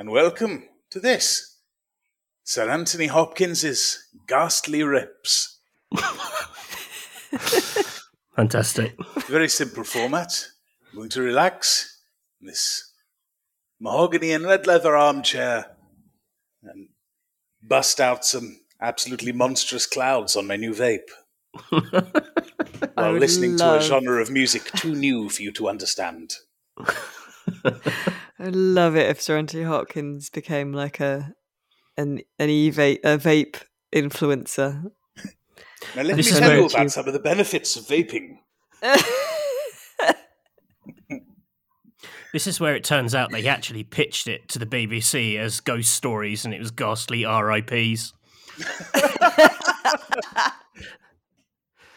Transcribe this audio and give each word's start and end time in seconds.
and 0.00 0.10
welcome 0.10 0.64
to 0.88 0.98
this 0.98 1.58
Sir 2.42 2.70
Anthony 2.70 3.08
Hopkins's 3.08 4.08
Ghastly 4.26 4.82
Rips. 4.82 5.60
Fantastic. 8.34 8.96
Very 9.28 9.50
simple 9.50 9.84
format. 9.84 10.46
I'm 10.90 10.96
going 11.00 11.10
to 11.10 11.20
relax 11.20 12.00
in 12.40 12.46
this 12.46 12.94
mahogany 13.78 14.32
and 14.32 14.46
red 14.46 14.66
leather 14.66 14.96
armchair 14.96 15.66
and 16.62 16.88
bust 17.62 18.00
out 18.00 18.24
some 18.24 18.58
absolutely 18.80 19.32
monstrous 19.32 19.84
clouds 19.84 20.34
on 20.34 20.46
my 20.46 20.56
new 20.56 20.72
vape 20.72 21.10
while 22.94 23.12
listening 23.12 23.58
to 23.58 23.74
a 23.74 23.82
genre 23.82 24.22
of 24.22 24.30
music 24.30 24.64
too 24.76 24.94
new 24.94 25.28
for 25.28 25.42
you 25.42 25.52
to 25.52 25.68
understand. 25.68 26.36
I'd 28.38 28.54
love 28.56 28.96
it 28.96 29.08
if 29.10 29.20
Sir 29.20 29.36
Anthony 29.38 29.62
Hopkins 29.64 30.30
became 30.30 30.72
like 30.72 31.00
a 31.00 31.32
an 31.96 32.20
an 32.38 32.48
e 32.50 32.70
vape 32.70 33.00
a 33.04 33.18
vape 33.18 33.56
influencer. 33.92 34.90
Now, 35.96 36.02
let 36.02 36.16
This 36.16 36.30
me 36.32 36.38
tell 36.38 36.50
you 36.52 36.58
it's- 36.66 36.74
about 36.74 36.90
some 36.90 37.06
of 37.08 37.14
the 37.14 37.18
benefits 37.20 37.74
of 37.76 37.84
vaping. 37.86 38.36
This 42.32 42.46
is 42.46 42.60
where 42.60 42.76
it 42.76 42.84
turns 42.84 43.12
out 43.12 43.32
they 43.32 43.48
actually 43.48 43.82
pitched 43.82 44.28
it 44.28 44.48
to 44.50 44.60
the 44.60 44.66
BBC 44.66 45.36
as 45.36 45.58
ghost 45.58 45.92
stories 45.92 46.44
and 46.44 46.54
it 46.54 46.60
was 46.60 46.70
ghastly 46.70 47.24
RIPs. 47.24 48.12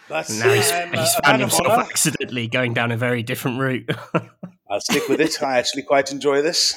But 0.09 0.29
Now 0.31 0.49
he's, 0.53 0.71
I'm, 0.71 0.93
uh, 0.93 0.99
he's 1.01 1.15
found 1.15 1.23
man 1.25 1.39
himself 1.41 1.67
honour. 1.67 1.83
accidentally 1.83 2.47
going 2.47 2.73
down 2.73 2.91
a 2.91 2.97
very 2.97 3.21
different 3.21 3.59
route. 3.59 3.89
I'll 4.73 4.81
stick 4.81 5.07
with 5.07 5.21
it. 5.21 5.43
I 5.43 5.59
actually 5.59 5.83
quite 5.83 6.11
enjoy 6.11 6.41
this. 6.41 6.73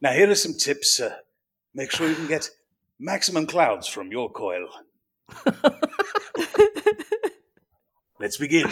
Now, 0.00 0.10
here 0.10 0.28
are 0.28 0.34
some 0.34 0.54
tips. 0.54 0.98
Uh, 0.98 1.14
make 1.72 1.92
sure 1.92 2.08
you 2.08 2.16
can 2.16 2.26
get 2.26 2.50
maximum 2.98 3.46
clouds 3.46 3.86
from 3.86 4.10
your 4.10 4.28
coil. 4.28 4.66
Let's 8.18 8.36
begin. 8.36 8.68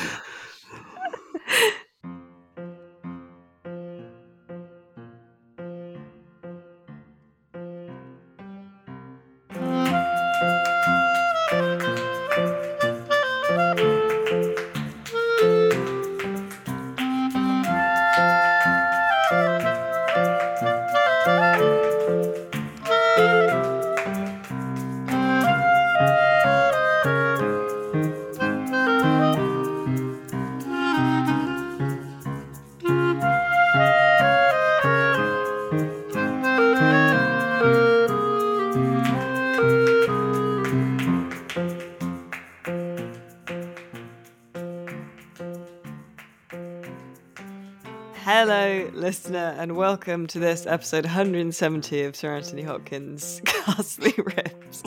And 49.61 49.77
welcome 49.77 50.27
to 50.27 50.39
this 50.39 50.65
episode 50.67 51.05
170 51.05 52.05
of 52.05 52.17
Sir 52.17 52.35
Anthony 52.35 52.63
Hopkins' 52.63 53.43
Ghastly 53.45 54.15
Rips. 54.17 54.83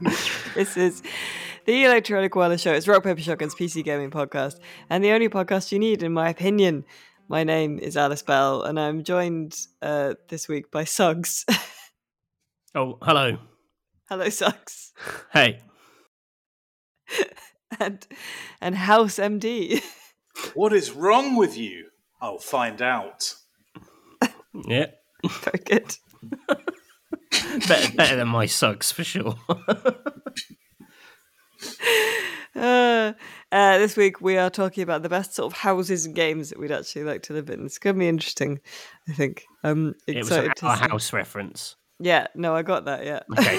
this 0.54 0.76
is 0.76 1.02
the 1.64 1.82
Electronic 1.82 2.32
Wireless 2.36 2.60
Show. 2.60 2.72
It's 2.72 2.86
Rock 2.86 3.02
Paper 3.02 3.20
Shotgun's 3.20 3.56
PC 3.56 3.82
gaming 3.82 4.12
podcast, 4.12 4.60
and 4.88 5.02
the 5.02 5.10
only 5.10 5.28
podcast 5.28 5.72
you 5.72 5.80
need, 5.80 6.04
in 6.04 6.12
my 6.12 6.28
opinion. 6.28 6.84
My 7.26 7.42
name 7.42 7.80
is 7.80 7.96
Alice 7.96 8.22
Bell, 8.22 8.62
and 8.62 8.78
I'm 8.78 9.02
joined 9.02 9.56
uh, 9.82 10.14
this 10.28 10.46
week 10.46 10.70
by 10.70 10.84
Suggs. 10.84 11.44
oh, 12.76 12.98
hello. 13.02 13.36
Hello, 14.08 14.28
Suggs, 14.28 14.92
Hey. 15.32 15.58
and 17.80 18.06
and 18.60 18.76
House 18.76 19.16
MD. 19.16 19.82
What 20.54 20.72
is 20.72 20.92
wrong 20.92 21.34
with 21.34 21.58
you? 21.58 21.86
I'll 22.20 22.38
find 22.38 22.80
out. 22.80 23.34
Yeah. 24.54 24.86
Very 25.24 25.62
good. 25.64 25.96
better, 27.68 27.96
better 27.96 28.16
than 28.16 28.28
my 28.28 28.46
sugs 28.46 28.92
for 28.92 29.04
sure. 29.04 29.36
Uh, 32.54 33.14
uh, 33.50 33.78
this 33.78 33.96
week 33.96 34.20
we 34.20 34.36
are 34.36 34.50
talking 34.50 34.82
about 34.82 35.02
the 35.02 35.08
best 35.08 35.34
sort 35.34 35.50
of 35.50 35.58
houses 35.58 36.04
and 36.04 36.14
games 36.14 36.50
that 36.50 36.58
we'd 36.58 36.70
actually 36.70 37.02
like 37.02 37.22
to 37.22 37.32
live 37.32 37.48
in. 37.48 37.64
It's 37.64 37.78
going 37.78 37.96
to 37.96 38.00
be 38.00 38.08
interesting, 38.08 38.60
I 39.08 39.12
think. 39.12 39.46
Um, 39.64 39.94
it 40.06 40.18
was 40.18 40.30
a, 40.32 40.50
a 40.50 40.52
see- 40.54 40.66
house 40.66 41.14
reference. 41.14 41.76
Yeah, 41.98 42.26
no, 42.34 42.54
I 42.54 42.62
got 42.62 42.84
that. 42.84 43.06
Yeah. 43.06 43.20
Okay. 43.38 43.58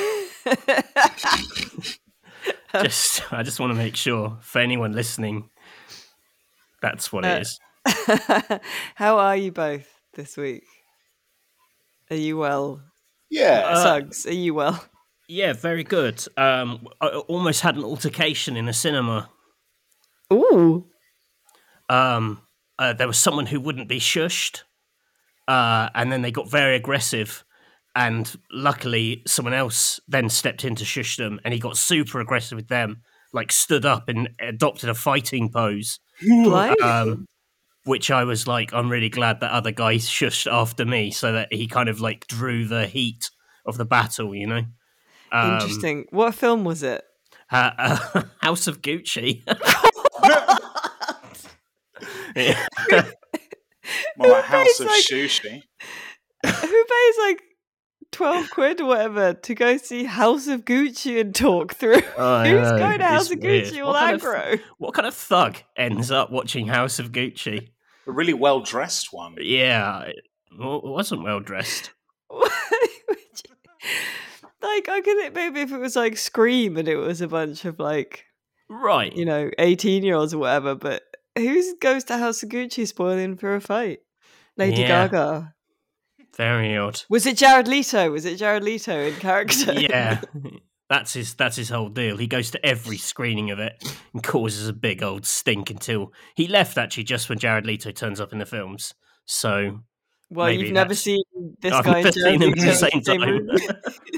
Just, 2.84 3.32
I 3.32 3.44
just 3.44 3.60
want 3.60 3.72
to 3.72 3.78
make 3.78 3.96
sure 3.96 4.38
for 4.42 4.60
anyone 4.60 4.94
listening, 4.94 5.50
that's 6.82 7.12
what 7.14 7.24
Uh, 7.24 7.28
it 7.28 7.42
is. 7.42 7.60
How 8.96 9.18
are 9.20 9.38
you 9.38 9.52
both 9.52 9.88
this 10.16 10.36
week? 10.38 10.66
Are 12.14 12.16
you 12.16 12.38
well? 12.38 12.80
Yeah. 13.32 13.64
Uh, 13.66 13.84
Suggs, 13.84 14.28
are 14.28 14.34
you 14.34 14.54
well? 14.54 14.86
Yeah, 15.28 15.54
very 15.54 15.84
good. 15.84 16.24
Um, 16.38 16.88
I 17.02 17.08
almost 17.08 17.62
had 17.62 17.76
an 17.76 17.84
altercation 17.84 18.56
in 18.56 18.70
a 18.70 18.74
cinema. 18.74 19.32
Ooh. 20.32 20.86
um, 21.90 22.42
uh, 22.78 22.94
there 22.94 23.08
was 23.08 23.18
someone 23.18 23.48
who 23.48 23.60
wouldn't 23.60 23.90
be 23.90 24.00
shushed, 24.00 24.62
uh, 25.48 25.90
and 25.96 26.12
then 26.12 26.22
they 26.22 26.32
got 26.32 26.52
very 26.52 26.76
aggressive. 26.76 27.44
And 27.96 28.32
luckily, 28.52 29.24
someone 29.26 29.56
else 29.56 30.00
then 30.08 30.30
stepped 30.30 30.64
in 30.64 30.76
to 30.76 30.86
shush 30.86 31.18
them, 31.18 31.40
and 31.44 31.52
he 31.52 31.60
got 31.60 31.78
super 31.78 32.20
aggressive 32.20 32.58
with 32.58 32.68
them, 32.68 33.02
like 33.34 33.52
stood 33.52 33.88
up 33.88 34.08
and 34.08 34.30
adopted 34.40 34.90
a 34.90 34.94
fighting 34.94 35.52
pose. 35.52 36.00
Blimey. 36.22 36.80
Um, 36.80 37.26
which 37.86 38.10
I 38.12 38.24
was 38.24 38.48
like, 38.48 38.74
I'm 38.74 38.90
really 38.90 39.10
glad 39.10 39.40
that 39.42 39.52
other 39.52 39.72
guy 39.72 39.96
shushed 39.96 40.52
after 40.52 40.86
me, 40.86 41.12
so 41.12 41.32
that 41.34 41.52
he 41.54 41.68
kind 41.68 41.90
of 41.90 42.00
like 42.02 42.28
drew 42.28 42.66
the 42.66 42.88
heat 42.88 43.30
of 43.66 43.78
the 43.78 43.86
battle, 43.86 44.34
you 44.36 44.48
know. 44.48 44.62
Um, 45.32 45.54
Interesting. 45.54 46.06
What 46.12 46.36
film 46.36 46.64
was 46.64 46.84
it? 46.84 47.04
uh, 47.52 47.72
uh, 48.16 48.24
House 48.42 48.68
of 48.68 48.82
Gucci. 48.82 49.44
Yeah. 52.36 52.66
More 54.18 54.30
like 54.30 54.46
House 54.46 54.80
of 54.80 54.88
like- 54.88 55.04
Sushi. 55.04 55.62
Who 56.46 56.52
pays 56.86 57.16
like 57.22 57.42
12 58.12 58.50
quid 58.52 58.82
or 58.82 58.86
whatever 58.88 59.34
to 59.34 59.56
go 59.56 59.78
see 59.78 60.04
House 60.06 60.48
of 60.48 60.66
Gucci 60.66 61.20
and 61.22 61.34
talk 61.34 61.76
through? 61.76 62.02
I 62.18 62.50
Who's 62.50 62.72
know, 62.72 62.78
going 62.78 63.00
to 63.00 63.06
House 63.06 63.26
it's 63.32 63.34
of 63.34 63.40
weird. 63.42 63.66
Gucci 63.66 63.86
all 63.86 63.94
What 63.94 64.22
kind 64.22 64.54
of- 64.54 64.60
What 64.78 64.94
kind 64.94 65.08
of 65.08 65.14
thug 65.14 65.58
ends 65.78 66.12
up 66.12 66.32
watching 66.32 66.68
House 66.68 67.00
of 67.00 67.12
Gucci? 67.12 67.70
A 68.08 68.12
really 68.12 68.34
well 68.34 68.60
dressed 68.62 69.14
one. 69.14 69.36
Yeah, 69.40 70.02
it 70.04 70.24
wasn't 70.52 71.24
well 71.24 71.40
dressed. 71.40 71.92
Like 74.62 74.88
I 74.88 75.02
could 75.02 75.18
think 75.18 75.36
maybe 75.36 75.60
if 75.62 75.72
it 75.74 75.78
was 75.78 75.96
like 75.96 76.16
Scream 76.18 76.78
and 76.78 76.88
it 76.88 76.96
was 76.96 77.20
a 77.22 77.28
bunch 77.28 77.66
of 77.66 77.80
like 77.80 78.26
Right. 78.70 79.14
you 79.14 79.26
know 79.26 79.52
eighteen 79.60 80.04
year 80.04 80.16
olds 80.16 80.34
or 80.34 80.38
whatever, 80.40 80.74
but 80.74 81.04
who 81.38 81.78
goes 81.80 82.06
to 82.06 82.18
House 82.18 82.44
of 82.44 82.50
Gucci 82.50 82.88
spoiling 82.88 83.36
for 83.36 83.56
a 83.56 83.62
fight? 83.62 84.00
Lady 84.58 84.82
Yeah. 84.82 85.08
Gaga. 85.08 85.54
Very 86.38 86.78
odd. 86.78 87.02
Was 87.10 87.26
it 87.26 87.38
Jared 87.38 87.68
Leto? 87.68 88.10
Was 88.10 88.24
it 88.26 88.38
Jared 88.38 88.64
Leto 88.64 88.98
in 89.00 89.14
character? 89.20 89.74
Yeah. 89.74 90.22
That's 90.94 91.14
his 91.14 91.34
that's 91.34 91.56
his 91.56 91.70
whole 91.70 91.90
deal. 91.90 92.18
He 92.18 92.28
goes 92.28 92.52
to 92.52 92.64
every 92.64 92.98
screening 92.98 93.50
of 93.50 93.58
it 93.58 93.84
and 94.14 94.22
causes 94.22 94.68
a 94.68 94.74
big 94.74 95.02
old 95.02 95.26
stink 95.26 95.72
until 95.72 96.14
he 96.36 96.48
left 96.48 96.78
actually 96.78 97.06
just 97.06 97.30
when 97.30 97.40
Jared 97.40 97.66
Leto 97.66 97.90
turns 97.90 98.22
up 98.22 98.32
in 98.32 98.38
the 98.38 98.46
films. 98.46 98.94
So 99.26 99.80
well, 100.30 100.52
you've 100.52 100.72
never 100.72 100.90
that's- 100.90 101.00
seen 101.00 101.24
this 101.60 101.74
I've 101.74 101.84
guy 101.84 102.04
never 102.04 102.12
seen 102.12 102.40
them 102.40 102.52
at 102.52 102.60
the 102.60 102.70
in 102.70 102.76
same 102.76 103.02
the 103.04 103.04
same 103.04 104.14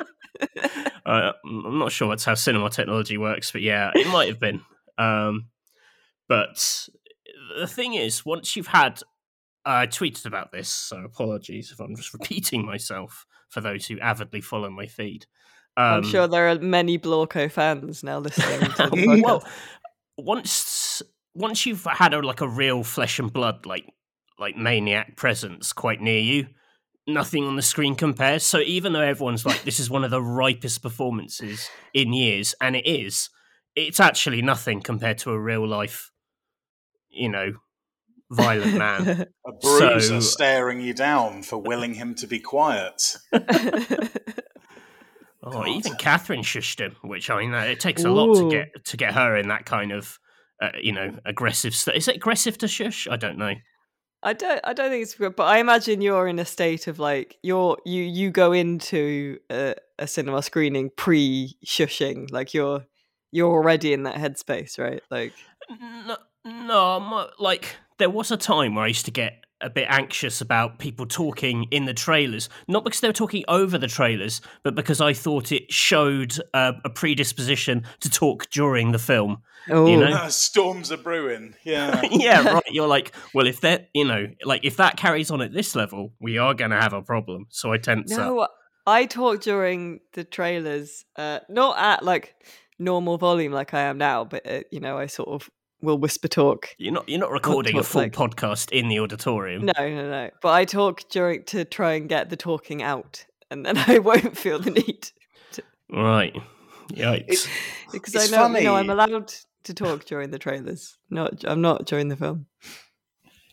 time. 0.60 0.86
uh, 1.06 1.32
I'm 1.46 1.80
not 1.80 1.94
sure 1.94 2.10
that's 2.10 2.26
how 2.26 2.34
cinema 2.34 2.70
technology 2.70 3.18
works, 3.18 3.54
but 3.54 3.62
yeah, 3.62 3.92
it 3.96 4.08
might 4.08 4.28
have 4.28 4.42
been. 4.42 4.60
Um, 4.98 5.46
but 6.28 6.90
the 7.58 7.68
thing 7.68 7.94
is, 7.94 8.26
once 8.26 8.58
you've 8.58 8.68
had, 8.68 9.00
I 9.64 9.88
tweeted 9.88 10.26
about 10.26 10.52
this, 10.52 10.68
so 10.68 10.98
apologies 11.06 11.72
if 11.72 11.80
I'm 11.80 11.96
just 11.96 12.12
repeating 12.20 12.66
myself 12.66 13.26
for 13.48 13.62
those 13.62 13.86
who 13.86 13.98
avidly 14.02 14.42
follow 14.42 14.70
my 14.70 14.88
feed. 14.88 15.26
Um, 15.78 15.84
I'm 15.86 16.04
sure 16.04 16.28
there 16.28 16.50
are 16.50 16.60
many 16.60 16.98
Blorco 16.98 17.52
fans 17.52 18.04
now 18.04 18.20
listening 18.20 18.72
to 18.72 18.90
the 18.90 19.22
well, 19.26 19.44
once 20.18 21.02
once 21.34 21.66
you've 21.66 21.84
had 21.84 22.14
a 22.14 22.20
like 22.20 22.42
a 22.42 22.48
real 22.48 22.84
flesh 22.84 23.20
and 23.20 23.32
blood 23.32 23.66
like 23.66 23.86
like 24.40 24.56
maniac 24.56 25.18
presence 25.18 25.74
quite 25.74 26.02
near 26.02 26.20
you, 26.20 26.48
nothing 27.08 27.46
on 27.46 27.56
the 27.56 27.62
screen 27.62 27.96
compares. 27.96 28.44
So 28.44 28.60
even 28.60 28.94
though 28.94 29.02
everyone's 29.02 29.46
like, 29.46 29.64
this 29.64 29.80
is 29.80 29.90
one 29.90 30.04
of 30.04 30.12
the 30.12 30.22
ripest 30.22 30.82
performances 30.82 31.70
in 31.94 32.14
years, 32.14 32.56
and 32.62 32.76
it 32.76 32.86
is, 32.88 33.30
it's 33.76 34.00
actually 34.00 34.42
nothing 34.42 34.82
compared 34.82 35.18
to 35.20 35.32
a 35.32 35.40
real 35.40 35.68
life, 35.68 36.12
you 37.10 37.30
know, 37.30 37.54
violent 38.32 38.78
man. 38.78 39.08
A 39.48 39.52
bruiser 39.62 40.00
So- 40.02 40.20
staring 40.22 40.82
you 40.82 40.94
down 40.94 41.44
for 41.44 41.58
willing 41.58 41.94
him 41.96 42.16
to 42.16 42.28
be 42.28 42.40
quiet. 42.40 43.18
Oh, 45.46 45.52
God. 45.52 45.68
even 45.68 45.96
Catherine 45.96 46.42
shushed 46.42 46.80
him, 46.80 46.96
which 47.04 47.30
I 47.30 47.40
mean, 47.40 47.54
uh, 47.54 47.62
it 47.62 47.80
takes 47.80 48.04
a 48.04 48.10
lot 48.10 48.36
to 48.36 48.50
get 48.50 48.86
to 48.86 48.98
get 48.98 49.14
her 49.14 49.38
in 49.38 49.50
that 49.50 49.66
kind 49.66 49.92
of, 49.92 50.18
uh, 50.62 50.72
you 50.82 50.92
know, 50.92 51.18
aggressive. 51.24 51.76
St- 51.76 51.96
is 51.96 52.08
it 52.08 52.16
aggressive 52.16 52.58
to 52.60 52.68
shush? 52.68 53.08
I 53.08 53.16
don't 53.16 53.38
know. 53.38 53.54
I 54.24 54.34
don't. 54.34 54.60
I 54.64 54.74
don't 54.74 54.90
think 54.90 55.04
it's 55.04 55.14
good, 55.14 55.36
but 55.36 55.44
I 55.44 55.60
imagine 55.60 56.02
you're 56.02 56.28
in 56.28 56.40
a 56.40 56.46
state 56.46 56.88
of 56.88 56.98
like 56.98 57.38
you're 57.44 57.78
you 57.86 58.02
you 58.02 58.32
go 58.32 58.54
into 58.54 59.38
a, 59.52 59.76
a 60.00 60.08
cinema 60.08 60.42
screening 60.42 60.90
pre 60.98 61.56
shushing, 61.64 62.32
like 62.32 62.56
you're 62.56 62.88
you're 63.32 63.52
already 63.52 63.94
in 63.94 64.04
that 64.04 64.16
headspace, 64.16 64.80
right? 64.80 65.04
Like 65.12 65.34
No, 65.70 66.18
no, 66.44 67.00
my, 67.00 67.28
like 67.38 67.76
there 68.00 68.10
was 68.10 68.32
a 68.32 68.38
time 68.38 68.74
where 68.74 68.86
I 68.86 68.88
used 68.88 69.06
to 69.06 69.12
get 69.12 69.45
a 69.66 69.70
bit 69.70 69.88
anxious 69.90 70.40
about 70.42 70.78
people 70.78 71.06
talking 71.06 71.66
in 71.72 71.86
the 71.86 71.94
trailers, 71.94 72.48
not 72.68 72.84
because 72.84 73.00
they 73.00 73.10
were 73.10 73.14
talking 73.14 73.44
over 73.48 73.78
the 73.78 73.88
trailers, 73.88 74.40
but 74.64 74.76
because 74.76 75.02
I 75.02 75.14
thought 75.14 75.52
it 75.52 75.72
showed 75.74 76.38
uh, 76.54 76.74
a 76.86 76.90
predisposition 76.90 77.84
to 78.02 78.10
talk 78.10 78.50
during 78.52 78.92
the 78.92 79.00
film. 79.00 79.38
oh, 79.70 79.88
You 79.88 79.98
know? 79.98 80.14
Uh, 80.14 80.28
storms 80.30 80.92
are 80.92 80.98
brewing. 80.98 81.56
Yeah. 81.64 82.02
yeah, 82.12 82.48
right. 82.48 82.64
You're 82.70 82.88
like, 82.88 83.14
well, 83.34 83.48
if 83.48 83.62
that, 83.62 83.90
you 83.94 84.06
know, 84.06 84.28
like 84.44 84.62
if 84.64 84.78
that 84.78 84.98
carries 84.98 85.32
on 85.32 85.42
at 85.42 85.52
this 85.52 85.76
level, 85.76 86.14
we 86.22 86.38
are 86.38 86.54
going 86.54 86.72
to 86.72 86.80
have 86.80 86.94
a 86.94 87.02
problem. 87.02 87.48
So 87.50 87.74
I 87.74 87.78
tense 87.78 88.12
up. 88.14 88.20
no, 88.20 88.48
I 88.86 89.06
talk 89.06 89.42
during 89.42 90.00
the 90.14 90.24
trailers, 90.24 91.06
uh, 91.16 91.40
not 91.50 91.78
at 91.80 92.04
like 92.06 92.36
normal 92.78 93.18
volume 93.18 93.52
like 93.52 93.74
I 93.74 93.82
am 93.82 93.98
now, 93.98 94.26
but 94.26 94.50
uh, 94.50 94.62
you 94.72 94.80
know, 94.80 94.98
I 94.98 95.08
sort 95.08 95.30
of 95.30 95.50
will 95.86 95.98
whisper 95.98 96.28
talk. 96.28 96.76
You're 96.78 96.94
not. 96.94 97.08
You're 97.08 97.20
not 97.20 97.32
recording 97.32 97.78
a 97.78 97.84
full 97.84 98.02
like- 98.02 98.12
podcast 98.14 98.72
in 98.72 98.90
the 98.90 99.00
auditorium. 99.00 99.66
No, 99.66 99.74
no, 99.78 100.10
no. 100.10 100.30
But 100.42 100.54
I 100.54 100.66
talk 100.66 101.08
during 101.10 101.44
to 101.46 101.64
try 101.66 101.94
and 101.94 102.10
get 102.10 102.30
the 102.30 102.36
talking 102.36 102.82
out, 102.82 103.26
and 103.50 103.66
then 103.66 103.78
I 103.88 104.00
won't 104.00 104.38
feel 104.38 104.60
the 104.60 104.72
need 104.72 105.10
To... 105.54 105.64
Right. 105.92 106.36
Yikes. 106.90 107.26
It- 107.48 107.92
because 107.94 108.16
It's 108.16 108.34
I 108.34 108.48
know, 108.48 108.58
you 108.58 108.64
know, 108.66 108.76
I'm 108.76 108.90
allowed 108.90 109.32
to 109.64 109.74
talk 109.74 110.06
during 110.06 110.32
the 110.32 110.40
trailers. 110.40 110.98
Not, 111.10 111.46
I'm 111.48 111.62
not 111.62 111.86
during 111.86 112.10
the 112.10 112.16
film. 112.18 112.48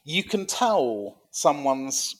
you 0.05 0.25
can 0.25 0.47
tell 0.47 1.21
someone's 1.31 2.17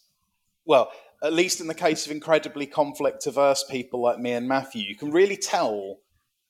well 0.65 0.91
at 1.23 1.33
least 1.33 1.61
in 1.61 1.67
the 1.67 1.75
case 1.75 2.07
of 2.07 2.13
incredibly 2.13 2.67
conflict 2.67 3.27
averse 3.27 3.65
people 3.69 4.01
like 4.03 4.19
me 4.19 4.33
and 4.33 4.47
matthew 4.49 4.83
you 4.83 4.95
can 4.97 5.11
really 5.11 5.37
tell 5.37 5.99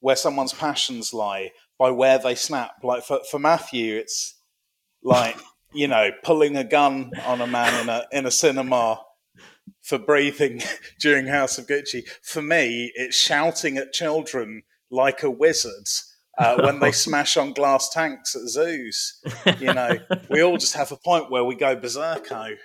where 0.00 0.15
someone's 0.17 0.53
passions 0.53 1.12
lie 1.15 1.50
by 1.78 1.90
where 1.90 2.19
they 2.19 2.34
snap. 2.34 2.72
Like 2.82 3.02
for, 3.02 3.20
for 3.30 3.38
matthew 3.38 3.96
it's 3.96 4.34
like 5.02 5.36
you 5.72 5.88
know 5.88 6.10
pulling 6.22 6.56
a 6.56 6.64
gun 6.64 7.12
on 7.26 7.40
a 7.40 7.46
man 7.46 7.82
in 7.82 7.88
a 7.88 8.04
in 8.12 8.26
a 8.26 8.30
cinema 8.30 9.00
for 9.80 9.98
breathing 9.98 10.60
during 11.00 11.26
house 11.26 11.58
of 11.58 11.66
gucci. 11.66 12.02
For 12.22 12.42
me 12.42 12.92
it's 12.94 13.16
shouting 13.16 13.78
at 13.78 13.92
children 13.92 14.62
like 14.90 15.22
a 15.22 15.30
wizard 15.30 15.88
uh, 16.38 16.60
when 16.62 16.80
they 16.80 16.92
smash 16.92 17.36
on 17.36 17.52
glass 17.52 17.88
tanks 17.90 18.34
at 18.34 18.48
zoos. 18.48 19.20
You 19.58 19.72
know, 19.72 19.98
we 20.30 20.42
all 20.42 20.56
just 20.56 20.74
have 20.74 20.92
a 20.92 20.96
point 20.96 21.30
where 21.30 21.44
we 21.44 21.54
go 21.54 21.76
berserko, 21.76 22.56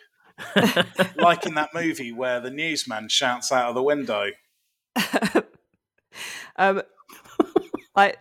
like 1.16 1.46
in 1.46 1.56
that 1.56 1.74
movie 1.74 2.12
where 2.12 2.40
the 2.40 2.52
newsman 2.52 3.10
shouts 3.10 3.52
out 3.52 3.70
of 3.70 3.76
the 3.76 3.84
window. 3.84 4.28
um, 6.58 6.82
I, 7.96 8.14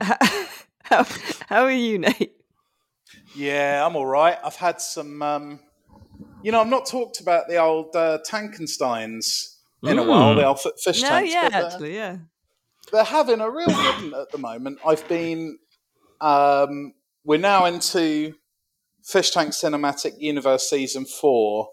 how, 0.89 1.05
how 1.49 1.63
are 1.65 1.71
you, 1.71 1.99
Nate? 1.99 2.33
Yeah, 3.35 3.85
I'm 3.87 3.97
all 3.97 4.07
right. 4.07 4.39
I've 4.45 4.57
had 4.57 4.81
some, 4.81 5.21
um, 5.23 5.61
you 6.43 6.53
know, 6.53 6.61
I've 6.61 6.67
not 6.69 6.87
talked 6.87 7.21
about 7.21 7.49
the 7.49 7.57
old 7.59 7.95
uh, 7.95 8.19
Tankensteins 8.29 9.57
in 9.83 9.99
a 9.99 10.03
while, 10.03 10.35
Mm. 10.35 10.37
the 10.37 10.47
old 10.47 10.61
fish 10.83 11.03
No, 11.03 11.09
tanks. 11.09 11.33
yeah, 11.33 11.49
they're- 11.49 11.65
actually, 11.67 11.95
yeah. 11.95 12.17
they're 12.93 13.05
having 13.05 13.41
a 13.41 13.51
real 13.51 13.67
good 13.67 14.15
at 14.15 14.31
the 14.33 14.39
moment. 14.39 14.79
I've 14.87 15.07
been, 15.09 15.59
um, 16.21 16.95
we're 17.25 17.39
now 17.39 17.67
into 17.67 18.35
Fish 19.05 19.31
Tank 19.33 19.51
Cinematic 19.51 20.15
Universe 20.19 20.69
Season 20.71 21.05
4, 21.05 21.69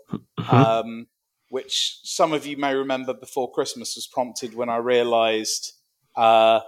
um, 0.51 1.07
which 1.49 1.99
some 2.03 2.33
of 2.33 2.45
you 2.45 2.57
may 2.57 2.73
remember 2.75 3.13
before 3.13 3.51
Christmas 3.51 3.95
was 3.95 4.07
prompted 4.07 4.53
when 4.53 4.69
I 4.69 4.77
realised, 4.77 5.73
uh, 6.15 6.59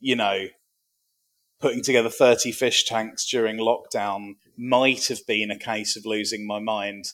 you 0.00 0.16
know, 0.16 0.46
putting 1.60 1.82
together 1.82 2.10
30 2.10 2.52
fish 2.52 2.84
tanks 2.84 3.28
during 3.28 3.56
lockdown 3.56 4.34
might 4.56 5.06
have 5.08 5.26
been 5.26 5.50
a 5.50 5.58
case 5.58 5.96
of 5.96 6.04
losing 6.04 6.46
my 6.46 6.58
mind. 6.58 7.06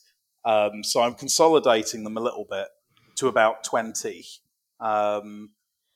Um, 0.45 0.83
so 0.83 1.03
I'm 1.03 1.15
consolidating 1.15 2.05
them 2.05 2.17
a 2.17 2.21
little 2.21 2.47
bit 2.49 2.69
to 3.17 3.29
about 3.29 3.65
20. 3.65 4.25
Um, 4.81 5.51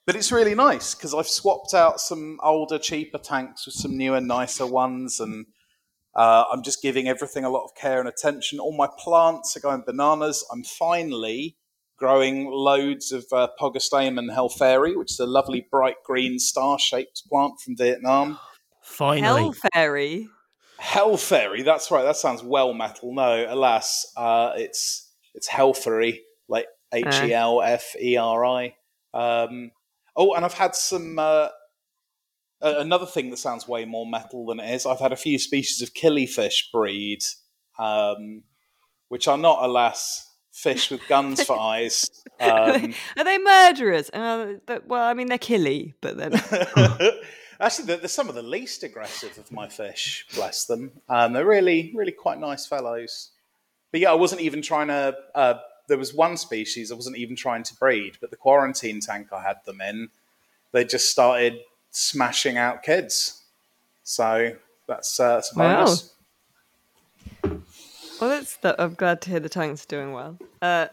but 0.06 0.14
it's 0.14 0.31
really 0.31 0.54
nice 0.54 0.94
because 0.94 1.14
I've 1.14 1.26
swapped 1.26 1.75
out 1.75 2.00
some 2.00 2.38
older, 2.43 2.78
cheaper 2.78 3.19
tanks 3.19 3.66
with 3.66 3.75
some 3.75 3.96
newer, 3.96 4.20
nicer 4.20 4.66
ones, 4.66 5.19
and 5.19 5.46
uh, 6.14 6.44
I'm 6.52 6.62
just 6.62 6.81
giving 6.81 7.08
everything 7.08 7.44
a 7.44 7.50
lot 7.50 7.64
of 7.64 7.75
care 7.75 7.99
and 7.99 8.08
attention. 8.08 8.60
All 8.60 8.76
my 8.76 8.88
plants 8.99 9.56
are 9.56 9.60
going 9.60 9.82
bananas. 9.84 10.46
I'm 10.52 10.62
finally 10.62 11.56
growing 11.96 12.50
loads 12.50 13.12
of 13.12 13.25
uh, 13.32 13.48
Pogostemon 13.60 14.34
helferi, 14.34 14.96
which 14.96 15.12
is 15.12 15.19
a 15.19 15.26
lovely 15.26 15.66
bright 15.70 15.96
green 16.04 16.38
star-shaped 16.38 17.22
plant 17.28 17.60
from 17.60 17.76
Vietnam. 17.76 18.38
Finally. 18.82 19.43
Hell 19.43 19.54
Fairy. 19.72 20.28
Hell 20.78 21.16
Fairy, 21.16 21.62
that's 21.62 21.90
right. 21.90 22.04
That 22.04 22.16
sounds 22.16 22.43
well 22.43 22.75
metal. 22.75 23.14
No, 23.14 23.46
alas, 23.48 24.12
uh, 24.16 24.52
it's 24.56 25.10
it's 25.34 25.48
helferi, 25.48 26.20
like 26.48 26.66
H 26.93 27.06
E 27.22 27.32
L 27.32 27.62
F 27.62 27.96
E 28.00 28.16
R 28.16 28.44
I. 28.44 28.75
Um, 29.14 29.70
oh, 30.14 30.34
and 30.34 30.44
I've 30.44 30.54
had 30.54 30.75
some. 30.75 31.19
Uh, 31.19 31.49
another 32.60 33.06
thing 33.06 33.31
that 33.31 33.38
sounds 33.38 33.69
way 33.69 33.84
more 33.84 34.06
metal 34.06 34.46
than 34.46 34.60
it 34.60 34.75
is. 34.75 34.87
I've 34.87 35.00
had 35.00 35.12
a 35.12 35.16
few 35.16 35.38
species 35.38 35.82
of 35.82 35.94
killifish 35.94 36.70
breed, 36.72 37.20
um, 37.78 38.42
which 39.08 39.28
are 39.28 39.38
not, 39.38 39.62
alas, 39.62 40.25
fish 40.56 40.91
with 40.91 41.06
guns 41.06 41.43
for 41.43 41.58
eyes. 41.61 42.11
Um, 42.41 42.94
Are 43.17 43.25
they 43.25 43.38
murderers? 43.38 44.11
Uh, 44.11 44.54
but, 44.64 44.87
well, 44.87 45.04
I 45.04 45.14
mean, 45.14 45.28
they're 45.28 45.38
killy, 45.38 45.95
but 46.00 46.16
then 46.16 46.33
Actually, 47.61 47.87
they're, 47.87 47.97
they're 47.99 48.09
some 48.09 48.28
of 48.28 48.35
the 48.35 48.42
least 48.42 48.83
aggressive 48.83 49.37
of 49.38 49.50
my 49.52 49.69
fish. 49.69 50.26
Bless 50.35 50.64
them. 50.64 50.92
Um, 51.09 51.33
they're 51.33 51.47
really, 51.47 51.92
really 51.95 52.12
quite 52.12 52.38
nice 52.38 52.66
fellows. 52.66 53.30
But 53.92 54.00
yeah, 54.00 54.11
I 54.11 54.14
wasn't 54.14 54.42
even 54.42 54.61
trying 54.61 54.88
to. 54.88 55.16
Uh, 55.35 55.54
there 55.88 55.97
was 55.97 56.12
one 56.12 56.37
species 56.37 56.92
I 56.92 56.97
wasn't 56.97 57.16
even 57.16 57.37
trying 57.37 57.62
to 57.62 57.75
breed, 57.76 58.19
but 58.21 58.30
the 58.30 58.37
quarantine 58.37 59.00
tank 59.00 59.33
I 59.33 59.42
had 59.42 59.57
them 59.64 59.80
in, 59.80 60.11
they 60.73 60.85
just 60.85 61.09
started 61.11 61.61
smashing 61.90 62.59
out 62.59 62.83
kids. 62.83 63.42
So 64.02 64.52
that's 64.87 65.19
uh, 65.19 65.37
that's 65.37 65.57
a 65.57 65.59
Wow. 65.59 65.87
Well, 68.20 68.30
that's 68.30 68.56
that. 68.58 68.80
I'm 68.80 68.94
glad 68.94 69.20
to 69.23 69.30
hear 69.30 69.40
the 69.40 69.49
tank's 69.49 69.85
doing 69.87 70.12
well. 70.12 70.38
Uh, 70.62 70.87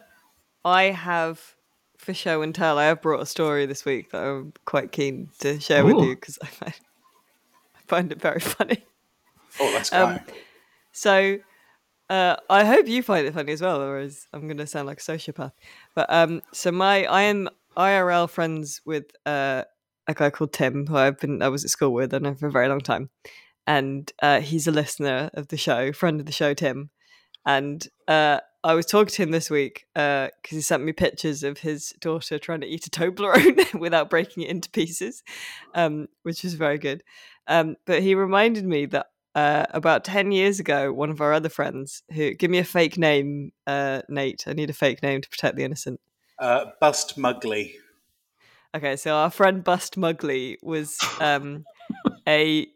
I 0.64 0.84
have, 0.84 1.54
for 1.96 2.12
show 2.14 2.42
and 2.42 2.54
tell, 2.54 2.78
I 2.78 2.84
have 2.84 3.02
brought 3.02 3.20
a 3.20 3.26
story 3.26 3.66
this 3.66 3.84
week 3.84 4.10
that 4.10 4.22
I'm 4.22 4.52
quite 4.64 4.92
keen 4.92 5.30
to 5.40 5.60
share 5.60 5.84
with 5.84 5.96
you 6.04 6.14
because 6.14 6.38
I 6.42 6.46
find, 6.46 6.74
I 7.76 7.78
find 7.86 8.12
it 8.12 8.20
very 8.20 8.40
funny. 8.54 8.84
Oh, 9.60 9.70
let's 9.74 9.90
go. 9.90 10.06
Um, 10.06 10.20
So, 10.92 11.38
uh, 12.10 12.36
I 12.50 12.64
hope 12.64 12.86
you 12.86 13.02
find 13.02 13.26
it 13.26 13.34
funny 13.34 13.52
as 13.52 13.62
well, 13.62 13.80
or 13.80 13.98
as 13.98 14.26
I'm 14.32 14.46
going 14.46 14.58
to 14.58 14.66
sound 14.66 14.86
like 14.86 14.98
a 14.98 15.02
sociopath. 15.02 15.52
But 15.94 16.06
um, 16.12 16.42
so 16.52 16.70
my 16.70 17.04
I 17.06 17.22
am 17.22 17.48
IRL 17.76 18.28
friends 18.28 18.80
with 18.84 19.06
uh, 19.26 19.64
a 20.06 20.14
guy 20.14 20.30
called 20.30 20.52
Tim, 20.52 20.86
who 20.86 20.96
I've 20.96 21.18
been 21.18 21.42
I 21.42 21.48
was 21.48 21.64
at 21.64 21.70
school 21.70 21.92
with, 21.92 22.12
I 22.14 22.18
know 22.18 22.34
for 22.34 22.46
a 22.46 22.52
very 22.52 22.68
long 22.68 22.80
time, 22.80 23.10
and 23.66 24.12
uh, 24.22 24.40
he's 24.40 24.66
a 24.66 24.72
listener 24.72 25.30
of 25.34 25.48
the 25.48 25.56
show, 25.56 25.92
friend 25.92 26.20
of 26.20 26.26
the 26.26 26.32
show, 26.32 26.52
Tim, 26.54 26.90
and 27.46 27.86
uh, 28.08 28.40
I 28.64 28.74
was 28.74 28.86
talking 28.86 29.12
to 29.12 29.22
him 29.22 29.30
this 29.30 29.50
week 29.50 29.86
because 29.94 30.30
he 30.48 30.60
sent 30.62 30.82
me 30.82 30.92
pictures 30.92 31.42
of 31.42 31.58
his 31.58 31.92
daughter 32.00 32.38
trying 32.38 32.62
to 32.62 32.66
eat 32.66 32.86
a 32.86 32.90
Toblerone 32.90 33.74
without 33.78 34.08
breaking 34.08 34.44
it 34.44 34.50
into 34.50 34.70
pieces, 34.70 35.22
um, 35.74 36.08
which 36.22 36.42
was 36.42 36.54
very 36.54 36.78
good. 36.78 37.02
Um, 37.46 37.76
but 37.84 38.02
he 38.02 38.14
reminded 38.14 38.64
me 38.64 38.86
that 38.86 39.06
uh, 39.34 39.66
about 39.70 40.04
10 40.04 40.32
years 40.32 40.60
ago, 40.60 40.92
one 40.92 41.10
of 41.10 41.20
our 41.20 41.32
other 41.32 41.50
friends 41.50 42.02
who 42.14 42.32
give 42.32 42.50
me 42.50 42.58
a 42.58 42.64
fake 42.64 42.96
name, 42.96 43.52
uh, 43.66 44.00
Nate. 44.08 44.44
I 44.46 44.54
need 44.54 44.70
a 44.70 44.74
fake 44.74 45.02
name 45.02 45.20
to 45.20 45.28
protect 45.28 45.56
the 45.56 45.64
innocent. 45.64 46.00
uh, 46.38 46.66
Bust 46.80 47.18
Mugly. 47.18 47.76
Okay, 48.74 48.96
so 48.96 49.14
our 49.14 49.30
friend 49.30 49.62
Bust 49.62 49.96
Mugley 49.96 50.56
was 50.62 50.98
um, 51.20 51.64
a, 52.26 52.66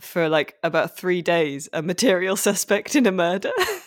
for 0.00 0.28
like 0.28 0.56
about 0.62 0.96
three 0.96 1.22
days, 1.22 1.68
a 1.72 1.80
material 1.80 2.36
suspect 2.36 2.96
in 2.96 3.06
a 3.06 3.12
murder. 3.12 3.52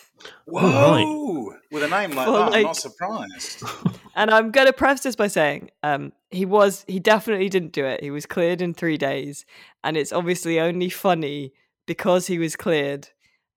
Whoa! 0.46 1.54
With 1.70 1.82
a 1.82 1.88
name 1.88 2.12
like 2.12 2.26
For, 2.26 2.32
that, 2.32 2.54
I'm 2.54 2.62
not 2.62 2.76
surprised. 2.76 3.62
And 4.18 4.30
I'm 4.30 4.50
going 4.50 4.66
to 4.66 4.72
preface 4.72 5.02
this 5.02 5.14
by 5.14 5.26
saying 5.26 5.70
um, 5.82 6.10
he 6.30 6.46
was 6.46 6.86
he 6.88 6.98
definitely 6.98 7.50
didn't 7.50 7.72
do 7.72 7.84
it. 7.84 8.02
He 8.02 8.10
was 8.10 8.24
cleared 8.24 8.62
in 8.62 8.72
three 8.72 8.96
days, 8.96 9.44
and 9.84 9.94
it's 9.94 10.10
obviously 10.10 10.58
only 10.58 10.88
funny 10.88 11.52
because 11.86 12.26
he 12.26 12.38
was 12.38 12.56
cleared. 12.56 13.10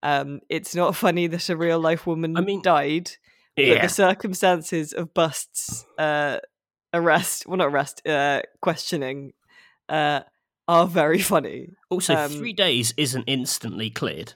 Um, 0.04 0.42
it's 0.50 0.76
not 0.76 0.98
funny 0.98 1.28
that 1.28 1.48
a 1.48 1.56
real 1.56 1.80
life 1.80 2.06
woman 2.06 2.36
I 2.36 2.42
mean- 2.42 2.62
died. 2.62 3.12
But 3.56 3.82
the 3.82 3.90
circumstances 3.90 4.94
of 4.94 5.14
Bust's 5.14 5.86
uh, 5.98 6.40
arrest, 6.94 7.46
well, 7.46 7.58
not 7.58 7.68
arrest, 7.68 8.08
uh, 8.08 8.42
questioning, 8.62 9.34
uh, 9.90 10.22
are 10.68 10.88
very 10.88 11.20
funny. 11.20 11.72
Also, 11.90 12.16
um, 12.16 12.32
three 12.32 12.54
days 12.54 12.94
isn't 12.96 13.26
instantly 13.28 13.90
cleared. 13.90 14.34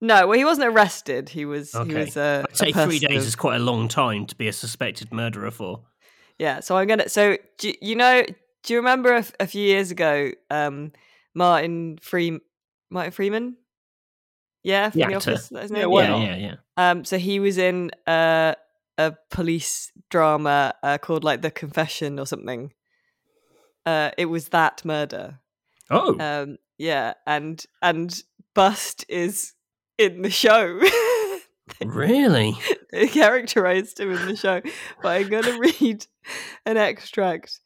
No, 0.00 0.26
well, 0.26 0.38
he 0.38 0.44
wasn't 0.44 0.68
arrested. 0.68 1.30
He 1.30 1.44
was. 1.44 1.72
He 1.72 1.78
Okay. 1.78 1.94
was. 2.04 2.16
Uh, 2.16 2.44
I'd 2.48 2.56
say 2.56 2.70
a 2.70 2.84
three 2.86 2.98
days 2.98 3.22
of- 3.22 3.28
is 3.28 3.36
quite 3.36 3.56
a 3.56 3.64
long 3.64 3.88
time 3.88 4.26
to 4.26 4.34
be 4.36 4.46
a 4.48 4.52
suspected 4.52 5.12
murderer 5.12 5.50
for. 5.50 5.84
Yeah, 6.38 6.60
so 6.60 6.76
I'm 6.76 6.86
gonna. 6.86 7.08
So 7.08 7.38
do, 7.58 7.68
you- 7.68 7.74
you 7.80 7.96
know? 7.96 8.22
Do 8.62 8.72
you 8.74 8.78
remember 8.80 9.14
a 9.38 9.46
few 9.46 9.62
years 9.62 9.90
ago, 9.92 10.32
um, 10.50 10.92
Martin 11.34 11.98
Free, 12.02 12.40
Martin 12.90 13.12
Freeman? 13.12 13.56
Yeah, 14.64 14.90
from 14.90 15.00
The 15.00 15.06
the, 15.06 15.14
office. 15.14 15.48
That 15.50 15.62
his 15.62 15.70
Yeah, 15.70 15.78
name? 15.82 15.90
why 15.90 16.02
yeah, 16.02 16.08
not? 16.08 16.20
yeah, 16.26 16.36
yeah. 16.36 16.54
Um, 16.76 17.04
so 17.04 17.16
he 17.16 17.38
was 17.38 17.56
in 17.58 17.92
uh, 18.08 18.54
a 18.98 19.14
police 19.30 19.92
drama 20.10 20.74
uh, 20.82 20.98
called 20.98 21.22
like 21.22 21.42
The 21.42 21.50
Confession 21.52 22.18
or 22.18 22.26
something. 22.26 22.72
Uh, 23.86 24.10
it 24.18 24.26
was 24.26 24.48
that 24.48 24.84
murder. 24.84 25.38
Oh, 25.90 26.18
Um, 26.18 26.58
yeah, 26.76 27.14
and 27.26 27.64
and 27.80 28.20
Bust 28.54 29.04
is 29.08 29.54
in 29.98 30.22
the 30.22 30.30
show. 30.30 30.80
really? 31.84 32.54
they 32.92 33.08
characterized 33.08 34.00
him 34.00 34.12
in 34.12 34.26
the 34.26 34.36
show. 34.36 34.60
But 35.02 35.08
I'm 35.08 35.28
going 35.28 35.42
to 35.44 35.58
read 35.58 36.06
an 36.64 36.76
extract 36.76 37.60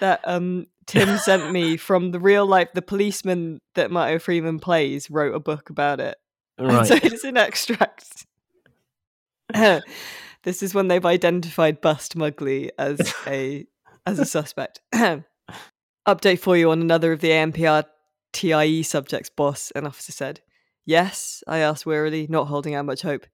that 0.00 0.20
um, 0.24 0.66
Tim 0.86 1.18
sent 1.18 1.52
me 1.52 1.76
from 1.76 2.10
the 2.10 2.20
real 2.20 2.46
life. 2.46 2.68
The 2.74 2.82
policeman 2.82 3.60
that 3.74 3.90
Martin 3.90 4.18
Freeman 4.18 4.58
plays 4.58 5.10
wrote 5.10 5.34
a 5.34 5.40
book 5.40 5.70
about 5.70 6.00
it. 6.00 6.16
Right. 6.58 6.86
so 6.86 6.98
it's 7.02 7.24
an 7.24 7.36
extract. 7.36 8.26
this 9.52 10.62
is 10.62 10.74
when 10.74 10.88
they've 10.88 11.04
identified 11.04 11.82
Bust 11.82 12.16
Mugley 12.16 12.70
as 12.78 13.14
a 13.26 13.66
as 14.06 14.18
a 14.18 14.24
suspect. 14.24 14.80
Update 16.08 16.38
for 16.38 16.56
you 16.56 16.70
on 16.70 16.80
another 16.80 17.12
of 17.12 17.20
the 17.20 17.30
ANPR 17.30 17.84
TIE 18.32 18.82
subjects, 18.82 19.28
boss, 19.28 19.70
an 19.72 19.86
officer 19.86 20.12
said. 20.12 20.40
Yes, 20.86 21.42
I 21.48 21.58
asked 21.58 21.84
wearily, 21.84 22.28
not 22.30 22.46
holding 22.46 22.74
out 22.74 22.86
much 22.86 23.02
hope. 23.02 23.26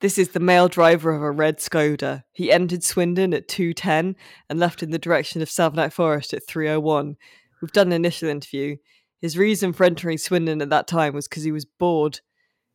This 0.00 0.18
is 0.18 0.28
the 0.28 0.40
male 0.40 0.68
driver 0.68 1.10
of 1.10 1.22
a 1.22 1.30
red 1.30 1.56
Skoda. 1.56 2.24
He 2.32 2.52
entered 2.52 2.84
Swindon 2.84 3.32
at 3.32 3.48
2.10 3.48 4.14
and 4.50 4.58
left 4.58 4.82
in 4.82 4.90
the 4.90 4.98
direction 4.98 5.40
of 5.40 5.48
Savernake 5.48 5.94
Forest 5.94 6.34
at 6.34 6.46
3.01. 6.46 7.16
We've 7.62 7.72
done 7.72 7.86
an 7.86 7.94
initial 7.94 8.28
interview. 8.28 8.76
His 9.22 9.38
reason 9.38 9.72
for 9.72 9.84
entering 9.84 10.18
Swindon 10.18 10.60
at 10.60 10.68
that 10.68 10.86
time 10.86 11.14
was 11.14 11.26
because 11.26 11.44
he 11.44 11.52
was 11.52 11.64
bored. 11.64 12.20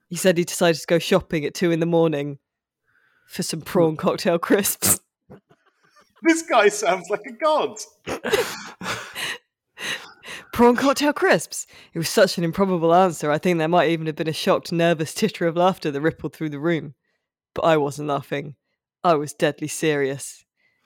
He 0.10 0.15
said 0.15 0.39
he 0.39 0.43
decided 0.43 0.81
to 0.81 0.88
go 0.88 0.98
shopping 0.98 1.46
at 1.46 1.53
2 1.53 1.70
in 1.70 1.79
the 1.79 1.86
morning 1.86 2.39
for 3.27 3.43
some 3.43 3.62
prawn 3.62 3.96
cocktail 3.96 4.39
crisps. 4.39 5.00
This 6.24 6.43
guy 6.43 6.70
sounds 6.70 7.10
like 7.10 7.25
a 7.25 7.31
god. 7.31 7.79
prawn 10.62 10.75
cocktail 10.75 11.12
crisps? 11.12 11.65
It 11.91 11.98
was 11.98 12.08
such 12.08 12.38
an 12.38 12.44
improbable 12.44 12.94
answer. 12.94 13.32
I 13.32 13.39
think 13.39 13.58
there 13.58 13.68
might 13.68 13.89
even 13.89 14.06
have 14.06 14.15
been 14.15 14.27
a 14.27 14.32
shocked, 14.32 14.72
nervous 14.72 15.12
titter 15.12 15.48
of 15.48 15.58
laughter 15.58 15.89
that 15.89 16.01
rippled 16.01 16.34
through 16.34 16.51
the 16.51 16.60
room. 16.60 16.94
But 17.56 17.63
I 17.63 17.77
wasn't 17.77 18.10
laughing. 18.10 18.53
I 19.03 19.15
was 19.15 19.34
deadly 19.34 19.68
serious. 19.68 20.46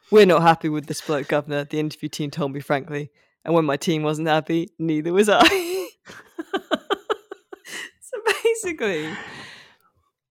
We're 0.09 0.27
not 0.27 0.43
happy 0.43 0.69
with 0.69 0.85
this 0.85 1.01
bloke, 1.01 1.27
Governor, 1.27 1.65
the 1.65 1.81
interview 1.81 2.07
team 2.07 2.31
told 2.31 2.53
me 2.53 2.61
frankly. 2.61 3.11
And 3.43 3.53
when 3.53 3.65
my 3.65 3.75
team 3.75 4.03
wasn't 4.03 4.29
happy, 4.29 4.69
neither 4.79 5.11
was 5.11 5.27
I. 5.27 5.43
so 7.99 8.17
basically, 8.43 9.09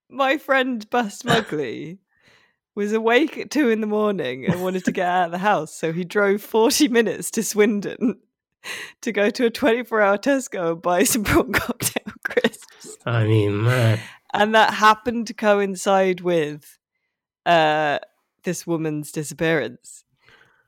my 0.09 0.39
friend 0.39 0.89
Bust 0.89 1.27
Mugley 1.27 1.99
was 2.75 2.95
awake 2.95 3.37
at 3.37 3.51
two 3.51 3.69
in 3.69 3.83
the 3.83 3.87
morning 3.87 4.47
and 4.47 4.63
wanted 4.63 4.87
to 4.87 4.93
get 4.93 5.07
out 5.07 5.27
of 5.27 5.33
the 5.33 5.39
house. 5.39 5.75
So 5.75 5.93
he 5.93 6.03
drove 6.03 6.41
40 6.41 6.89
minutes 6.89 7.31
to 7.33 7.43
Swindon 7.43 8.21
to 9.03 9.13
go 9.13 9.31
to 9.31 9.47
a 9.47 9.51
24 9.51 10.01
hour 10.01 10.19
Tesco 10.19 10.73
and 10.73 10.83
buy 10.83 11.05
some 11.05 11.25
prawn 11.25 11.53
cocktail 11.53 12.15
crisps. 12.25 12.97
I 13.07 13.25
mean, 13.25 13.65
man. 13.65 14.01
And 14.33 14.55
that 14.55 14.75
happened 14.75 15.29
to 15.29 15.35
coincide 15.35 16.21
with 16.21 16.79
uh, 17.47 17.99
this 18.43 18.67
woman's 18.67 19.13
disappearance. 19.13 20.05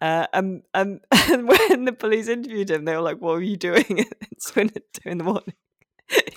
Uh, 0.00 0.26
and, 0.33 0.62
and, 0.75 1.00
and 1.31 1.49
when 1.49 1.85
the 1.85 1.93
police 1.93 2.29
interviewed 2.29 2.71
him, 2.71 2.85
they 2.85 2.95
were 2.95 3.03
like, 3.03 3.21
What 3.21 3.35
were 3.35 3.43
you 3.43 3.57
doing 3.57 4.00
at 4.00 4.41
two 4.41 5.09
in 5.09 5.19
the 5.19 5.25
morning? 5.25 5.55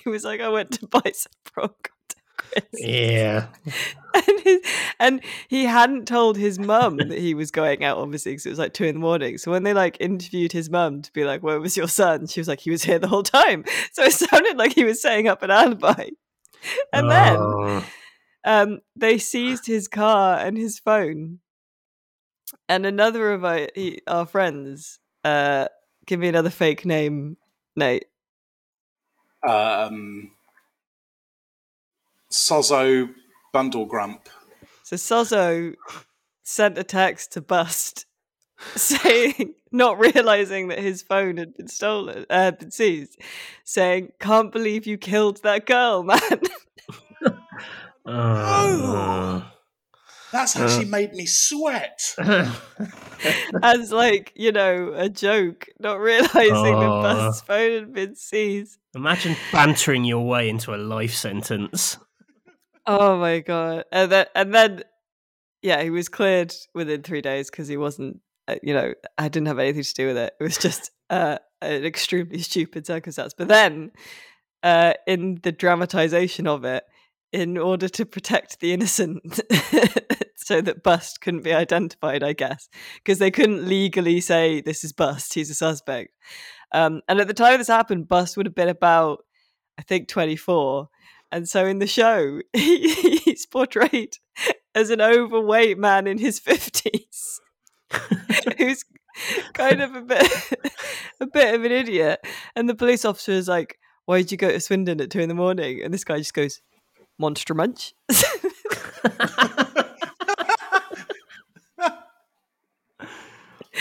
He 0.02 0.08
was 0.08 0.24
like, 0.24 0.40
I 0.40 0.48
went 0.48 0.72
to 0.72 0.86
buy 0.86 1.12
some 1.14 1.32
prawn 1.44 1.68
cocktail. 1.68 1.99
Yeah. 2.74 3.46
and, 4.14 4.40
his, 4.42 4.60
and 4.98 5.20
he 5.48 5.64
hadn't 5.64 6.06
told 6.08 6.36
his 6.36 6.58
mum 6.58 6.96
that 6.96 7.18
he 7.18 7.34
was 7.34 7.50
going 7.50 7.84
out 7.84 7.98
obviously 7.98 8.32
because 8.32 8.46
it 8.46 8.50
was 8.50 8.58
like 8.58 8.74
two 8.74 8.84
in 8.84 8.94
the 8.96 9.00
morning. 9.00 9.38
So 9.38 9.50
when 9.50 9.62
they 9.62 9.72
like 9.74 9.96
interviewed 10.00 10.52
his 10.52 10.68
mum 10.70 11.02
to 11.02 11.12
be 11.12 11.24
like 11.24 11.42
where 11.42 11.60
was 11.60 11.76
your 11.76 11.88
son? 11.88 12.26
she 12.26 12.40
was 12.40 12.48
like 12.48 12.60
he 12.60 12.70
was 12.70 12.82
here 12.82 12.98
the 12.98 13.08
whole 13.08 13.22
time. 13.22 13.64
So 13.92 14.02
it 14.04 14.12
sounded 14.12 14.56
like 14.56 14.72
he 14.74 14.84
was 14.84 15.00
setting 15.02 15.28
up 15.28 15.42
an 15.42 15.50
alibi. 15.50 16.08
And 16.92 17.10
then 17.10 17.36
Oh. 17.38 17.84
um, 18.44 18.80
they 18.96 19.16
seized 19.18 19.66
his 19.66 19.88
car 19.88 20.38
and 20.38 20.56
his 20.58 20.78
phone. 20.78 21.38
And 22.68 22.84
another 22.84 23.32
of 23.32 23.44
our, 23.44 23.68
he- 23.74 24.02
our 24.06 24.26
friends 24.26 24.98
uh, 25.24 25.68
give 26.06 26.20
me 26.20 26.28
another 26.28 26.50
fake 26.50 26.84
name 26.84 27.36
nate. 27.76 28.06
Um, 29.48 30.32
Sozo 32.30 33.10
Bundle 33.52 33.86
Grump. 33.86 34.28
So 34.82 34.96
Sozo 34.96 35.74
sent 36.42 36.78
a 36.78 36.84
text 36.84 37.32
to 37.32 37.40
Bust 37.40 38.06
saying, 38.76 39.54
not 39.72 39.98
realizing 39.98 40.68
that 40.68 40.78
his 40.78 41.02
phone 41.02 41.36
had 41.38 41.54
been 41.54 41.68
stolen, 41.68 42.26
uh, 42.28 42.42
had 42.42 42.58
been 42.58 42.70
seized, 42.70 43.18
saying, 43.64 44.12
"Can't 44.20 44.52
believe 44.52 44.86
you 44.86 44.98
killed 44.98 45.42
that 45.42 45.66
girl, 45.66 46.02
man." 46.02 46.20
Oh. 48.06 49.44
That's 50.32 50.56
actually 50.56 50.86
made 50.86 51.12
me 51.12 51.26
sweat. 51.26 52.00
As 53.62 53.92
like 53.92 54.32
you 54.34 54.52
know, 54.52 54.92
a 54.94 55.08
joke, 55.08 55.66
not 55.78 56.00
realizing 56.00 56.32
that 56.34 56.88
Oh. 56.88 57.02
Bust's 57.02 57.42
phone 57.42 57.72
had 57.72 57.92
been 57.92 58.14
seized. 58.16 58.78
Imagine 58.94 59.36
bantering 59.52 60.04
your 60.04 60.26
way 60.26 60.48
into 60.48 60.74
a 60.74 60.76
life 60.78 61.14
sentence. 61.14 61.98
Oh 62.86 63.18
my 63.18 63.40
god! 63.40 63.84
And 63.92 64.10
then, 64.10 64.26
and 64.34 64.54
then, 64.54 64.82
yeah, 65.62 65.82
he 65.82 65.90
was 65.90 66.08
cleared 66.08 66.54
within 66.74 67.02
three 67.02 67.20
days 67.20 67.50
because 67.50 67.68
he 67.68 67.76
wasn't. 67.76 68.20
Uh, 68.48 68.56
you 68.62 68.74
know, 68.74 68.94
I 69.18 69.28
didn't 69.28 69.48
have 69.48 69.58
anything 69.58 69.82
to 69.82 69.94
do 69.94 70.06
with 70.08 70.16
it. 70.16 70.32
It 70.40 70.42
was 70.42 70.58
just 70.58 70.90
uh, 71.10 71.38
an 71.60 71.84
extremely 71.84 72.38
stupid 72.42 72.86
circumstance. 72.86 73.34
But 73.36 73.48
then, 73.48 73.92
uh, 74.62 74.94
in 75.06 75.40
the 75.42 75.52
dramatization 75.52 76.46
of 76.46 76.64
it, 76.64 76.84
in 77.32 77.58
order 77.58 77.88
to 77.88 78.04
protect 78.04 78.60
the 78.60 78.72
innocent, 78.72 79.40
so 80.36 80.60
that 80.60 80.82
Bust 80.82 81.20
couldn't 81.20 81.44
be 81.44 81.52
identified, 81.52 82.22
I 82.22 82.32
guess, 82.32 82.68
because 82.96 83.18
they 83.18 83.30
couldn't 83.30 83.66
legally 83.68 84.20
say 84.20 84.60
this 84.60 84.82
is 84.84 84.92
Bust, 84.92 85.34
he's 85.34 85.50
a 85.50 85.54
suspect. 85.54 86.10
Um, 86.72 87.02
and 87.08 87.20
at 87.20 87.28
the 87.28 87.34
time 87.34 87.58
this 87.58 87.68
happened, 87.68 88.08
Bust 88.08 88.36
would 88.36 88.46
have 88.46 88.54
been 88.54 88.68
about, 88.68 89.24
I 89.78 89.82
think, 89.82 90.08
24. 90.08 90.88
And 91.32 91.48
so 91.48 91.66
in 91.66 91.78
the 91.78 91.86
show, 91.86 92.40
he, 92.52 93.18
he's 93.18 93.46
portrayed 93.46 94.16
as 94.74 94.90
an 94.90 95.00
overweight 95.00 95.78
man 95.78 96.06
in 96.06 96.18
his 96.18 96.40
50s 96.46 97.38
who's 98.58 98.84
kind 99.54 99.82
of 99.82 99.94
a 99.94 100.00
bit 100.02 100.32
a 101.20 101.26
bit 101.26 101.54
of 101.54 101.64
an 101.64 101.72
idiot. 101.72 102.20
And 102.54 102.68
the 102.68 102.74
police 102.74 103.04
officer 103.04 103.32
is 103.32 103.48
like, 103.48 103.78
Why 104.06 104.18
did 104.18 104.32
you 104.32 104.38
go 104.38 104.50
to 104.50 104.60
Swindon 104.60 105.00
at 105.00 105.10
two 105.10 105.20
in 105.20 105.28
the 105.28 105.34
morning? 105.34 105.82
And 105.82 105.92
this 105.92 106.04
guy 106.04 106.18
just 106.18 106.34
goes, 106.34 106.60
Monster 107.18 107.54
Munch. 107.54 107.94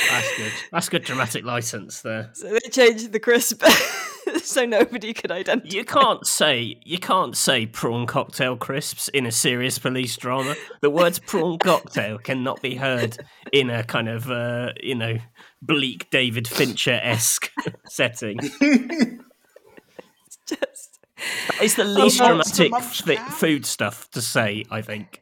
That's 0.09 0.37
good. 0.37 0.51
That's 0.71 0.89
good 0.89 1.03
dramatic 1.03 1.43
license 1.45 2.01
there. 2.01 2.29
so 2.33 2.49
they 2.49 2.69
changed 2.69 3.11
the 3.11 3.19
crisp 3.19 3.63
so 4.43 4.65
nobody 4.65 5.13
could 5.13 5.31
identify. 5.31 5.75
You 5.75 5.83
can't 5.85 6.25
say 6.25 6.79
you 6.83 6.97
can't 6.99 7.35
say 7.35 7.65
prawn 7.65 8.05
cocktail 8.05 8.55
crisps 8.55 9.07
in 9.09 9.25
a 9.25 9.31
serious 9.31 9.77
police 9.79 10.15
drama. 10.15 10.55
The 10.81 10.89
words 10.89 11.19
prawn 11.19 11.57
cocktail 11.59 12.17
cannot 12.17 12.61
be 12.61 12.75
heard 12.75 13.17
in 13.51 13.69
a 13.69 13.83
kind 13.83 14.07
of 14.09 14.29
uh, 14.29 14.73
you 14.81 14.95
know 14.95 15.17
bleak 15.61 16.09
David 16.09 16.47
Fincher 16.47 16.99
esque 17.03 17.51
setting. 17.87 18.39
It's 20.25 20.37
just 20.45 20.99
It's 21.61 21.73
the 21.75 21.83
least 21.85 22.19
no, 22.19 22.27
dramatic 22.27 22.71
Monster 22.71 23.15
food 23.31 23.65
stuff 23.65 24.09
to 24.11 24.21
say, 24.21 24.63
I 24.71 24.81
think. 24.81 25.21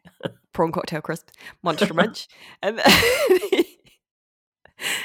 prawn 0.54 0.72
cocktail 0.72 1.02
crisp, 1.02 1.30
monster 1.64 1.94
munch, 1.94 2.28
and 2.62 2.80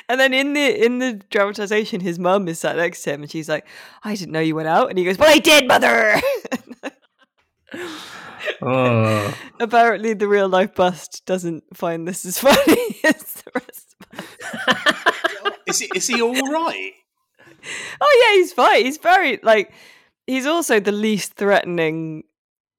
and 0.08 0.20
then 0.20 0.34
in 0.34 0.52
the 0.52 0.84
in 0.84 0.98
the 0.98 1.20
dramatization, 1.30 2.00
his 2.00 2.18
mum 2.18 2.48
is 2.48 2.58
sat 2.58 2.76
next 2.76 3.02
to 3.02 3.12
him, 3.12 3.22
and 3.22 3.30
she's 3.30 3.48
like, 3.48 3.66
"I 4.02 4.14
didn't 4.14 4.32
know 4.32 4.40
you 4.40 4.54
went 4.54 4.68
out," 4.68 4.90
and 4.90 4.98
he 4.98 5.04
goes, 5.04 5.18
"Well, 5.18 5.32
I 5.32 5.38
did, 5.38 5.66
mother." 5.66 6.20
Oh. 8.60 9.38
Apparently, 9.60 10.14
the 10.14 10.28
real 10.28 10.48
life 10.48 10.74
bust 10.74 11.24
doesn't 11.26 11.64
find 11.76 12.06
this 12.06 12.24
as 12.24 12.38
funny 12.40 12.96
as 13.04 13.42
the 13.42 13.50
rest. 13.54 13.94
Of 14.12 14.18
us. 14.18 14.96
Is 15.66 15.78
he, 15.78 15.90
is 15.94 16.06
he 16.06 16.20
all 16.20 16.34
right? 16.34 16.92
Oh 18.00 18.20
yeah, 18.20 18.40
he's 18.40 18.52
fine. 18.52 18.84
He's 18.84 18.98
very 18.98 19.38
like 19.42 19.72
he's 20.26 20.44
also 20.44 20.80
the 20.80 20.92
least 20.92 21.34
threatening 21.34 22.24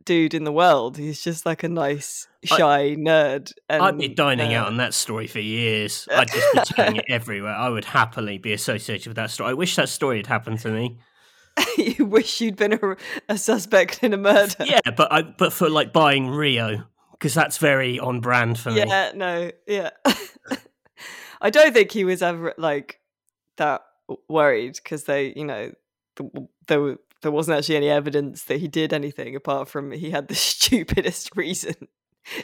dude 0.05 0.33
in 0.33 0.43
the 0.43 0.51
world. 0.51 0.97
He's 0.97 1.21
just 1.21 1.45
like 1.45 1.63
a 1.63 1.69
nice, 1.69 2.27
I- 2.51 2.57
shy 2.57 2.95
nerd. 2.97 3.51
And, 3.69 3.83
I'd 3.83 3.97
be 3.97 4.07
dining 4.07 4.53
uh, 4.53 4.61
out 4.61 4.67
on 4.67 4.77
that 4.77 4.93
story 4.93 5.27
for 5.27 5.39
years. 5.39 6.07
I'd 6.15 6.29
just 6.29 6.53
be 6.53 6.59
telling 6.75 6.95
it 6.97 7.05
everywhere. 7.07 7.53
I 7.53 7.69
would 7.69 7.85
happily 7.85 8.37
be 8.37 8.53
associated 8.53 9.07
with 9.07 9.15
that 9.17 9.31
story. 9.31 9.51
I 9.51 9.53
wish 9.53 9.75
that 9.75 9.89
story 9.89 10.17
had 10.17 10.27
happened 10.27 10.59
to 10.59 10.69
me. 10.69 10.97
you 11.77 12.05
wish 12.05 12.41
you'd 12.41 12.55
been 12.55 12.73
a, 12.73 12.97
a 13.29 13.37
suspect 13.37 14.03
in 14.03 14.13
a 14.13 14.17
murder. 14.17 14.65
Yeah, 14.65 14.79
but 14.95 15.11
I 15.11 15.21
but 15.21 15.53
for 15.53 15.69
like 15.69 15.93
buying 15.93 16.29
Rio 16.29 16.85
because 17.11 17.33
that's 17.33 17.57
very 17.57 17.99
on 17.99 18.21
brand 18.21 18.57
for 18.59 18.71
me. 18.71 18.79
Yeah, 18.79 19.11
no, 19.15 19.51
yeah. 19.67 19.91
I 21.41 21.49
don't 21.49 21.73
think 21.73 21.91
he 21.91 22.05
was 22.05 22.21
ever 22.21 22.53
like 22.57 22.99
that 23.57 23.81
worried 24.27 24.75
because 24.75 25.03
they, 25.05 25.33
you 25.35 25.45
know, 25.45 25.71
th- 26.17 26.31
there 26.67 26.81
were, 26.81 26.99
there 27.23 27.31
wasn't 27.31 27.57
actually 27.57 27.77
any 27.77 27.89
evidence 27.89 28.43
that 28.43 28.59
he 28.59 28.67
did 28.67 28.93
anything 28.93 29.35
apart 29.35 29.67
from 29.67 29.91
he 29.91 30.11
had 30.11 30.27
the 30.27 30.35
stupidest 30.53 31.35
reason 31.35 31.75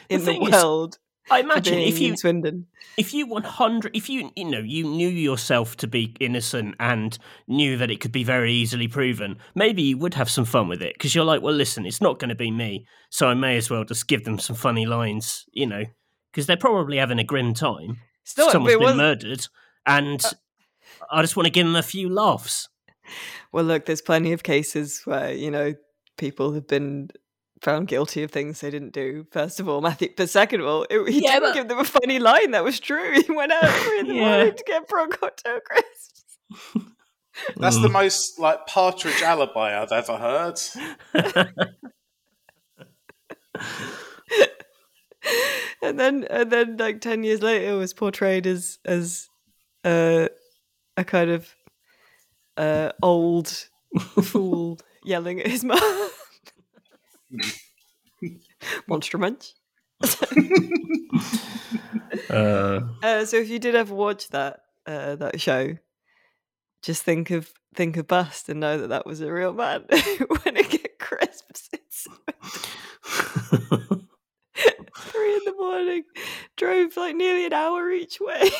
in 0.08 0.24
the, 0.24 0.32
is, 0.32 0.50
world 0.50 0.98
I 1.30 1.40
imagine 1.40 1.78
if 1.78 2.00
you 2.00 2.10
in 2.10 2.16
Swindon. 2.16 2.66
if 2.96 3.14
you 3.14 3.26
100 3.26 3.96
if 3.96 4.08
you 4.08 4.30
you 4.34 4.44
know 4.44 4.58
you 4.58 4.84
knew 4.84 5.08
yourself 5.08 5.76
to 5.78 5.86
be 5.86 6.16
innocent 6.18 6.74
and 6.80 7.16
knew 7.46 7.76
that 7.76 7.90
it 7.90 8.00
could 8.00 8.12
be 8.12 8.24
very 8.24 8.52
easily 8.52 8.88
proven 8.88 9.36
maybe 9.54 9.82
you 9.82 9.98
would 9.98 10.14
have 10.14 10.28
some 10.28 10.44
fun 10.44 10.68
with 10.68 10.82
it 10.82 10.94
because 10.94 11.14
you're 11.14 11.24
like 11.24 11.40
well 11.40 11.54
listen 11.54 11.86
it's 11.86 12.00
not 12.00 12.18
going 12.18 12.30
to 12.30 12.34
be 12.34 12.50
me 12.50 12.84
so 13.10 13.28
i 13.28 13.34
may 13.34 13.56
as 13.56 13.70
well 13.70 13.84
just 13.84 14.08
give 14.08 14.24
them 14.24 14.38
some 14.38 14.56
funny 14.56 14.86
lines 14.86 15.44
you 15.52 15.66
know 15.66 15.84
because 16.32 16.46
they're 16.46 16.56
probably 16.56 16.96
having 16.96 17.18
a 17.18 17.24
grim 17.24 17.54
time 17.54 17.98
not, 18.36 18.52
someone's 18.52 18.76
been 18.76 18.96
murdered 18.96 19.46
and 19.86 20.24
uh 20.24 20.30
i 21.12 21.22
just 21.22 21.36
want 21.36 21.46
to 21.46 21.50
give 21.50 21.66
them 21.66 21.76
a 21.76 21.82
few 21.82 22.08
laughs 22.08 22.68
well, 23.52 23.64
look, 23.64 23.86
there's 23.86 24.02
plenty 24.02 24.32
of 24.32 24.42
cases 24.42 25.02
where 25.04 25.32
you 25.32 25.50
know 25.50 25.74
people 26.16 26.52
have 26.52 26.66
been 26.66 27.10
found 27.62 27.88
guilty 27.88 28.22
of 28.22 28.30
things 28.30 28.60
they 28.60 28.70
didn't 28.70 28.92
do. 28.94 29.26
First 29.32 29.60
of 29.60 29.68
all, 29.68 29.80
Matthew, 29.82 30.08
but 30.16 30.30
second 30.30 30.60
of 30.62 30.66
all, 30.66 30.86
it, 30.88 31.08
he 31.12 31.22
Yeah, 31.22 31.34
didn't 31.34 31.42
but- 31.50 31.54
give 31.54 31.68
them 31.68 31.78
a 31.78 31.84
funny 31.84 32.18
line. 32.18 32.52
That 32.52 32.64
was 32.64 32.80
true. 32.80 33.20
He 33.26 33.32
went 33.32 33.52
out 33.52 33.64
at 33.64 33.70
three 33.82 34.00
in 34.00 34.08
the 34.08 34.14
Yeah. 34.14 34.28
morning 34.36 34.54
to 34.56 34.64
get 34.66 34.88
prawn 34.88 35.10
cocktail 35.10 35.58
crisps. 35.64 36.24
That's 37.56 37.80
the 37.80 37.88
Mm. 37.88 37.92
most 37.92 38.38
like 38.38 38.66
partridge 38.66 39.22
alibi 39.22 39.80
I've 39.80 39.92
ever 39.92 40.16
heard. 40.16 40.58
and 45.82 45.98
then 45.98 46.24
and 46.30 46.50
then 46.50 46.76
like 46.76 47.00
10 47.00 47.24
years 47.24 47.42
later 47.42 47.72
it 47.72 47.76
was 47.76 47.92
portrayed 47.94 48.46
as 48.46 48.78
as 48.84 49.28
uh, 49.84 50.28
a 50.96 51.04
kind 51.04 51.30
of 51.30 51.54
uh, 52.60 52.92
old 53.02 53.68
fool 54.22 54.78
yelling 55.02 55.40
at 55.40 55.46
his 55.46 55.64
mum. 55.64 56.10
Monster 58.86 59.16
munch 59.16 59.54
uh, 62.30 62.80
uh, 63.02 63.24
so 63.24 63.36
if 63.38 63.48
you 63.48 63.58
did 63.58 63.74
ever 63.74 63.94
watch 63.94 64.28
that 64.28 64.60
uh, 64.86 65.16
that 65.16 65.40
show 65.40 65.76
just 66.82 67.02
think 67.02 67.30
of 67.30 67.50
think 67.74 67.96
of 67.96 68.06
bust 68.06 68.48
and 68.48 68.60
know 68.60 68.78
that 68.78 68.88
that 68.88 69.06
was 69.06 69.20
a 69.20 69.32
real 69.32 69.52
man 69.52 69.84
when 69.90 70.56
it 70.56 70.70
get 70.70 70.98
crisps 70.98 71.68
three 74.96 75.34
in 75.34 75.40
the 75.44 75.54
morning 75.58 76.04
drove 76.56 76.96
like 76.96 77.16
nearly 77.16 77.46
an 77.46 77.52
hour 77.52 77.90
each 77.90 78.18
way 78.20 78.50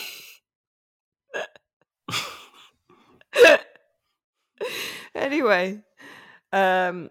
anyway 5.15 5.81
um 6.53 7.11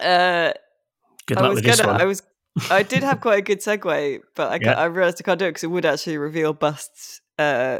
uh 0.00 0.52
good 1.26 1.38
i 1.38 1.40
luck 1.40 1.50
was 1.50 1.54
with 1.56 1.64
this 1.64 1.80
gonna 1.80 1.92
one. 1.92 2.00
I 2.00 2.04
was 2.04 2.22
i 2.70 2.82
did 2.82 3.02
have 3.02 3.20
quite 3.26 3.38
a 3.38 3.42
good 3.42 3.58
segue 3.60 4.20
but 4.34 4.52
i, 4.52 4.58
Yeah. 4.62 4.74
I 4.74 4.84
realized 4.86 5.18
i 5.20 5.24
can't 5.24 5.38
do 5.38 5.46
it 5.46 5.50
because 5.50 5.64
it 5.64 5.68
would 5.68 5.84
actually 5.86 6.18
reveal 6.18 6.52
bust's 6.52 7.20
uh 7.38 7.78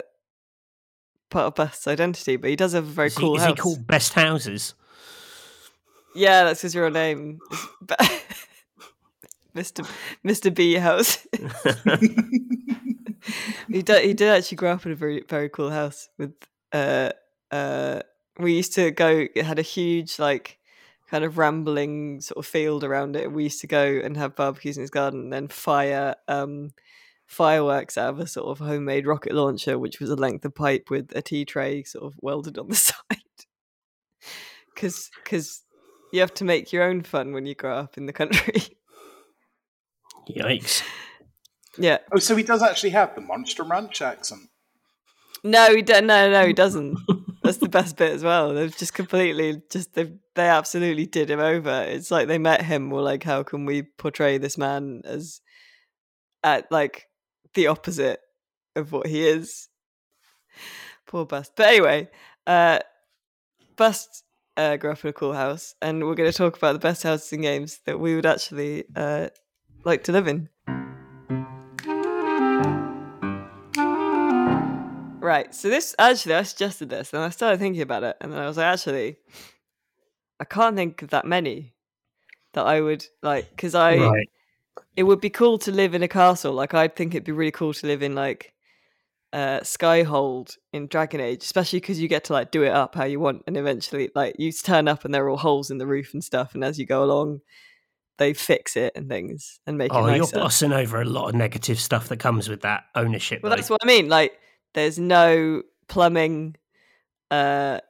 part 1.31 1.47
of 1.47 1.55
bust's 1.55 1.87
identity 1.87 2.37
but 2.37 2.51
he 2.51 2.57
does 2.57 2.73
have 2.73 2.85
a 2.85 2.91
very 2.91 3.09
is, 3.09 3.17
he, 3.17 3.21
cool 3.21 3.37
is 3.37 3.43
house 3.43 3.51
he 3.51 3.57
called 3.57 3.87
best 3.87 4.15
houses? 4.15 4.75
Yeah 6.15 6.45
that's 6.45 6.63
his 6.63 6.75
real 6.75 6.91
name. 6.91 7.39
Mr 9.55 9.87
mr 10.25 10.55
b 10.55 10.75
house. 10.75 11.27
He 13.71 13.83
did 13.83 14.05
he 14.05 14.15
did 14.15 14.29
actually 14.29 14.57
grow 14.57 14.73
up 14.73 14.87
in 14.87 14.93
a 14.93 14.95
very 14.95 15.23
very 15.29 15.49
cool 15.49 15.71
house 15.71 16.09
with 16.19 16.33
uh 16.73 17.11
uh 17.51 18.01
we 18.39 18.55
used 18.55 18.75
to 18.75 18.91
go 18.91 19.27
it 19.35 19.45
had 19.45 19.59
a 19.59 19.63
huge 19.63 20.19
like 20.19 20.59
kind 21.11 21.25
of 21.25 21.39
rambling 21.39 22.21
sort 22.21 22.39
of 22.39 22.47
field 22.47 22.85
around 22.85 23.17
it 23.17 23.33
we 23.33 23.45
used 23.45 23.61
to 23.61 23.67
go 23.67 24.01
and 24.05 24.17
have 24.17 24.37
barbecues 24.37 24.77
in 24.77 24.83
his 24.83 24.91
garden 24.91 25.21
and 25.21 25.33
then 25.33 25.49
fire 25.49 26.15
um 26.29 26.71
fireworks 27.27 27.99
out 27.99 28.11
of 28.11 28.21
a 28.21 28.27
sort 28.27 28.47
of 28.47 28.59
homemade 28.67 29.07
rocket 29.07 29.33
launcher 29.33 29.79
which 29.79 30.01
was 30.01 30.11
a 30.11 30.17
length 30.17 30.45
of 30.45 30.55
pipe 30.55 30.89
with 30.91 31.11
a 31.15 31.23
tea 31.23 31.45
tray 31.45 31.83
sort 31.83 32.05
of 32.05 32.15
welded 32.23 32.59
on 32.59 32.69
the 32.69 32.75
side 32.77 33.19
because 34.75 35.11
because 35.23 35.63
you 36.13 36.21
have 36.21 36.33
to 36.33 36.45
make 36.45 36.73
your 36.73 36.85
own 36.85 37.03
fun 37.03 37.33
when 37.33 37.47
you 37.47 37.55
grow 37.55 37.77
up 37.77 37.99
in 37.99 38.07
the 38.07 38.13
country 38.13 38.63
yikes 40.31 40.83
yeah 41.79 41.99
Oh, 42.13 42.19
so 42.19 42.37
he 42.37 42.43
does 42.43 42.63
actually 42.63 42.91
have 42.91 43.15
the 43.15 43.21
Monster 43.21 43.63
Ranch 43.63 44.03
accent. 44.03 44.49
No, 45.45 45.75
he 45.75 45.83
don't. 45.83 46.07
No, 46.07 46.31
no, 46.31 46.47
he 46.47 46.53
doesn't. 46.53 46.99
That's 47.49 47.57
the 47.57 47.69
best 47.71 47.97
bit 47.97 48.13
as 48.13 48.23
well. 48.23 48.53
They've 48.53 48.77
just 48.77 48.93
completely, 48.93 49.63
just 49.71 49.95
they, 49.95 50.13
they 50.35 50.49
absolutely 50.49 51.07
did 51.07 51.31
him 51.31 51.41
over. 51.41 51.83
It's 51.89 52.11
like 52.11 52.29
they 52.29 52.37
met 52.37 52.61
him. 52.61 52.91
Were 52.91 53.01
like, 53.01 53.23
how 53.23 53.43
can 53.43 53.65
we 53.65 53.85
portray 53.85 54.37
this 54.37 54.59
man 54.59 55.01
as, 55.07 55.41
at 56.45 56.71
like 56.71 57.07
the 57.55 57.69
opposite 57.69 58.21
of 58.77 58.93
what 58.93 59.07
he 59.07 59.27
is? 59.27 59.71
Poor 61.07 61.25
Bust. 61.25 61.53
But 61.57 61.69
anyway, 61.69 62.11
uh, 62.47 62.81
Bust 63.77 64.25
uh, 64.59 64.77
grew 64.77 64.91
up 64.91 65.03
in 65.03 65.09
a 65.09 65.15
cool 65.15 65.33
house, 65.33 65.75
and 65.81 66.05
we're 66.05 66.17
going 66.17 66.31
to 66.31 66.37
talk 66.37 66.55
about 66.59 66.75
the 66.75 66.79
best 66.79 67.03
houses 67.03 67.33
and 67.33 67.41
games 67.41 67.81
that 67.87 67.99
we 67.99 68.15
would 68.15 68.27
actually 68.27 68.85
uh, 68.95 69.29
like 69.87 70.05
to 70.05 70.13
live 70.13 70.29
in. 70.29 70.51
Right. 75.29 75.55
So 75.55 75.69
this 75.69 75.95
actually, 75.99 76.37
I 76.37 76.43
suggested 76.43 76.89
this, 76.89 77.13
and 77.13 77.23
I 77.23 77.29
started 77.29 77.59
thinking 77.61 77.83
about 77.83 78.03
it, 78.03 78.17
and 78.23 78.33
then 78.33 78.39
I 78.41 78.47
was 78.47 78.57
like, 78.57 78.65
actually, 78.65 79.19
I 80.41 80.45
can't 80.45 80.75
think 80.75 81.03
of 81.03 81.11
that 81.11 81.27
many 81.27 81.75
that 82.55 82.67
I 82.67 82.81
would 82.81 83.05
like 83.23 83.51
because 83.51 83.75
I. 83.75 83.97
right 83.99 84.31
It 84.97 85.03
would 85.03 85.21
be 85.21 85.29
cool 85.31 85.59
to 85.59 85.71
live 85.71 85.95
in 85.95 86.03
a 86.03 86.09
castle. 86.09 86.55
Like 86.55 86.73
I'd 86.73 86.97
think 86.97 87.15
it'd 87.15 87.25
be 87.25 87.33
really 87.33 87.51
cool 87.51 87.75
to 87.75 87.87
live 87.87 88.03
in 88.03 88.15
like 88.15 88.55
uh 89.35 89.61
Skyhold 89.61 90.57
in 90.73 90.87
Dragon 90.87 91.21
Age, 91.21 91.43
especially 91.43 91.81
because 91.81 92.01
you 92.01 92.09
get 92.09 92.25
to 92.25 92.33
like 92.33 92.51
do 92.51 92.63
it 92.63 92.73
up 92.73 92.95
how 92.95 93.05
you 93.05 93.21
want, 93.21 93.43
and 93.47 93.57
eventually 93.57 94.11
like 94.15 94.37
you 94.39 94.51
turn 94.51 94.89
up 94.89 95.05
and 95.05 95.13
there 95.13 95.25
are 95.27 95.29
all 95.29 95.37
holes 95.37 95.71
in 95.71 95.77
the 95.77 95.87
roof 95.87 96.15
and 96.15 96.25
stuff, 96.25 96.55
and 96.55 96.65
as 96.65 96.79
you 96.79 96.87
go 96.87 97.05
along, 97.05 97.41
they 98.17 98.33
fix 98.33 98.77
it 98.77 98.93
and 98.97 99.09
things 99.11 99.61
and 99.67 99.77
make 99.77 99.93
oh 99.93 100.07
it 100.07 100.17
you're 100.17 100.27
glossing 100.27 100.73
over 100.73 101.03
a 101.03 101.05
lot 101.05 101.29
of 101.29 101.35
negative 101.35 101.79
stuff 101.79 102.09
that 102.09 102.19
comes 102.19 102.49
with 102.49 102.63
that 102.63 102.85
ownership 102.95 103.43
Well, 103.43 103.51
though. 103.51 103.57
that's 103.57 103.69
what 103.69 103.81
I 103.85 103.87
mean. 103.87 104.09
Like, 104.09 104.39
there's 104.75 104.99
no 104.99 105.63
plumbing. 105.89 106.57
Uh, 107.31 107.81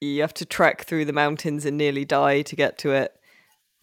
you 0.00 0.20
have 0.22 0.34
to 0.34 0.44
trek 0.44 0.84
through 0.84 1.04
the 1.04 1.12
mountains 1.12 1.64
and 1.66 1.76
nearly 1.76 2.04
die 2.04 2.42
to 2.42 2.56
get 2.56 2.78
to 2.78 2.92
it. 2.92 3.12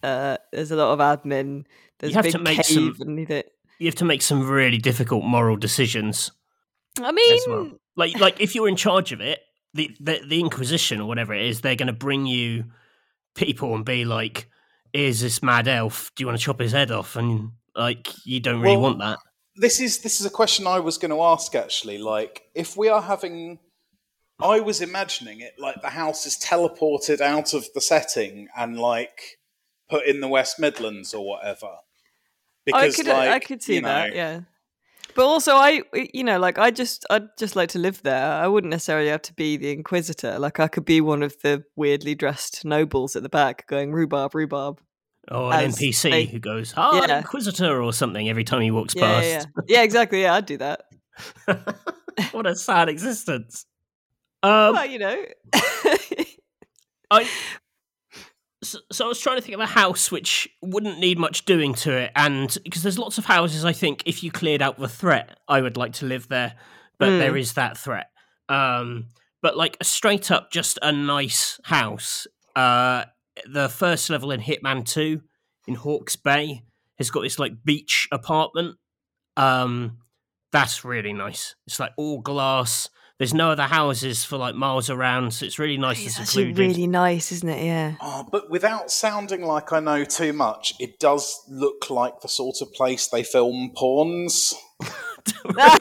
Uh, 0.02 0.36
there's 0.52 0.70
a 0.70 0.76
lot 0.76 0.92
of 0.92 0.98
admin. 0.98 1.64
There's 1.98 2.14
have 2.14 2.24
a 2.24 2.28
big 2.28 2.32
to 2.32 2.38
make 2.38 2.56
cave 2.56 2.96
some- 2.96 3.18
you 3.80 3.86
have 3.86 3.94
to 3.96 4.04
make 4.04 4.22
some 4.22 4.48
really 4.48 4.78
difficult 4.78 5.24
moral 5.24 5.56
decisions 5.56 6.32
I 7.00 7.12
mean, 7.12 7.38
well. 7.46 7.70
Like, 7.96 8.18
like 8.18 8.40
if 8.40 8.54
you're 8.54 8.68
in 8.68 8.76
charge 8.76 9.12
of 9.12 9.20
it, 9.20 9.40
the, 9.74 9.90
the 10.00 10.20
the 10.26 10.40
Inquisition 10.40 11.00
or 11.00 11.06
whatever 11.06 11.34
it 11.34 11.46
is, 11.46 11.60
they're 11.60 11.76
going 11.76 11.86
to 11.88 11.92
bring 11.92 12.26
you 12.26 12.64
people 13.34 13.74
and 13.74 13.84
be 13.84 14.04
like, 14.04 14.48
"Is 14.92 15.20
this 15.20 15.42
mad 15.42 15.68
elf. 15.68 16.10
Do 16.16 16.22
you 16.22 16.26
want 16.26 16.38
to 16.38 16.44
chop 16.44 16.58
his 16.58 16.72
head 16.72 16.90
off?" 16.90 17.14
And 17.16 17.52
like, 17.76 18.08
you 18.24 18.40
don't 18.40 18.60
really 18.60 18.76
Well, 18.76 18.96
want 18.96 18.98
that. 19.00 19.18
This 19.58 19.80
is 19.80 19.98
this 19.98 20.20
is 20.20 20.26
a 20.26 20.30
question 20.30 20.66
I 20.66 20.80
was 20.80 20.98
going 20.98 21.10
to 21.10 21.22
ask 21.22 21.54
actually. 21.54 21.98
Like, 21.98 22.42
if 22.54 22.76
we 22.76 22.88
are 22.88 23.02
having 23.02 23.58
I 24.40 24.60
was 24.60 24.80
imagining 24.80 25.40
it 25.40 25.54
like 25.58 25.82
the 25.82 25.90
house 25.90 26.24
is 26.24 26.38
teleported 26.38 27.20
out 27.20 27.54
of 27.54 27.66
the 27.74 27.80
setting 27.80 28.48
and 28.56 28.78
like 28.78 29.38
put 29.90 30.06
in 30.06 30.20
the 30.20 30.28
West 30.28 30.60
Midlands 30.60 31.12
or 31.12 31.26
whatever. 31.26 31.70
I 32.72 32.90
could, 32.90 33.06
like, 33.06 33.30
I 33.30 33.38
could 33.38 33.62
see 33.62 33.76
you 33.76 33.80
know, 33.80 33.88
that. 33.88 34.14
Yeah. 34.14 34.40
But 35.14 35.24
also, 35.24 35.54
I, 35.54 35.82
you 36.12 36.22
know, 36.22 36.38
like 36.38 36.58
I 36.58 36.70
just, 36.70 37.06
I'd 37.08 37.36
just 37.38 37.56
like 37.56 37.70
to 37.70 37.78
live 37.78 38.02
there. 38.02 38.30
I 38.30 38.46
wouldn't 38.46 38.70
necessarily 38.70 39.08
have 39.08 39.22
to 39.22 39.32
be 39.32 39.56
the 39.56 39.72
Inquisitor. 39.72 40.38
Like 40.38 40.60
I 40.60 40.68
could 40.68 40.84
be 40.84 41.00
one 41.00 41.22
of 41.22 41.34
the 41.42 41.64
weirdly 41.76 42.14
dressed 42.14 42.64
nobles 42.64 43.16
at 43.16 43.22
the 43.22 43.28
back, 43.28 43.66
going 43.66 43.92
rhubarb, 43.92 44.34
rhubarb. 44.34 44.80
Or 45.30 45.52
an 45.52 45.70
NPC 45.70 46.10
they- 46.10 46.24
who 46.26 46.38
goes, 46.38 46.72
"Oh, 46.76 47.04
Yeah. 47.04 47.18
Inquisitor" 47.18 47.82
or 47.82 47.92
something 47.92 48.28
every 48.28 48.44
time 48.44 48.62
he 48.62 48.70
walks 48.70 48.94
Yeah, 48.94 49.20
yeah, 49.20 49.34
past. 49.38 49.48
yeah. 49.68 49.76
yeah, 49.78 49.82
exactly. 49.82 50.22
Yeah, 50.22 50.34
I'd 50.34 50.46
do 50.46 50.56
that. 50.58 50.84
what 52.32 52.46
a 52.46 52.56
sad 52.56 52.88
existence. 52.88 53.66
Um, 54.42 54.74
well, 54.74 54.86
you 54.86 54.98
know, 55.00 55.24
I 57.10 57.28
so, 58.62 58.78
so 58.92 59.04
I 59.04 59.08
was 59.08 59.20
trying 59.20 59.36
to 59.36 59.42
think 59.42 59.54
of 59.54 59.60
a 59.60 59.66
house 59.66 60.10
which 60.10 60.48
wouldn't 60.62 60.98
need 60.98 61.18
much 61.18 61.44
doing 61.44 61.74
to 61.74 61.92
it, 61.92 62.12
and 62.16 62.56
because 62.64 62.82
there's 62.82 62.98
lots 62.98 63.18
of 63.18 63.24
houses, 63.24 63.64
I 63.64 63.72
think 63.72 64.02
if 64.06 64.22
you 64.22 64.30
cleared 64.30 64.62
out 64.62 64.78
the 64.78 64.88
threat, 64.88 65.38
I 65.48 65.60
would 65.60 65.76
like 65.76 65.92
to 65.94 66.06
live 66.06 66.28
there, 66.28 66.54
but 66.98 67.08
Mm. 67.10 67.18
there 67.18 67.36
is 67.36 67.54
that 67.54 67.76
threat. 67.78 68.10
Um, 68.48 69.08
but 69.42 69.56
like 69.56 69.76
a 69.80 69.84
straight 69.84 70.30
up, 70.30 70.50
just 70.50 70.78
a 70.82 70.90
nice 70.92 71.60
house. 71.64 72.26
Uh, 72.56 73.04
the 73.50 73.68
first 73.68 74.10
level 74.10 74.30
in 74.30 74.40
Hitman 74.40 74.84
Two 74.84 75.22
in 75.66 75.74
Hawke's 75.74 76.16
Bay 76.16 76.62
has 76.98 77.10
got 77.10 77.22
this 77.22 77.38
like 77.38 77.52
beach 77.64 78.08
apartment. 78.12 78.76
Um, 79.36 79.98
that's 80.52 80.84
really 80.84 81.12
nice. 81.12 81.54
It's 81.66 81.78
like 81.78 81.92
all 81.96 82.20
glass. 82.20 82.88
There's 83.18 83.34
no 83.34 83.50
other 83.50 83.64
houses 83.64 84.24
for 84.24 84.36
like 84.36 84.54
miles 84.54 84.88
around, 84.90 85.32
so 85.34 85.44
it's 85.44 85.58
really 85.58 85.76
nice 85.76 85.98
and 85.98 86.06
it's 86.06 86.20
actually 86.20 86.52
secluded. 86.52 86.58
really 86.76 86.86
nice, 86.86 87.32
isn't 87.32 87.48
it? 87.48 87.64
Yeah. 87.64 87.94
Oh, 88.00 88.24
but 88.30 88.48
without 88.48 88.90
sounding 88.92 89.42
like 89.44 89.72
I 89.72 89.80
know 89.80 90.04
too 90.04 90.32
much, 90.32 90.74
it 90.78 91.00
does 91.00 91.36
look 91.48 91.90
like 91.90 92.20
the 92.20 92.28
sort 92.28 92.60
of 92.62 92.72
place 92.72 93.08
they 93.08 93.24
film 93.24 93.72
porns. 93.76 94.54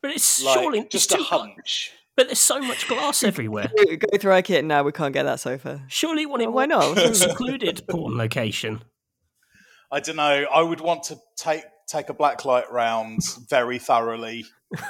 But 0.00 0.10
it's 0.10 0.42
Like, 0.42 0.54
surely 0.58 0.80
just 0.90 1.12
it's 1.12 1.14
a 1.14 1.16
too 1.18 1.22
hot. 1.22 1.40
hunch. 1.50 1.92
But 2.16 2.26
there's 2.26 2.38
so 2.38 2.60
much 2.60 2.86
glass 2.88 3.22
everywhere. 3.24 3.70
Go 3.76 4.18
through 4.18 4.32
IKEA 4.32 4.64
now. 4.64 4.82
We 4.82 4.92
can't 4.92 5.14
get 5.14 5.22
that 5.24 5.40
sofa. 5.40 5.82
Surely 5.88 6.26
one 6.26 6.40
in 6.42 6.52
Why 6.52 6.66
not? 6.66 6.98
a 6.98 7.14
secluded 7.14 7.82
porn 7.90 8.16
location. 8.18 8.82
I 9.90 10.00
don't 10.00 10.16
know. 10.16 10.46
I 10.52 10.62
would 10.62 10.80
want 10.80 11.04
to 11.04 11.16
take 11.36 11.64
take 11.88 12.08
a 12.08 12.14
blacklight 12.14 12.70
round 12.70 13.20
very 13.50 13.78
thoroughly 13.78 14.44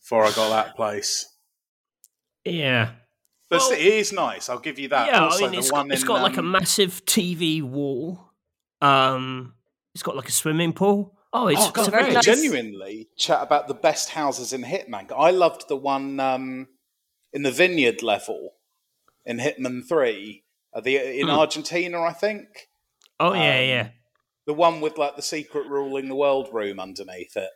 before 0.00 0.24
I 0.24 0.30
got 0.32 0.50
that 0.50 0.76
place. 0.76 1.26
yeah. 2.44 2.90
But 3.48 3.60
Well- 3.60 3.72
it 3.72 3.80
is 3.80 4.12
nice. 4.12 4.48
I'll 4.48 4.58
give 4.58 4.78
you 4.78 4.88
that. 4.88 5.08
yeah, 5.08 5.20
also, 5.24 5.38
I 5.44 5.48
mean, 5.48 5.52
the 5.52 5.58
it's 5.58 5.70
one 5.72 5.88
got, 5.88 5.92
it's 5.94 6.02
in, 6.02 6.08
got 6.08 6.22
like 6.22 6.36
a 6.36 6.40
um, 6.40 6.50
massive 6.52 7.04
TV 7.04 7.62
wall. 7.62 8.30
Um, 8.80 9.54
it's 9.94 10.02
got 10.02 10.16
like 10.16 10.28
a 10.28 10.32
swimming 10.32 10.72
pool. 10.72 11.14
Oh, 11.32 11.48
it's, 11.48 11.60
Oh, 11.60 11.68
it's 11.68 11.72
God, 11.76 11.88
a 11.88 11.90
very 11.90 12.02
very 12.04 12.14
nice. 12.14 12.24
genuinely 12.24 13.08
chat 13.16 13.42
about 13.42 13.66
the 13.68 13.74
best 13.74 14.10
houses 14.10 14.52
in 14.52 14.62
Hitman. 14.62 15.10
I 15.16 15.30
loved 15.30 15.68
the 15.68 15.76
one 15.76 16.20
um, 16.20 16.68
in 17.32 17.42
the 17.42 17.50
vineyard 17.50 18.02
level 18.02 18.50
in 19.24 19.38
Hitman 19.38 19.86
Three, 19.88 20.44
uh, 20.74 20.80
the 20.80 20.96
in 21.20 21.28
Hmm. 21.28 21.34
Argentina, 21.34 22.00
I 22.02 22.12
think. 22.12 22.68
Oh 23.18 23.32
yeah, 23.34 23.58
um, 23.58 23.64
yeah. 23.68 23.88
The 24.46 24.52
one 24.54 24.80
with 24.80 24.98
like 24.98 25.16
the 25.16 25.22
secret 25.22 25.68
ruling 25.68 26.08
the 26.08 26.16
world 26.16 26.48
room 26.52 26.78
underneath 26.80 27.36
it. 27.36 27.50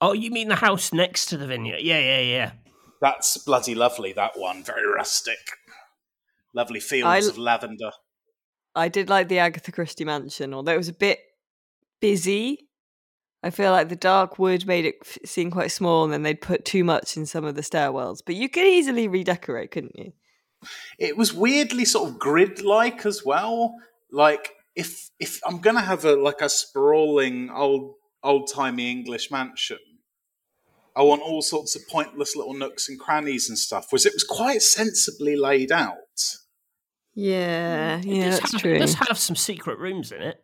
Oh, 0.00 0.12
you 0.12 0.30
mean 0.30 0.48
the 0.48 0.56
house 0.56 0.92
next 0.92 1.26
to 1.26 1.36
the 1.36 1.46
vineyard? 1.46 1.80
Yeah, 1.80 1.98
yeah, 2.00 2.20
yeah. 2.20 2.50
That's 3.00 3.36
bloody 3.38 3.74
lovely. 3.74 4.12
That 4.12 4.32
one, 4.38 4.62
very 4.64 4.86
rustic. 4.86 5.38
Lovely 6.54 6.80
fields 6.80 7.26
I- 7.26 7.30
of 7.30 7.38
lavender. 7.38 7.92
I 8.74 8.88
did 8.88 9.08
like 9.08 9.28
the 9.28 9.38
Agatha 9.40 9.72
Christie 9.72 10.04
mansion, 10.04 10.52
although 10.54 10.74
it 10.74 10.78
was 10.78 10.88
a 10.88 10.92
bit 10.92 11.18
busy. 12.00 12.67
I 13.42 13.50
feel 13.50 13.70
like 13.70 13.88
the 13.88 13.96
dark 13.96 14.38
wood 14.38 14.66
made 14.66 14.84
it 14.84 14.96
f- 15.02 15.18
seem 15.24 15.50
quite 15.50 15.70
small, 15.70 16.04
and 16.04 16.12
then 16.12 16.22
they'd 16.22 16.40
put 16.40 16.64
too 16.64 16.82
much 16.82 17.16
in 17.16 17.24
some 17.24 17.44
of 17.44 17.54
the 17.54 17.62
stairwells. 17.62 18.18
But 18.24 18.34
you 18.34 18.48
could 18.48 18.66
easily 18.66 19.06
redecorate, 19.06 19.70
couldn't 19.70 19.96
you? 19.96 20.12
It 20.98 21.16
was 21.16 21.32
weirdly 21.32 21.84
sort 21.84 22.10
of 22.10 22.18
grid-like 22.18 23.06
as 23.06 23.24
well. 23.24 23.74
Like 24.10 24.54
if 24.74 25.10
if 25.20 25.40
I'm 25.46 25.58
gonna 25.58 25.82
have 25.82 26.04
a 26.04 26.16
like 26.16 26.40
a 26.40 26.48
sprawling 26.48 27.50
old 27.50 27.94
old 28.22 28.50
timey 28.52 28.90
English 28.90 29.30
mansion, 29.30 29.78
I 30.96 31.02
want 31.02 31.22
all 31.22 31.42
sorts 31.42 31.76
of 31.76 31.86
pointless 31.88 32.34
little 32.34 32.54
nooks 32.54 32.88
and 32.88 32.98
crannies 32.98 33.48
and 33.48 33.58
stuff. 33.58 33.92
Was 33.92 34.04
it 34.04 34.14
was 34.14 34.24
quite 34.24 34.62
sensibly 34.62 35.36
laid 35.36 35.70
out. 35.70 35.96
Yeah, 37.14 38.00
mm. 38.00 38.16
yeah, 38.16 38.24
does 38.26 38.40
that's 38.40 38.52
have, 38.52 38.60
true. 38.60 38.74
It 38.74 38.78
does 38.78 38.94
have 38.94 39.18
some 39.18 39.36
secret 39.36 39.78
rooms 39.78 40.12
in 40.12 40.22
it. 40.22 40.42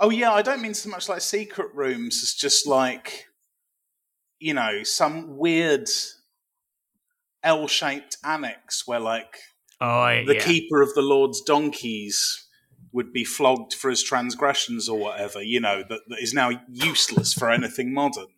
Oh 0.00 0.10
yeah, 0.10 0.32
I 0.32 0.42
don't 0.42 0.62
mean 0.62 0.74
so 0.74 0.90
much 0.90 1.08
like 1.08 1.20
secret 1.20 1.74
rooms 1.74 2.22
as 2.22 2.34
just 2.34 2.66
like 2.66 3.26
you 4.40 4.54
know 4.54 4.82
some 4.82 5.36
weird 5.36 5.88
L-shaped 7.44 8.16
annex 8.24 8.86
where 8.86 9.00
like 9.00 9.36
Oh, 9.82 10.24
the 10.24 10.36
keeper 10.36 10.80
of 10.80 10.94
the 10.94 11.02
Lord's 11.02 11.40
donkeys 11.40 12.46
would 12.92 13.12
be 13.12 13.24
flogged 13.24 13.74
for 13.74 13.90
his 13.90 14.00
transgressions 14.00 14.88
or 14.88 14.96
whatever, 14.96 15.42
you 15.42 15.60
know, 15.60 15.82
that, 15.88 16.00
that 16.06 16.20
is 16.20 16.32
now 16.32 16.50
useless 16.68 17.32
for 17.32 17.50
anything 17.50 17.92
modern. 17.92 18.28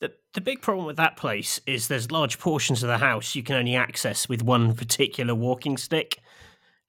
The, 0.00 0.12
the 0.32 0.40
big 0.40 0.62
problem 0.62 0.86
with 0.86 0.96
that 0.96 1.16
place 1.16 1.60
is 1.66 1.88
there's 1.88 2.10
large 2.10 2.38
portions 2.38 2.82
of 2.82 2.88
the 2.88 2.98
house 2.98 3.34
you 3.34 3.42
can 3.42 3.56
only 3.56 3.74
access 3.74 4.30
with 4.30 4.42
one 4.42 4.74
particular 4.74 5.34
walking 5.34 5.76
stick. 5.76 6.20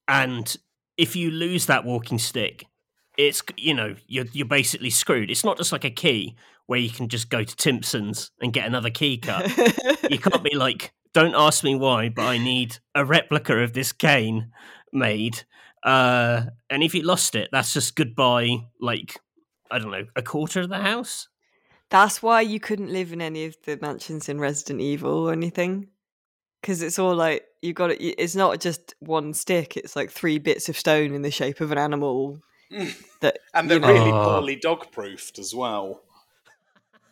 And 0.07 0.55
if 0.97 1.15
you 1.17 1.29
lose 1.29 1.65
that 1.65 1.83
walking 1.83 2.19
stick, 2.19 2.65
it's, 3.17 3.43
you 3.57 3.73
know, 3.73 3.95
you're, 4.07 4.25
you're 4.31 4.47
basically 4.47 4.89
screwed. 4.89 5.29
It's 5.29 5.43
not 5.43 5.57
just 5.57 5.71
like 5.71 5.83
a 5.83 5.89
key 5.89 6.35
where 6.65 6.79
you 6.79 6.89
can 6.89 7.09
just 7.09 7.29
go 7.29 7.43
to 7.43 7.55
Timpson's 7.55 8.31
and 8.41 8.53
get 8.53 8.65
another 8.65 8.89
key 8.89 9.17
cut. 9.17 9.49
you 10.09 10.17
can't 10.17 10.43
be 10.43 10.55
like, 10.55 10.93
don't 11.13 11.35
ask 11.35 11.63
me 11.63 11.75
why, 11.75 12.09
but 12.09 12.23
I 12.23 12.37
need 12.37 12.77
a 12.95 13.05
replica 13.05 13.59
of 13.59 13.73
this 13.73 13.91
cane 13.91 14.51
made. 14.91 15.43
Uh, 15.83 16.43
and 16.69 16.81
if 16.81 16.95
you 16.95 17.03
lost 17.03 17.35
it, 17.35 17.49
that's 17.51 17.73
just 17.73 17.95
goodbye, 17.95 18.57
like, 18.79 19.19
I 19.69 19.79
don't 19.79 19.91
know, 19.91 20.05
a 20.15 20.21
quarter 20.21 20.61
of 20.61 20.69
the 20.69 20.79
house? 20.79 21.27
That's 21.89 22.23
why 22.23 22.41
you 22.41 22.59
couldn't 22.59 22.91
live 22.91 23.13
in 23.13 23.21
any 23.21 23.45
of 23.45 23.55
the 23.65 23.77
mansions 23.81 24.29
in 24.29 24.39
Resident 24.39 24.81
Evil 24.81 25.27
or 25.27 25.31
anything. 25.31 25.89
Because 26.61 26.81
it's 26.81 26.97
all 26.97 27.13
like 27.13 27.43
you 27.61 27.73
got 27.73 27.91
it. 27.91 28.01
It's 28.01 28.35
not 28.35 28.59
just 28.61 28.95
one 28.99 29.33
stick. 29.33 29.75
It's 29.75 29.95
like 29.95 30.09
three 30.09 30.39
bits 30.39 30.69
of 30.69 30.77
stone 30.77 31.13
in 31.13 31.21
the 31.21 31.29
shape 31.29 31.59
of 31.59 31.71
an 31.71 31.77
animal. 31.77 32.39
That 33.21 33.39
And 33.53 33.69
they're 33.69 33.77
you 33.77 33.81
know, 33.81 33.93
really 33.93 34.11
Oh. 34.11 34.23
poorly 34.25 34.55
dog 34.55 34.91
proofed 34.91 35.39
as 35.39 35.53
well. 35.55 36.01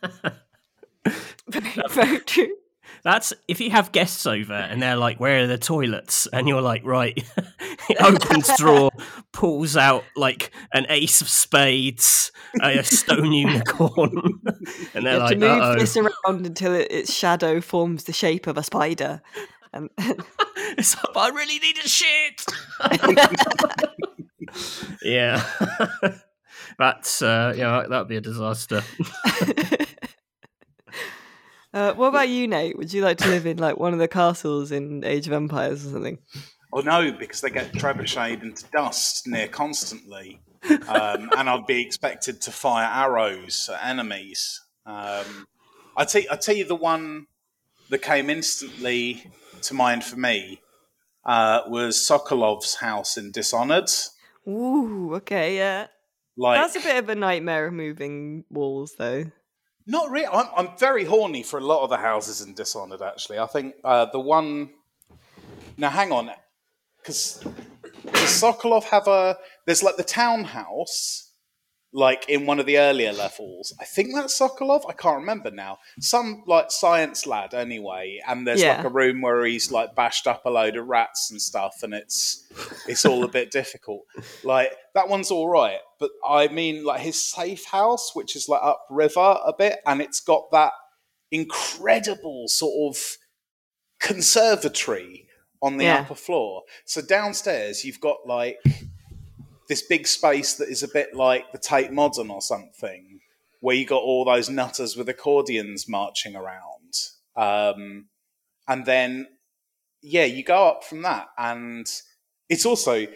very, 1.48 1.82
very 1.90 2.18
true. 2.20 2.56
That's 3.04 3.32
if 3.48 3.60
you 3.60 3.70
have 3.70 3.90
guests 3.90 4.26
over 4.26 4.52
and 4.52 4.80
they're 4.80 4.96
like, 4.96 5.18
"Where 5.18 5.42
are 5.42 5.46
the 5.48 5.58
toilets?" 5.58 6.28
and 6.32 6.46
you're 6.46 6.60
like, 6.62 6.84
"Right." 6.84 7.20
he 7.88 7.96
opens 7.96 8.48
drawer, 8.56 8.90
pulls 9.32 9.76
out 9.76 10.04
like 10.14 10.52
an 10.72 10.86
ace 10.88 11.20
of 11.20 11.28
spades, 11.28 12.30
a 12.62 12.82
stone 12.84 13.32
unicorn, 13.32 14.12
and 14.94 15.02
You 15.02 15.02
they're 15.02 15.20
have 15.20 15.30
to 15.30 15.36
like, 15.36 15.38
move 15.38 15.62
"Uh 15.62 15.74
this 15.74 15.96
around 15.96 16.46
until 16.46 16.74
it, 16.74 16.92
its 16.92 17.12
shadow 17.12 17.60
forms 17.60 18.04
the 18.04 18.12
shape 18.12 18.46
of 18.46 18.56
a 18.56 18.62
spider. 18.62 19.20
And 19.72 19.90
It's 20.78 20.96
like, 20.96 21.16
I 21.16 21.28
really 21.28 21.58
need 21.58 21.78
a 21.78 21.88
shit. 21.88 22.44
yeah, 25.02 25.44
that's 26.78 27.22
uh, 27.22 27.54
yeah, 27.56 27.84
that'd 27.88 28.08
be 28.08 28.16
a 28.16 28.20
disaster. 28.20 28.82
uh, 31.74 31.92
what 31.94 32.08
about 32.08 32.28
you, 32.28 32.48
Nate? 32.48 32.76
Would 32.78 32.92
you 32.92 33.02
like 33.02 33.18
to 33.18 33.28
live 33.28 33.46
in 33.46 33.58
like 33.58 33.78
one 33.78 33.92
of 33.92 33.98
the 33.98 34.08
castles 34.08 34.72
in 34.72 35.04
Age 35.04 35.26
of 35.26 35.34
Empires 35.34 35.86
or 35.86 35.90
something? 35.90 36.18
Oh 36.72 36.80
no, 36.80 37.12
because 37.12 37.42
they 37.42 37.50
get 37.50 37.72
trebucheted 37.72 38.42
into 38.42 38.64
dust 38.72 39.26
near 39.26 39.48
constantly. 39.48 40.40
Um, 40.88 41.28
and 41.36 41.50
I'd 41.50 41.66
be 41.66 41.82
expected 41.82 42.40
to 42.42 42.50
fire 42.50 42.88
arrows 42.90 43.68
at 43.72 43.84
enemies. 43.84 44.60
Um, 44.86 45.46
I 45.96 46.04
tell 46.04 46.22
I 46.30 46.36
tell 46.36 46.56
you 46.56 46.64
the 46.64 46.76
one 46.76 47.26
that 47.90 48.00
came 48.00 48.30
instantly 48.30 49.30
to 49.64 49.74
mind 49.74 50.04
for 50.04 50.16
me 50.16 50.60
uh, 51.24 51.60
was 51.68 51.96
Sokolov's 51.96 52.76
house 52.76 53.16
in 53.16 53.30
Dishonored. 53.30 53.90
Ooh, 54.46 55.14
okay, 55.16 55.56
yeah. 55.56 55.86
Like 56.36 56.60
That's 56.60 56.84
a 56.84 56.88
bit 56.88 57.02
of 57.02 57.08
a 57.08 57.14
nightmare 57.14 57.66
of 57.66 57.74
moving 57.74 58.44
walls, 58.50 58.94
though. 58.98 59.24
Not 59.86 60.10
really. 60.10 60.26
I'm, 60.26 60.46
I'm 60.56 60.78
very 60.78 61.04
horny 61.04 61.42
for 61.42 61.58
a 61.58 61.64
lot 61.64 61.82
of 61.82 61.90
the 61.90 61.96
houses 61.96 62.40
in 62.40 62.54
Dishonored. 62.54 63.02
Actually, 63.02 63.38
I 63.38 63.46
think 63.46 63.74
uh, 63.84 64.06
the 64.12 64.20
one. 64.20 64.70
Now, 65.76 65.90
hang 65.90 66.12
on, 66.12 66.30
because 66.98 67.44
does 68.04 68.42
Sokolov 68.42 68.84
have 68.84 69.08
a? 69.08 69.36
There's 69.66 69.82
like 69.82 69.96
the 69.96 70.04
townhouse, 70.04 71.31
like 71.94 72.26
in 72.28 72.46
one 72.46 72.58
of 72.58 72.64
the 72.64 72.78
earlier 72.78 73.12
levels. 73.12 73.74
I 73.78 73.84
think 73.84 74.14
that's 74.14 74.38
Sokolov. 74.38 74.82
I 74.88 74.94
can't 74.94 75.18
remember 75.18 75.50
now. 75.50 75.78
Some 76.00 76.42
like 76.46 76.70
science 76.70 77.26
lad 77.26 77.52
anyway, 77.52 78.18
and 78.26 78.46
there's 78.46 78.62
Yeah. 78.62 78.76
like 78.78 78.86
a 78.86 78.88
room 78.88 79.20
where 79.20 79.44
he's 79.44 79.70
like 79.70 79.94
bashed 79.94 80.26
up 80.26 80.46
a 80.46 80.50
load 80.50 80.76
of 80.76 80.86
rats 80.86 81.30
and 81.30 81.40
stuff, 81.40 81.82
and 81.82 81.92
it's 81.92 82.46
it's 82.88 83.04
all 83.04 83.24
a 83.24 83.28
bit 83.28 83.50
difficult. 83.60 84.02
Like 84.42 84.72
that 84.94 85.08
one's 85.08 85.30
all 85.30 85.48
right, 85.48 85.80
but 86.00 86.10
I 86.26 86.48
mean 86.48 86.84
like 86.84 87.00
his 87.02 87.20
safe 87.20 87.66
house, 87.66 88.12
which 88.14 88.36
is 88.36 88.48
like 88.48 88.62
upriver 88.62 89.38
a 89.44 89.52
bit, 89.56 89.80
and 89.86 90.00
it's 90.00 90.20
got 90.20 90.50
that 90.52 90.72
incredible 91.30 92.44
sort 92.48 92.94
of 92.96 93.16
conservatory 94.00 95.26
on 95.60 95.76
the 95.76 95.84
Yeah. 95.84 96.00
upper 96.00 96.14
floor. 96.14 96.62
So 96.84 97.02
downstairs 97.02 97.84
you've 97.84 98.00
got 98.00 98.26
like 98.26 98.58
this 99.72 99.80
big 99.80 100.06
space 100.06 100.52
that 100.56 100.68
is 100.68 100.82
a 100.82 100.88
bit 100.88 101.14
like 101.14 101.50
the 101.50 101.58
Tate 101.58 101.90
Modern 101.92 102.28
or 102.28 102.42
something, 102.42 103.20
where 103.60 103.74
you 103.74 103.86
got 103.86 104.02
all 104.02 104.22
those 104.22 104.50
nutters 104.50 104.98
with 104.98 105.08
accordions 105.08 105.88
marching 105.88 106.36
around. 106.36 106.92
Um, 107.36 108.08
and 108.68 108.84
then, 108.84 109.28
yeah, 110.02 110.26
you 110.26 110.44
go 110.44 110.68
up 110.68 110.84
from 110.84 111.00
that, 111.02 111.28
and 111.38 111.90
it's 112.50 112.66
also 112.66 113.06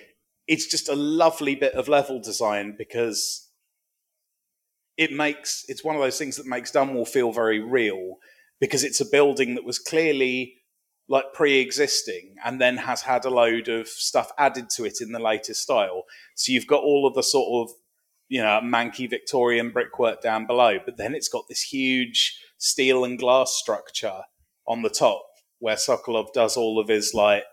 it's 0.48 0.66
just 0.66 0.88
a 0.88 0.96
lovely 0.96 1.56
bit 1.56 1.74
of 1.74 1.88
level 1.88 2.20
design 2.20 2.74
because 2.78 3.50
it 4.96 5.12
makes 5.12 5.62
it's 5.68 5.84
one 5.84 5.94
of 5.94 6.00
those 6.00 6.16
things 6.16 6.36
that 6.38 6.46
makes 6.46 6.72
Dunwall 6.72 7.06
feel 7.06 7.32
very 7.32 7.60
real 7.60 8.16
because 8.60 8.82
it's 8.82 9.02
a 9.02 9.10
building 9.12 9.56
that 9.56 9.64
was 9.64 9.78
clearly 9.78 10.54
like 11.08 11.32
pre-existing 11.32 12.34
and 12.44 12.60
then 12.60 12.78
has 12.78 13.02
had 13.02 13.24
a 13.24 13.30
load 13.30 13.68
of 13.68 13.86
stuff 13.86 14.32
added 14.38 14.68
to 14.70 14.84
it 14.84 15.00
in 15.00 15.12
the 15.12 15.20
latest 15.20 15.62
style. 15.62 16.04
So 16.34 16.52
you've 16.52 16.66
got 16.66 16.82
all 16.82 17.06
of 17.06 17.14
the 17.14 17.22
sort 17.22 17.68
of 17.68 17.76
you 18.28 18.42
know 18.42 18.60
manky 18.62 19.08
victorian 19.08 19.70
brickwork 19.70 20.20
down 20.20 20.46
below 20.46 20.78
but 20.84 20.96
then 20.96 21.14
it's 21.14 21.28
got 21.28 21.44
this 21.48 21.62
huge 21.62 22.36
steel 22.58 23.04
and 23.04 23.20
glass 23.20 23.52
structure 23.52 24.22
on 24.66 24.82
the 24.82 24.90
top 24.90 25.24
where 25.60 25.76
sokolov 25.76 26.32
does 26.32 26.56
all 26.56 26.80
of 26.80 26.88
his 26.88 27.14
like 27.14 27.44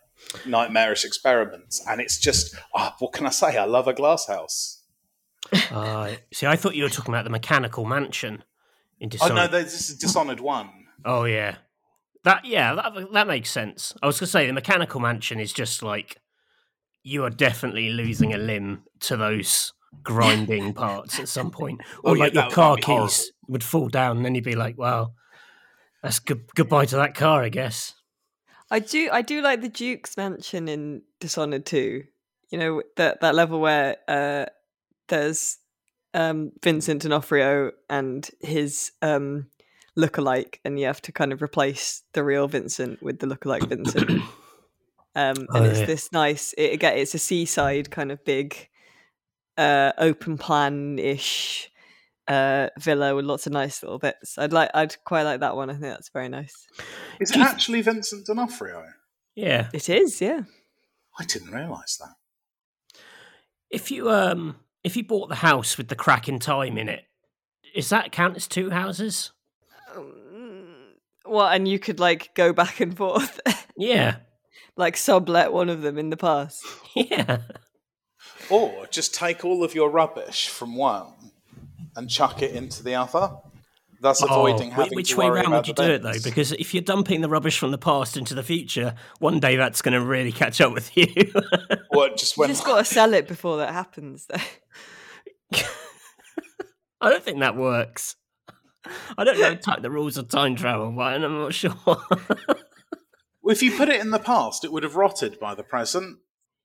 nightmarish 0.46 1.06
experiments. 1.06 1.86
And 1.88 2.02
it's 2.02 2.18
just 2.18 2.56
ah, 2.76 2.96
what 3.00 3.13
can 3.13 3.26
i 3.26 3.30
say? 3.30 3.58
I 3.58 3.66
love 3.66 3.88
a 3.88 3.94
glass 3.94 4.28
house 4.28 4.84
Uh, 5.72 6.16
see, 6.32 6.48
I 6.48 6.56
thought 6.56 6.76
you 6.76 6.84
were 6.84 6.89
talking 6.89 7.13
about 7.13 7.26
the 7.26 7.30
mechanical 7.30 7.86
mansion 7.86 8.44
in 9.00 9.10
oh 9.22 9.28
no 9.28 9.48
this 9.48 9.89
is 9.89 9.98
dishonored 9.98 10.39
one. 10.39 10.70
Oh 11.04 11.26
yeah, 11.26 11.56
that 12.23 12.45
yeah 12.45 12.73
that 12.75 12.93
that 13.13 13.27
makes 13.27 13.49
sense. 13.49 13.93
I 14.01 14.07
was 14.07 14.19
gonna 14.19 14.27
say 14.27 14.47
the 14.47 14.53
mechanical 14.53 14.99
mansion 14.99 15.39
is 15.39 15.53
just 15.53 15.83
like 15.83 16.17
you 17.03 17.23
are 17.23 17.29
definitely 17.29 17.89
losing 17.89 18.33
a 18.33 18.38
limb 18.38 18.83
to 19.01 19.17
those 19.17 19.73
grinding 20.03 20.73
parts 20.83 21.19
at 21.19 21.27
some 21.27 21.51
point, 21.51 21.81
or 22.03 22.12
Oh, 22.12 22.13
yeah, 22.13 22.23
like 22.23 22.33
your 22.33 22.49
car 22.49 22.77
horrible. 22.81 23.07
keys 23.07 23.31
would 23.47 23.63
fall 23.63 23.89
down, 23.89 24.17
and 24.17 24.25
then 24.25 24.36
you'd 24.36 24.43
be 24.43 24.55
like, 24.55 24.77
"Well, 24.77 25.13
that's 26.01 26.19
good 26.19 26.45
goodbye 26.55 26.86
to 26.86 26.95
that 26.95 27.15
car, 27.15 27.43
I 27.43 27.49
guess." 27.49 27.93
I 28.71 28.79
do 28.79 29.09
I 29.12 29.21
do 29.21 29.41
like 29.41 29.62
the 29.62 29.69
Duke's 29.69 30.17
mansion 30.17 30.67
in 30.67 31.03
Dishonored 31.19 31.65
2. 31.65 32.03
You 32.49 32.57
know, 32.59 32.83
that 32.97 33.21
that 33.21 33.36
level 33.36 33.59
where 33.59 33.97
uh 34.07 34.45
there's 35.09 35.57
um 36.13 36.51
Vincent 36.63 37.01
D'Onofrio 37.01 37.71
and 37.89 38.29
his 38.39 38.91
um 39.01 39.47
lookalike 39.97 40.58
and 40.65 40.79
you 40.79 40.86
have 40.88 41.01
to 41.01 41.12
kind 41.12 41.32
of 41.34 41.41
replace 41.41 42.03
the 42.13 42.23
real 42.23 42.47
Vincent 42.47 43.01
with 43.03 43.19
the 43.19 43.27
lookalike 43.27 43.67
Vincent. 43.67 44.21
Um 45.15 45.45
Oh, 45.51 45.58
and 45.58 45.67
it's 45.67 45.82
yeah. 45.82 45.86
this 45.86 46.12
nice 46.12 46.53
it, 46.58 46.73
again 46.73 46.97
it's 46.97 47.13
a 47.13 47.19
seaside 47.19 47.91
kind 47.91 48.12
of 48.12 48.25
big 48.25 48.67
uh 49.60 49.91
open 49.99 50.39
plan 50.39 50.97
ish 50.97 51.69
uh 52.27 52.69
villa 52.79 53.15
with 53.15 53.23
lots 53.25 53.45
of 53.45 53.53
nice 53.53 53.84
little 53.84 53.99
bits. 53.99 54.39
I'd 54.39 54.51
like 54.53 54.71
I'd 54.73 54.95
quite 55.03 55.21
like 55.21 55.41
that 55.41 55.56
one. 55.56 55.69
I 55.69 55.73
think 55.73 55.84
that's 55.84 56.10
very 56.10 56.29
nice. 56.29 56.65
is 57.19 57.29
it 57.29 57.38
actually 57.38 57.84
vincent 57.84 58.25
d'onofrio 58.25 58.84
Yeah, 59.36 59.69
It 59.71 59.88
is, 59.88 60.19
yeah. 60.19 60.41
i 61.19 61.25
didn't 61.25 61.51
realize 61.51 61.99
that 61.99 62.15
if 63.69 63.91
you 63.91 64.10
um 64.10 64.56
if 64.84 64.97
you 64.97 65.03
bought 65.03 65.29
the 65.29 65.36
house 65.36 65.77
with 65.77 65.89
the 65.89 65.95
crack 65.95 66.27
in 66.27 66.39
time 66.39 66.79
in 66.79 66.89
it, 66.89 67.03
is 67.75 67.89
that 67.89 68.12
count 68.12 68.36
as 68.36 68.47
two 68.47 68.71
houses? 68.71 69.32
Um, 69.95 70.95
Well, 71.25 71.47
and 71.47 71.67
you 71.67 71.79
could 71.79 71.99
like 71.99 72.34
go 72.36 72.53
back 72.53 72.79
and 72.79 72.95
forth, 72.95 73.39
Yeah, 73.77 74.17
like 74.75 74.97
sublet 74.97 75.51
one 75.53 75.69
of 75.69 75.82
them 75.82 75.97
in 75.97 76.10
the 76.10 76.17
past. 76.17 76.63
yeah. 76.95 77.39
Or 78.49 78.88
just 78.88 79.13
take 79.15 79.45
all 79.45 79.63
of 79.63 79.73
your 79.73 79.89
rubbish 79.89 80.49
from 80.49 80.75
one 80.75 81.13
and 81.95 82.10
chuck 82.10 82.41
it 82.41 82.51
into 82.56 82.84
the 82.84 82.95
other. 82.95 83.38
Thus 84.01 84.21
avoiding 84.21 84.71
Oh, 84.71 84.75
having 84.84 84.95
which 84.97 85.12
to 85.12 85.17
way 85.17 85.27
worry 85.27 85.36
round 85.36 85.47
about 85.47 85.58
would 85.60 85.67
you 85.69 85.73
the 85.75 85.88
do 85.88 85.93
it 85.93 86.03
though? 86.03 86.19
Because 86.29 86.51
if 86.51 86.73
you're 86.73 86.84
dumping 86.84 87.21
the 87.21 87.29
rubbish 87.29 87.58
from 87.58 87.71
the 87.71 87.77
past 87.77 88.17
into 88.17 88.36
the 88.36 88.43
future, 88.43 88.95
one 89.19 89.39
day 89.39 89.56
that's 89.56 89.82
going 89.82 89.93
to 89.93 90.06
really 90.06 90.34
catch 90.34 90.60
up 90.60 90.73
with 90.73 90.95
you. 90.97 91.08
Or 91.89 92.10
just 92.10 92.36
You 92.36 92.47
just 92.47 92.65
got 92.65 92.79
to 92.79 92.86
sell 92.86 93.13
it 93.13 93.29
before 93.29 93.58
that 93.58 93.71
happens. 93.71 94.27
Though. 94.27 95.62
I 96.99 97.10
don't 97.10 97.23
think 97.23 97.39
that 97.39 97.56
works. 97.56 98.17
I 99.17 99.24
don't 99.24 99.39
know 99.39 99.56
ti- 99.56 99.82
the 99.82 99.91
rules 99.91 100.17
of 100.17 100.30
time 100.30 100.56
travel, 100.56 100.91
but 100.91 101.13
I'm 101.13 101.22
not 101.22 101.54
sure. 101.54 101.76
if 103.46 103.62
you 103.62 103.76
put 103.76 103.89
it 103.89 104.02
in 104.02 104.12
the 104.12 104.19
past, 104.19 104.63
it 104.63 104.72
would 104.72 104.84
have 104.84 104.96
rotted 104.96 105.39
by 105.39 105.56
the 105.56 105.63
present. 105.63 106.19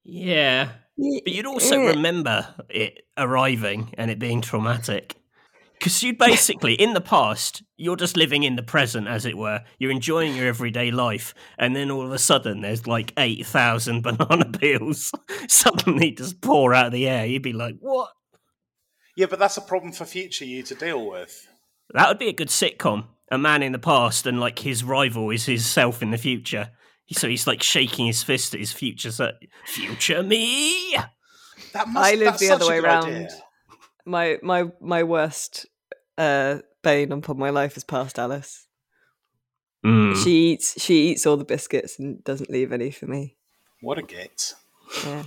yeah, 0.04 0.70
but 0.96 1.32
you'd 1.32 1.46
also 1.46 1.86
remember 1.86 2.54
it 2.68 3.06
arriving 3.16 3.94
and 3.96 4.10
it 4.10 4.18
being 4.18 4.40
traumatic. 4.40 5.14
Because 5.78 6.02
you'd 6.02 6.18
basically, 6.18 6.74
in 6.74 6.94
the 6.94 7.00
past, 7.00 7.62
you're 7.76 7.94
just 7.94 8.16
living 8.16 8.42
in 8.42 8.56
the 8.56 8.64
present, 8.64 9.06
as 9.06 9.24
it 9.24 9.38
were. 9.38 9.62
You're 9.78 9.92
enjoying 9.92 10.34
your 10.34 10.48
everyday 10.48 10.90
life, 10.90 11.34
and 11.56 11.76
then 11.76 11.88
all 11.92 12.04
of 12.04 12.10
a 12.10 12.18
sudden, 12.18 12.62
there's 12.62 12.88
like 12.88 13.12
8,000 13.16 14.02
banana 14.02 14.46
peels 14.46 15.12
suddenly 15.48 16.10
just 16.10 16.40
pour 16.40 16.74
out 16.74 16.86
of 16.86 16.92
the 16.92 17.08
air. 17.08 17.26
You'd 17.26 17.42
be 17.42 17.52
like, 17.52 17.76
what? 17.78 18.10
Yeah, 19.16 19.26
but 19.26 19.38
that's 19.38 19.56
a 19.56 19.60
problem 19.60 19.92
for 19.92 20.04
future 20.04 20.44
you 20.44 20.64
to 20.64 20.74
deal 20.74 21.08
with. 21.08 21.47
That 21.94 22.08
would 22.08 22.18
be 22.18 22.28
a 22.28 22.32
good 22.32 22.48
sitcom. 22.48 23.06
A 23.30 23.36
man 23.38 23.62
in 23.62 23.72
the 23.72 23.78
past, 23.78 24.26
and 24.26 24.40
like 24.40 24.58
his 24.60 24.82
rival 24.82 25.30
is 25.30 25.44
his 25.44 25.66
self 25.66 26.02
in 26.02 26.10
the 26.10 26.18
future. 26.18 26.70
So 27.12 27.28
he's 27.28 27.46
like 27.46 27.62
shaking 27.62 28.06
his 28.06 28.22
fist 28.22 28.54
at 28.54 28.60
his 28.60 28.72
future, 28.72 29.10
se- 29.10 29.48
future 29.66 30.22
me. 30.22 30.94
That 31.72 31.88
must, 31.88 32.06
I 32.06 32.14
live 32.14 32.24
that's 32.24 32.40
the 32.40 32.50
other 32.50 32.66
way 32.66 32.78
around. 32.78 33.04
idea. 33.04 33.28
My 34.04 34.38
my 34.42 34.64
my 34.80 35.02
worst 35.02 35.66
uh, 36.16 36.58
bane 36.82 37.12
upon 37.12 37.38
my 37.38 37.50
life 37.50 37.76
is 37.76 37.84
past 37.84 38.18
Alice. 38.18 38.66
Mm. 39.84 40.22
She 40.22 40.52
eats 40.52 40.82
she 40.82 41.10
eats 41.10 41.26
all 41.26 41.36
the 41.36 41.44
biscuits 41.44 41.98
and 41.98 42.22
doesn't 42.24 42.50
leave 42.50 42.72
any 42.72 42.90
for 42.90 43.06
me. 43.06 43.36
What 43.80 43.98
a 43.98 44.02
git. 44.02 44.54
Yeah. 45.04 45.24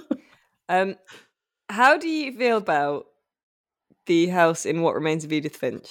um, 0.68 0.96
how 1.68 1.98
do 1.98 2.08
you 2.08 2.32
feel 2.36 2.56
about 2.56 3.06
the 4.06 4.28
house 4.28 4.66
in 4.66 4.82
What 4.82 4.94
Remains 4.94 5.24
of 5.24 5.32
Edith 5.32 5.56
Finch? 5.56 5.88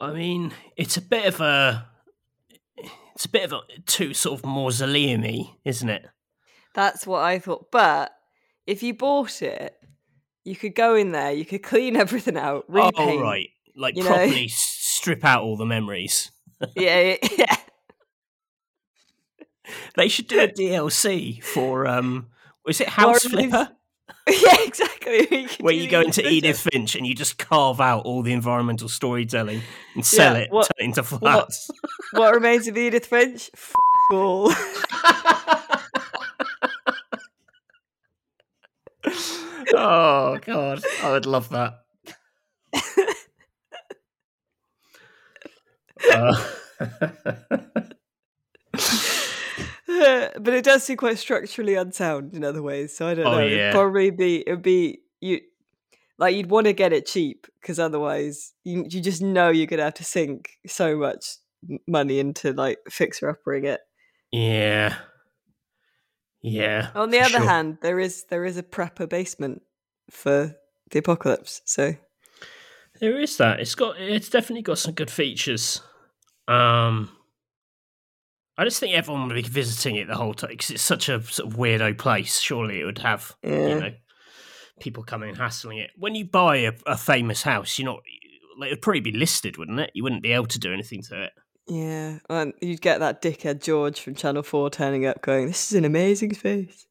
I 0.00 0.12
mean, 0.12 0.52
it's 0.76 0.96
a 0.96 1.02
bit 1.02 1.26
of 1.26 1.40
a, 1.40 1.86
it's 3.14 3.26
a 3.26 3.28
bit 3.28 3.44
of 3.44 3.52
a 3.52 3.60
too 3.86 4.14
sort 4.14 4.38
of 4.38 4.44
mausoleumy, 4.44 5.56
isn't 5.64 5.88
it? 5.88 6.06
That's 6.74 7.06
what 7.06 7.22
I 7.22 7.38
thought. 7.38 7.70
But 7.70 8.12
if 8.66 8.82
you 8.82 8.94
bought 8.94 9.42
it, 9.42 9.74
you 10.44 10.56
could 10.56 10.74
go 10.74 10.94
in 10.94 11.12
there, 11.12 11.32
you 11.32 11.44
could 11.44 11.62
clean 11.62 11.96
everything 11.96 12.36
out, 12.36 12.64
repaint. 12.68 12.94
Oh 12.96 13.20
right, 13.20 13.48
like 13.76 13.96
you 13.96 14.04
know? 14.04 14.10
properly 14.10 14.48
strip 14.48 15.24
out 15.24 15.42
all 15.42 15.56
the 15.56 15.66
memories. 15.66 16.30
Yeah, 16.76 17.16
yeah. 17.36 17.56
They 19.96 20.08
should 20.08 20.28
do 20.28 20.40
a 20.40 20.48
DLC 20.48 21.42
for 21.42 21.86
um, 21.86 22.28
is 22.66 22.80
it 22.80 22.88
House 22.88 23.24
Flipper? 23.24 23.70
yeah, 24.28 24.56
exactly. 24.64 25.26
You 25.30 25.48
Where 25.60 25.74
you 25.74 25.88
go 25.90 26.00
into. 26.02 26.26
Edith 26.26 26.60
Finch 26.60 26.94
and 26.94 27.06
you 27.06 27.14
just 27.14 27.38
carve 27.38 27.80
out 27.80 28.04
all 28.04 28.22
the 28.22 28.32
environmental 28.32 28.88
storytelling 28.88 29.62
and 29.94 30.04
sell 30.06 30.34
Yeah, 30.34 30.40
it, 30.42 30.50
what- 30.52 30.70
into 30.78 31.02
flats. 31.04 31.70
What 32.12 32.34
remains 32.34 32.68
of 32.68 32.76
Edith 32.76 33.06
Finch? 33.06 33.50
F- 33.54 33.74
all. 34.12 34.52
oh 39.74 40.38
god, 40.44 40.82
I 41.02 41.10
would 41.12 41.26
love 41.26 41.48
that. 41.50 41.80
Uh, 46.12 46.44
but 50.40 50.48
it 50.54 50.64
does 50.64 50.82
seem 50.84 50.96
quite 50.96 51.18
structurally 51.18 51.74
unsound 51.74 52.34
in 52.34 52.44
other 52.44 52.62
ways. 52.62 52.96
So 52.96 53.06
I 53.06 53.14
don't 53.14 53.26
Oh, 53.26 53.38
know. 53.38 53.46
yeah. 53.46 53.68
It'd 53.68 53.74
probably 53.74 54.10
be 54.10 54.40
it'd 54.46 54.62
be 54.62 55.00
you 55.20 55.40
like 56.18 56.34
you'd 56.34 56.50
want 56.50 56.66
to 56.66 56.72
get 56.72 56.92
it 56.92 57.06
cheap 57.06 57.46
because 57.60 57.78
otherwise 57.78 58.52
you 58.64 58.84
you 58.88 59.00
just 59.00 59.22
know 59.22 59.48
you're 59.50 59.66
gonna 59.66 59.84
have 59.84 59.94
to 59.94 60.04
sink 60.04 60.50
so 60.66 60.96
much 60.96 61.36
money 61.86 62.18
into 62.18 62.52
like 62.52 62.78
fixer 62.88 63.28
uppering 63.32 63.64
it. 63.64 63.80
yeah, 64.32 64.96
yeah. 66.42 66.90
On 66.94 67.10
the 67.10 67.20
other 67.20 67.30
sure. 67.38 67.40
hand, 67.48 67.78
there 67.82 67.98
is 68.00 68.24
there 68.30 68.44
is 68.44 68.56
a 68.56 68.62
prepper 68.62 69.08
basement 69.08 69.62
for 70.10 70.54
the 70.90 70.98
apocalypse. 70.98 71.60
So 71.64 71.94
There 73.00 73.20
is 73.20 73.36
that. 73.38 73.60
It's 73.60 73.74
got. 73.74 74.00
It's 74.00 74.28
definitely 74.28 74.62
got 74.62 74.78
some 74.78 74.94
good 74.94 75.10
features. 75.10 75.80
Um, 76.48 77.10
I 78.58 78.64
just 78.64 78.78
think 78.80 78.94
everyone 78.94 79.26
would 79.28 79.34
be 79.34 79.42
visiting 79.42 79.96
it 79.96 80.06
the 80.08 80.16
whole 80.16 80.34
time 80.34 80.50
because 80.50 80.70
it's 80.70 80.82
such 80.82 81.08
a 81.08 81.22
sort 81.22 81.50
of 81.50 81.58
weirdo 81.58 81.96
place. 81.98 82.40
Surely 82.40 82.80
it 82.80 82.84
would 82.84 82.98
have 82.98 83.34
Yeah. 83.42 83.68
you 83.68 83.80
know 83.80 83.92
people 84.80 85.02
coming 85.02 85.28
and 85.30 85.38
hassling 85.38 85.78
it. 85.78 85.90
When 85.96 86.14
you 86.14 86.24
buy 86.26 86.56
a, 86.58 86.72
a 86.86 86.96
famous 86.96 87.42
house, 87.42 87.78
you're 87.78 87.86
not. 87.86 88.00
Like, 88.58 88.68
it'd 88.68 88.82
probably 88.82 89.00
be 89.00 89.12
listed, 89.12 89.56
wouldn't 89.56 89.80
it? 89.80 89.90
You 89.94 90.02
wouldn't 90.02 90.22
be 90.22 90.32
able 90.32 90.46
to 90.46 90.58
do 90.58 90.72
anything 90.72 91.02
to 91.04 91.22
it. 91.22 91.32
yeah, 91.66 92.18
and 92.28 92.52
you'd 92.60 92.80
get 92.82 93.00
that 93.00 93.22
dickhead 93.22 93.62
George 93.62 94.00
from 94.00 94.14
Channel 94.14 94.42
Four 94.42 94.68
turning 94.70 95.06
up, 95.06 95.22
going, 95.22 95.46
"This 95.46 95.70
is 95.72 95.78
an 95.78 95.84
amazing 95.86 96.34
space," 96.34 96.86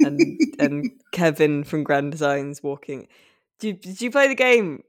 and 0.00 0.20
and 0.60 0.90
Kevin 1.12 1.64
from 1.64 1.82
Grand 1.82 2.12
Designs 2.12 2.62
walking. 2.62 3.08
Did 3.58 3.66
you, 3.66 3.92
did 3.92 4.00
you 4.02 4.10
play 4.10 4.28
the 4.28 4.34
game 4.36 4.82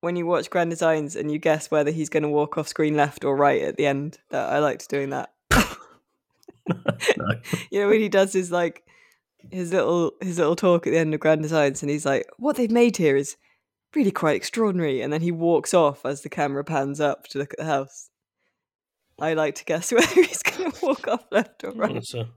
when 0.00 0.16
you 0.16 0.26
watch 0.26 0.50
Grand 0.50 0.70
Designs 0.70 1.16
and 1.16 1.30
you 1.30 1.38
guess 1.38 1.70
whether 1.70 1.90
he's 1.90 2.08
going 2.08 2.22
to 2.22 2.28
walk 2.28 2.56
off 2.58 2.68
screen 2.68 2.96
left 2.96 3.24
or 3.24 3.36
right 3.36 3.62
at 3.62 3.76
the 3.76 3.86
end? 3.86 4.18
That 4.30 4.50
I 4.50 4.58
liked 4.58 4.88
doing 4.88 5.10
that. 5.10 5.32
You 7.70 7.80
know 7.80 7.88
when 7.88 8.00
he 8.00 8.08
does 8.08 8.32
his 8.32 8.52
like 8.52 8.84
his 9.50 9.72
little 9.72 10.12
his 10.20 10.38
little 10.38 10.56
talk 10.56 10.86
at 10.86 10.90
the 10.90 10.98
end 10.98 11.14
of 11.14 11.20
Grand 11.20 11.42
Designs, 11.42 11.82
and 11.82 11.90
he's 11.90 12.06
like, 12.06 12.28
"What 12.36 12.56
they've 12.56 12.70
made 12.70 12.96
here 12.96 13.16
is 13.16 13.36
really 13.94 14.10
quite 14.10 14.36
extraordinary," 14.36 15.00
and 15.00 15.12
then 15.12 15.22
he 15.22 15.32
walks 15.32 15.74
off 15.74 16.04
as 16.04 16.22
the 16.22 16.28
camera 16.28 16.64
pans 16.64 17.00
up 17.00 17.26
to 17.28 17.38
look 17.38 17.52
at 17.54 17.58
the 17.58 17.64
house. 17.64 18.10
I 19.18 19.34
like 19.34 19.54
to 19.56 19.64
guess 19.64 19.92
whether 19.92 20.22
he's 20.22 20.42
going 20.42 20.70
to 20.70 20.84
walk 20.84 21.08
off 21.08 21.24
left 21.30 21.64
or 21.64 21.72
right. 21.72 21.94
That's 21.94 22.14
a, 22.14 22.28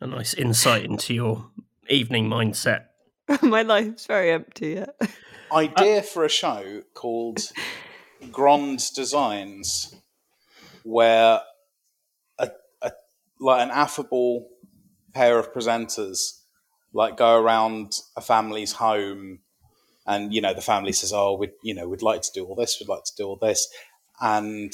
a 0.00 0.06
nice 0.06 0.34
insight 0.34 0.84
into 0.84 1.14
your 1.14 1.50
evening 1.88 2.28
mindset. 2.28 2.86
My 3.42 3.62
life's 3.62 4.06
very 4.06 4.30
empty. 4.30 4.70
Yeah. 4.70 5.08
Idea 5.52 5.98
uh, 5.98 6.02
for 6.02 6.24
a 6.24 6.28
show 6.28 6.82
called 6.94 7.40
Grand 8.30 8.82
Designs, 8.94 9.94
where 10.84 11.40
a, 12.38 12.50
a 12.82 12.92
like 13.40 13.62
an 13.62 13.70
affable 13.70 14.48
pair 15.12 15.38
of 15.38 15.52
presenters 15.52 16.40
like 16.92 17.16
go 17.16 17.40
around 17.40 17.92
a 18.16 18.20
family's 18.20 18.72
home 18.72 19.40
and 20.06 20.32
you 20.32 20.40
know 20.40 20.54
the 20.54 20.60
family 20.60 20.92
says 20.92 21.12
oh 21.12 21.34
we 21.34 21.50
you 21.62 21.74
know 21.74 21.88
we'd 21.88 22.02
like 22.02 22.22
to 22.22 22.30
do 22.32 22.44
all 22.44 22.54
this 22.54 22.78
we'd 22.80 22.88
like 22.88 23.04
to 23.04 23.16
do 23.16 23.26
all 23.26 23.36
this 23.36 23.68
and 24.20 24.72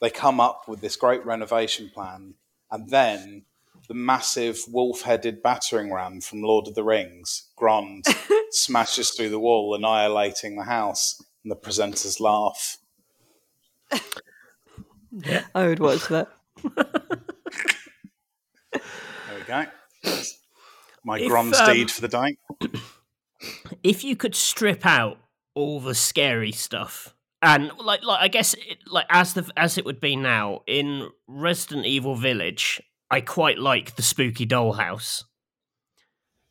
they 0.00 0.10
come 0.10 0.40
up 0.40 0.66
with 0.66 0.80
this 0.80 0.96
great 0.96 1.24
renovation 1.26 1.90
plan 1.92 2.34
and 2.70 2.88
then 2.90 3.44
the 3.90 3.96
massive 3.96 4.62
wolf-headed 4.68 5.42
battering 5.42 5.92
ram 5.92 6.20
from 6.20 6.42
lord 6.42 6.68
of 6.68 6.76
the 6.76 6.84
rings. 6.84 7.50
Grond 7.56 8.04
smashes 8.52 9.10
through 9.10 9.30
the 9.30 9.40
wall 9.40 9.74
annihilating 9.74 10.54
the 10.54 10.62
house 10.62 11.20
and 11.42 11.50
the 11.50 11.56
presenters 11.56 12.20
laugh. 12.20 12.76
I 15.56 15.66
would 15.66 15.80
watch 15.80 16.06
that. 16.06 16.28
there 16.62 16.86
we 18.72 18.80
go. 19.48 19.64
My 21.04 21.18
If, 21.18 21.28
grand 21.28 21.52
um, 21.56 21.74
deed 21.74 21.90
for 21.90 22.00
the 22.00 22.06
day. 22.06 22.36
If 23.82 24.04
you 24.04 24.14
could 24.14 24.36
strip 24.36 24.86
out 24.86 25.18
all 25.56 25.80
the 25.80 25.96
scary 25.96 26.52
stuff 26.52 27.12
and 27.42 27.72
like 27.76 28.04
like 28.04 28.20
I 28.20 28.28
guess 28.28 28.54
it, 28.54 28.78
like 28.86 29.06
as 29.10 29.34
the 29.34 29.50
as 29.56 29.78
it 29.78 29.84
would 29.84 29.98
be 29.98 30.14
now 30.14 30.60
in 30.68 31.08
Resident 31.26 31.86
Evil 31.86 32.14
Village, 32.14 32.80
I 33.10 33.20
quite 33.20 33.58
like 33.58 33.96
the 33.96 34.02
spooky 34.02 34.46
dollhouse 34.46 35.24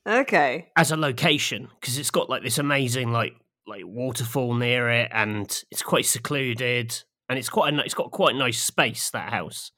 Okay. 0.07 0.69
as 0.75 0.91
a 0.91 0.97
location 0.97 1.69
because 1.79 1.97
it's 1.97 2.11
got 2.11 2.29
like 2.29 2.43
this 2.43 2.57
amazing 2.57 3.11
like 3.11 3.33
like 3.67 3.83
waterfall 3.85 4.55
near 4.55 4.89
it 4.89 5.09
and 5.13 5.63
it's 5.71 5.83
quite 5.83 6.05
secluded 6.05 7.03
and 7.29 7.37
it's 7.37 7.49
quite 7.49 7.73
a, 7.73 7.79
it's 7.79 7.93
got 7.93 8.11
quite 8.11 8.35
a 8.35 8.37
nice 8.37 8.61
space 8.61 9.11
that 9.11 9.31
house. 9.31 9.71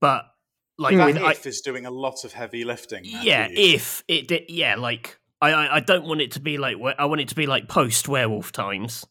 But 0.00 0.24
like 0.78 0.92
hmm. 0.92 0.98
that 0.98 1.06
with, 1.06 1.16
I, 1.16 1.30
if 1.32 1.46
is 1.46 1.62
doing 1.62 1.86
a 1.86 1.90
lot 1.90 2.24
of 2.24 2.32
heavy 2.32 2.64
lifting 2.64 3.02
yeah, 3.04 3.48
if 3.50 4.04
it 4.06 4.28
did, 4.28 4.44
yeah, 4.48 4.76
like 4.76 5.18
I, 5.40 5.52
I, 5.52 5.76
I 5.76 5.80
don't 5.80 6.04
want 6.04 6.20
it 6.20 6.32
to 6.32 6.40
be 6.40 6.58
like 6.58 6.76
I 6.98 7.06
want 7.06 7.20
it 7.20 7.28
to 7.28 7.34
be 7.34 7.46
like 7.46 7.68
post 7.68 8.08
werewolf 8.08 8.52
times. 8.52 9.06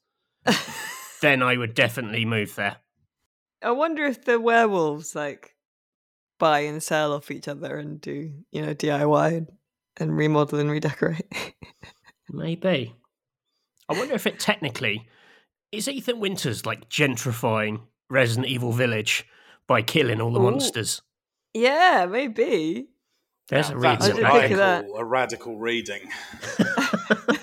then 1.22 1.42
I 1.42 1.58
would 1.58 1.74
definitely 1.74 2.26
move 2.26 2.56
there. 2.56 2.78
I 3.62 3.72
wonder 3.72 4.06
if 4.06 4.24
the 4.24 4.40
werewolves 4.40 5.16
like 5.16 5.56
buy 6.40 6.62
and 6.62 6.82
sell 6.82 7.14
off 7.14 7.30
each 7.32 7.48
other 7.48 7.78
and 7.78 8.00
do 8.02 8.32
you 8.52 8.62
know 8.66 8.74
DIY 8.74 9.38
and, 9.38 9.48
and 9.98 10.18
remodel 10.18 10.60
and 10.60 10.72
redecorate. 10.72 11.54
Maybe. 12.30 12.96
I 13.90 13.94
wonder 13.98 14.16
if 14.16 14.28
it 14.28 14.40
technically 14.40 15.08
is 15.72 15.88
Ethan 15.88 16.20
Winters 16.20 16.66
like 16.66 16.90
gentrifying 16.90 17.82
Resident 18.10 18.48
Evil 18.48 18.72
Village 18.72 19.26
by 19.68 19.82
killing 19.82 20.22
all 20.22 20.32
the 20.32 20.40
Ooh. 20.40 20.44
monsters. 20.52 21.02
yeah, 21.54 22.06
maybe. 22.10 22.88
There's 23.50 23.70
Now, 23.70 23.78
a 23.78 23.82
that's 23.82 24.08
reason. 24.10 24.26
I 24.26 24.30
a 24.30 24.34
didn't 24.42 24.50
think 24.50 24.54
of 24.54 24.60
radical, 24.60 24.94
that. 24.94 25.02
a 25.02 25.06
radical 25.06 25.58
reading. 25.58 26.10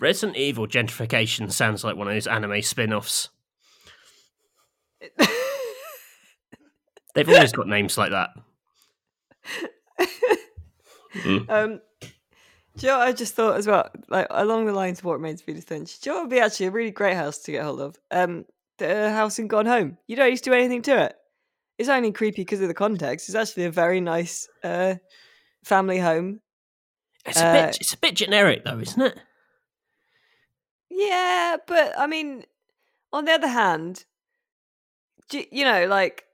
Resident 0.00 0.38
Evil 0.38 0.66
gentrification 0.66 1.52
sounds 1.52 1.84
like 1.84 1.96
one 1.96 2.08
of 2.08 2.14
those 2.14 2.26
anime 2.26 2.62
spin-offs. 2.62 3.28
They've 7.14 7.28
always 7.28 7.52
got 7.52 7.66
names 7.68 7.96
like 7.98 8.10
that. 8.10 8.30
Mm. 11.12 11.50
Um, 11.50 11.80
do 12.00 12.86
you 12.86 12.88
know 12.88 13.00
I 13.00 13.10
just 13.10 13.34
thought 13.34 13.56
as 13.56 13.66
well? 13.66 13.90
Like 14.08 14.28
along 14.30 14.66
the 14.66 14.72
lines 14.72 15.00
of 15.00 15.04
what 15.04 15.14
remains 15.14 15.40
of 15.42 15.48
Edith 15.48 15.64
Finch. 15.64 15.98
Do 16.00 16.10
you 16.10 16.14
know 16.14 16.22
would 16.22 16.30
be 16.30 16.38
actually 16.38 16.66
a 16.66 16.70
really 16.70 16.92
great 16.92 17.16
house 17.16 17.38
to 17.38 17.50
get 17.52 17.64
hold 17.64 17.80
of? 17.80 17.98
Um, 18.12 18.44
the 18.78 19.10
house 19.10 19.40
in 19.40 19.48
Gone 19.48 19.66
Home. 19.66 19.98
You 20.06 20.14
don't 20.14 20.30
need 20.30 20.36
to 20.36 20.42
do 20.42 20.52
anything 20.54 20.82
to 20.82 21.02
it. 21.06 21.16
It's 21.78 21.88
only 21.88 22.12
creepy 22.12 22.42
because 22.42 22.60
of 22.60 22.68
the 22.68 22.74
context. 22.74 23.28
It's 23.28 23.34
actually 23.34 23.64
a 23.64 23.72
very 23.72 24.00
nice 24.00 24.48
uh, 24.62 24.94
family 25.64 25.98
home. 25.98 26.40
It's 27.26 27.40
a 27.40 27.44
Uh, 27.46 27.52
bit 27.66 27.78
it's 27.80 27.92
a 27.92 27.98
bit 27.98 28.14
generic 28.14 28.64
though, 28.64 28.78
isn't 28.78 29.02
it? 29.02 29.18
Yeah, 30.90 31.56
but 31.66 31.98
I 31.98 32.06
mean, 32.06 32.44
on 33.12 33.24
the 33.24 33.32
other 33.32 33.48
hand, 33.48 34.04
you 35.32 35.64
know, 35.64 35.86
like 35.86 36.24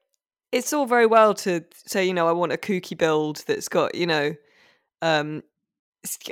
it's 0.52 0.72
all 0.72 0.86
very 0.86 1.06
well 1.06 1.34
to 1.34 1.64
say, 1.86 2.04
you 2.04 2.14
know, 2.14 2.28
I 2.28 2.32
want 2.32 2.52
a 2.52 2.56
kooky 2.56 2.96
build 2.96 3.44
that's 3.46 3.68
got, 3.68 3.94
you 3.94 4.06
know, 4.06 4.34
um, 5.02 5.42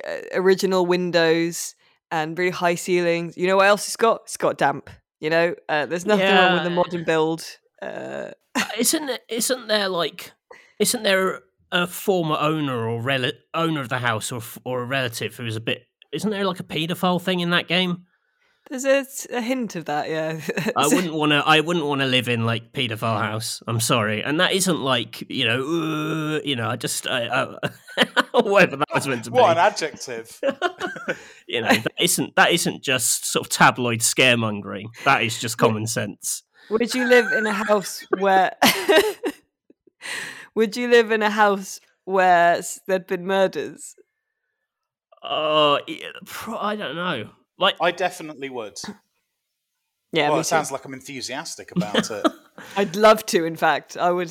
uh, 0.07 0.16
original 0.35 0.87
windows 0.87 1.74
and 2.11 2.38
really 2.38 2.50
high 2.50 2.77
ceilings. 2.77 3.37
You 3.37 3.46
know 3.46 3.57
what 3.57 3.66
else 3.66 3.87
it's 3.87 3.96
got? 3.96 4.22
It's 4.24 4.37
got 4.37 4.59
damp. 4.59 4.90
You 5.20 5.31
know, 5.31 5.55
uh, 5.68 5.87
there's 5.87 6.07
nothing 6.07 6.27
wrong 6.35 6.55
with 6.55 6.64
the 6.64 6.70
modern 6.70 7.05
build. 7.05 7.44
Uh, 7.81 8.31
isn't 8.79 9.09
it, 9.09 9.22
isn't 9.29 9.68
there 9.68 9.88
like 9.88 10.33
isn't 10.79 11.03
there 11.03 11.40
a 11.72 11.87
former 11.87 12.37
owner 12.38 12.88
or 12.88 13.00
rel- 13.00 13.33
owner 13.53 13.81
of 13.81 13.88
the 13.88 13.98
house 13.98 14.31
or 14.31 14.42
or 14.64 14.83
a 14.83 14.87
relative 14.87 15.35
who 15.37 15.46
is 15.46 15.57
a 15.57 15.61
bit 15.61 15.87
isn't 16.12 16.31
there 16.31 16.44
like 16.44 16.61
a 16.61 16.64
paedophile 16.64 17.20
thing 17.20 17.40
in 17.40 17.50
that 17.50 17.68
game? 17.68 18.05
There's 18.70 18.85
a, 18.85 19.07
a 19.31 19.40
hint 19.40 19.77
of 19.77 19.85
that, 19.87 20.09
yeah. 20.09 20.40
I 20.77 20.87
wouldn't 20.87 21.14
want 21.14 21.33
to. 21.33 21.42
I 21.44 21.61
wouldn't 21.61 21.85
want 21.85 22.00
to 22.00 22.07
live 22.07 22.29
in 22.29 22.46
like 22.46 22.72
paedophile 22.72 23.20
house. 23.20 23.62
I'm 23.66 23.81
sorry, 23.81 24.22
and 24.22 24.40
that 24.40 24.53
isn't 24.53 24.81
like 24.81 25.24
you 25.29 25.44
know, 25.44 25.61
uh, 26.37 26.40
you 26.44 26.57
know. 26.57 26.68
I 26.68 26.77
just 26.77 27.07
I, 27.07 27.27
I, 27.96 28.07
whatever 28.40 28.77
that 28.77 28.88
was 28.94 29.07
meant 29.07 29.24
to 29.24 29.31
be. 29.31 29.38
What 29.40 29.57
an 29.57 29.59
adjective. 29.59 30.40
you 31.46 31.61
know, 31.61 31.68
that 31.68 31.92
isn't 32.00 32.37
that 32.37 32.53
isn't 32.53 32.83
just 32.83 33.27
sort 33.27 33.46
of 33.46 33.50
tabloid 33.50 34.00
scaremongering. 34.00 34.87
That 35.05 35.22
is 35.22 35.38
just 35.38 35.59
common 35.59 35.87
sense. 35.87 36.42
Would 36.70 36.94
you 36.94 37.07
live 37.07 37.33
in 37.33 37.46
a 37.46 37.53
house 37.53 38.07
where? 38.18 38.53
Would 40.55 40.77
you 40.77 40.88
live 40.88 41.11
in 41.11 41.22
a 41.22 41.31
house 41.31 41.81
where 42.05 42.62
there'd 42.87 43.07
been 43.07 43.27
murders? 43.27 43.96
Oh, 45.22 45.81
yeah, 45.88 46.11
pro- 46.27 46.59
I 46.59 46.77
don't 46.77 46.94
know. 46.94 47.31
Like, 47.58 47.76
I 47.80 47.90
definitely 47.90 48.50
would. 48.50 48.76
Yeah, 50.12 50.28
well, 50.28 50.38
it 50.38 50.42
too. 50.44 50.48
sounds 50.50 50.70
like 50.70 50.84
I'm 50.84 50.94
enthusiastic 50.94 51.72
about 51.72 52.08
it. 52.08 52.24
I'd 52.76 52.94
love 52.94 53.26
to. 53.26 53.44
In 53.44 53.56
fact, 53.56 53.96
I 53.96 54.12
would. 54.12 54.31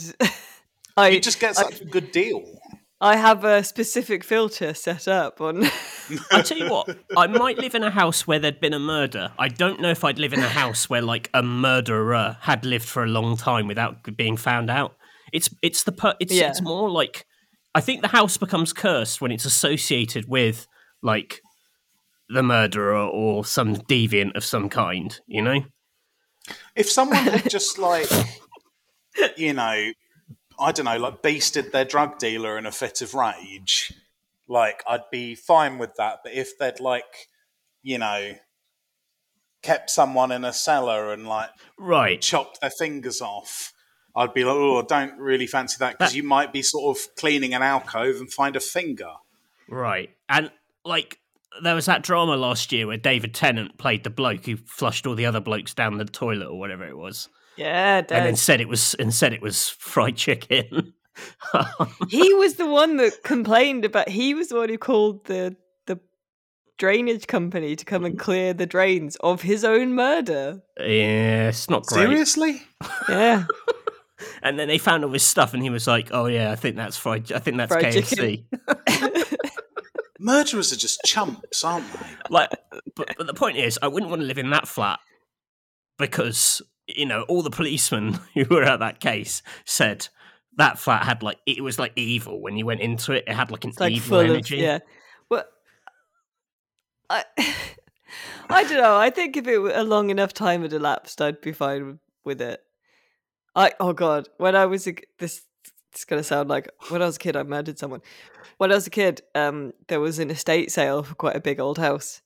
I 0.97 1.09
You 1.09 1.19
just 1.19 1.41
get 1.41 1.57
such 1.57 1.81
a 1.81 1.85
good 1.85 2.13
deal. 2.13 2.41
I 3.01 3.17
have 3.17 3.43
a 3.43 3.65
specific 3.65 4.23
filter 4.23 4.73
set 4.73 5.09
up 5.09 5.41
on. 5.41 5.65
I 6.31 6.41
tell 6.41 6.57
you 6.57 6.69
what, 6.69 6.97
I 7.17 7.27
might 7.27 7.57
live 7.57 7.75
in 7.75 7.83
a 7.83 7.89
house 7.89 8.25
where 8.25 8.39
there'd 8.39 8.61
been 8.61 8.73
a 8.73 8.79
murder. 8.79 9.33
I 9.37 9.49
don't 9.49 9.81
know 9.81 9.89
if 9.89 10.05
I'd 10.05 10.19
live 10.19 10.31
in 10.31 10.39
a 10.39 10.47
house 10.47 10.89
where 10.89 11.01
like 11.01 11.29
a 11.33 11.43
murderer 11.43 12.37
had 12.39 12.63
lived 12.63 12.87
for 12.87 13.03
a 13.03 13.07
long 13.07 13.35
time 13.35 13.67
without 13.67 14.03
being 14.15 14.37
found 14.37 14.69
out. 14.69 14.95
It's 15.33 15.49
it's 15.61 15.83
the 15.83 15.91
per- 15.91 16.15
it's 16.21 16.31
Yeah. 16.33 16.47
it's 16.47 16.61
more 16.61 16.89
like 16.89 17.25
I 17.75 17.81
think 17.81 18.03
the 18.03 18.07
house 18.07 18.37
becomes 18.37 18.71
cursed 18.71 19.19
when 19.19 19.33
it's 19.33 19.43
associated 19.43 20.29
with 20.29 20.65
like 21.01 21.41
the 22.29 22.43
murderer 22.43 22.95
or 22.97 23.45
some 23.45 23.75
deviant 23.75 24.35
of 24.35 24.43
some 24.43 24.69
kind. 24.69 25.19
You 25.27 25.41
know. 25.41 25.65
If 26.75 26.89
someone 26.89 27.17
had 27.17 27.49
just 27.49 27.77
like, 27.77 28.09
you 29.37 29.53
know, 29.53 29.91
I 30.59 30.71
don't 30.71 30.85
know, 30.85 30.97
like 30.97 31.21
beasted 31.21 31.71
their 31.71 31.85
drug 31.85 32.17
dealer 32.19 32.57
in 32.57 32.65
a 32.65 32.71
fit 32.71 33.01
of 33.01 33.13
rage, 33.13 33.93
like 34.47 34.83
I'd 34.87 35.09
be 35.11 35.35
fine 35.35 35.77
with 35.77 35.95
that. 35.95 36.19
But 36.23 36.33
if 36.33 36.57
they'd 36.57 36.79
like, 36.79 37.27
you 37.81 37.97
know, 37.97 38.33
kept 39.61 39.89
someone 39.89 40.31
in 40.31 40.43
a 40.43 40.51
cellar 40.53 41.13
and 41.13 41.27
like 41.27 41.49
Right. 41.77 42.21
chopped 42.21 42.59
their 42.61 42.69
fingers 42.69 43.21
off, 43.21 43.71
I'd 44.15 44.33
be 44.33 44.43
like, 44.43 44.55
oh, 44.55 44.79
I 44.79 44.85
don't 44.85 45.17
really 45.17 45.47
fancy 45.47 45.77
that 45.79 45.97
because 45.97 46.11
That- 46.11 46.17
you 46.17 46.23
might 46.23 46.51
be 46.51 46.61
sort 46.61 46.95
of 46.97 47.15
cleaning 47.15 47.53
an 47.53 47.61
alcove 47.61 48.17
and 48.17 48.31
find 48.31 48.55
a 48.55 48.59
finger. 48.59 49.11
Right. 49.69 50.09
And 50.27 50.51
like 50.83 51.19
there 51.61 51.75
was 51.75 51.85
that 51.85 52.03
drama 52.03 52.35
last 52.35 52.71
year 52.71 52.87
where 52.87 52.97
David 52.97 53.33
Tennant 53.33 53.77
played 53.77 54.03
the 54.03 54.09
bloke 54.09 54.45
who 54.45 54.57
flushed 54.57 55.05
all 55.05 55.15
the 55.15 55.25
other 55.25 55.39
blokes 55.39 55.73
down 55.73 55.97
the 55.97 56.05
toilet 56.05 56.47
or 56.47 56.59
whatever 56.59 56.85
it 56.85 56.97
was. 56.97 57.29
Yeah, 57.57 57.97
And 57.99 58.25
then 58.25 58.35
said 58.35 58.61
it 58.61 58.67
was 58.67 58.95
and 58.95 59.13
said 59.13 59.33
it 59.33 59.41
was 59.41 59.69
fried 59.69 60.15
chicken. 60.15 60.93
he 62.09 62.33
was 62.33 62.55
the 62.55 62.65
one 62.65 62.97
that 62.97 63.23
complained 63.23 63.85
about. 63.85 64.09
He 64.09 64.33
was 64.33 64.47
the 64.47 64.55
one 64.55 64.69
who 64.69 64.79
called 64.79 65.25
the 65.25 65.55
the 65.85 65.99
drainage 66.79 67.27
company 67.27 67.75
to 67.75 67.85
come 67.85 68.05
and 68.05 68.17
clear 68.17 68.53
the 68.53 68.65
drains 68.65 69.15
of 69.17 69.43
his 69.43 69.63
own 69.63 69.93
murder. 69.93 70.63
yeah, 70.79 71.49
it's 71.49 71.69
not 71.69 71.85
great. 71.85 72.07
Seriously? 72.07 72.63
Yeah, 73.07 73.45
And 74.41 74.57
then 74.57 74.67
they 74.67 74.77
found 74.77 75.03
all 75.03 75.11
this 75.11 75.25
stuff 75.25 75.53
and 75.53 75.61
he 75.61 75.69
was 75.69 75.87
like, 75.87 76.09
Oh 76.11 76.25
yeah, 76.25 76.51
I 76.51 76.55
think 76.55 76.75
that's 76.75 76.97
fried 76.97 77.31
I 77.31 77.39
think 77.39 77.57
that's 77.57 77.71
Fried 77.71 77.93
KFC. 77.93 78.45
Murderers 80.23 80.71
are 80.71 80.77
just 80.77 81.01
chumps, 81.05 81.63
aren't 81.63 81.91
they? 81.91 82.07
like 82.29 82.49
but, 82.95 83.13
but 83.17 83.27
the 83.27 83.33
point 83.33 83.57
is 83.57 83.77
I 83.81 83.87
wouldn't 83.89 84.09
want 84.09 84.21
to 84.21 84.27
live 84.27 84.37
in 84.37 84.49
that 84.51 84.67
flat 84.67 84.99
because 85.99 86.61
you 86.87 87.05
know 87.05 87.23
all 87.23 87.41
the 87.41 87.49
policemen 87.49 88.19
who 88.33 88.45
were 88.45 88.63
at 88.63 88.79
that 88.79 88.99
case 88.99 89.43
said 89.65 90.07
that 90.55 90.79
flat 90.79 91.03
had 91.03 91.23
like 91.23 91.39
it 91.45 91.63
was 91.63 91.77
like 91.77 91.91
evil 91.95 92.41
when 92.41 92.57
you 92.57 92.65
went 92.65 92.81
into 92.81 93.11
it 93.11 93.25
it 93.27 93.33
had 93.33 93.51
like 93.51 93.63
an 93.63 93.71
it's 93.71 93.79
like 93.79 93.93
evil 93.93 94.19
full 94.19 94.31
energy 94.31 94.55
of 94.57 94.61
yeah. 94.61 94.79
Well, 95.29 95.45
I 97.09 97.25
I 98.49 98.63
don't 98.63 98.77
know. 98.77 98.97
I 98.97 99.09
think 99.09 99.35
if 99.35 99.47
it 99.47 99.57
were 99.57 99.71
a 99.73 99.83
long 99.83 100.09
enough 100.09 100.33
time 100.33 100.61
had 100.61 100.73
elapsed, 100.73 101.21
I'd 101.21 101.41
be 101.41 101.51
fine 101.51 101.85
with, 101.85 101.99
with 102.23 102.41
it. 102.41 102.61
I 103.55 103.73
oh 103.79 103.93
god, 103.93 104.29
when 104.37 104.55
I 104.55 104.65
was 104.67 104.87
a, 104.87 104.93
g- 104.93 105.03
this 105.19 105.41
it's 105.93 106.05
gonna 106.05 106.23
sound 106.23 106.49
like 106.49 106.69
when 106.89 107.01
I 107.01 107.05
was 107.05 107.17
a 107.17 107.19
kid, 107.19 107.35
I 107.35 107.43
murdered 107.43 107.77
someone. 107.77 108.01
When 108.57 108.71
I 108.71 108.75
was 108.75 108.87
a 108.87 108.91
kid, 108.91 109.21
um, 109.35 109.73
there 109.87 109.99
was 109.99 110.17
an 110.17 110.31
estate 110.31 110.71
sale 110.71 111.03
for 111.03 111.13
quite 111.13 111.35
a 111.35 111.41
big 111.41 111.59
old 111.59 111.77
house, 111.77 112.21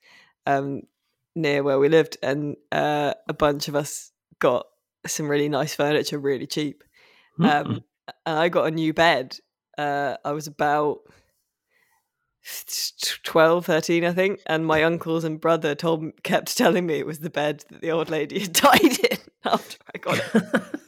um, 0.45 0.83
near 1.35 1.63
where 1.63 1.77
we 1.77 1.89
lived, 1.89 2.17
and 2.23 2.55
uh, 2.71 3.13
a 3.27 3.33
bunch 3.33 3.67
of 3.67 3.75
us 3.75 4.11
got 4.39 4.67
some 5.05 5.27
really 5.27 5.49
nice 5.49 5.75
furniture, 5.75 6.17
really 6.17 6.47
cheap. 6.47 6.83
Mm. 7.37 7.45
Um, 7.45 7.83
and 8.25 8.39
I 8.39 8.49
got 8.49 8.67
a 8.67 8.71
new 8.71 8.93
bed. 8.93 9.37
Uh, 9.77 10.15
I 10.23 10.31
was 10.31 10.47
about 10.47 10.99
12, 13.23 13.65
13, 13.65 14.05
I 14.05 14.13
think. 14.13 14.39
And 14.45 14.65
my 14.65 14.83
uncles 14.83 15.23
and 15.23 15.39
brother 15.41 15.75
told 15.75 16.23
kept 16.23 16.57
telling 16.57 16.85
me 16.85 16.95
it 16.95 17.05
was 17.05 17.19
the 17.19 17.29
bed 17.29 17.65
that 17.69 17.81
the 17.81 17.91
old 17.91 18.09
lady 18.09 18.39
had 18.39 18.53
died 18.53 18.99
in 19.11 19.17
after 19.45 19.77
I 19.93 19.97
got 19.97 20.17
it 20.17 20.63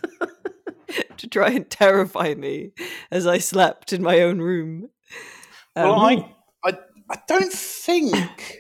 to 1.18 1.28
try 1.28 1.50
and 1.50 1.70
terrify 1.70 2.34
me 2.34 2.72
as 3.12 3.28
I 3.28 3.38
slept 3.38 3.94
in 3.94 4.02
my 4.02 4.22
own 4.22 4.40
room. 4.40 4.90
Well, 5.76 5.94
Um, 5.94 6.36
I, 6.64 6.70
I, 6.70 6.78
I 7.10 7.18
don't 7.28 7.54
think. 7.54 8.58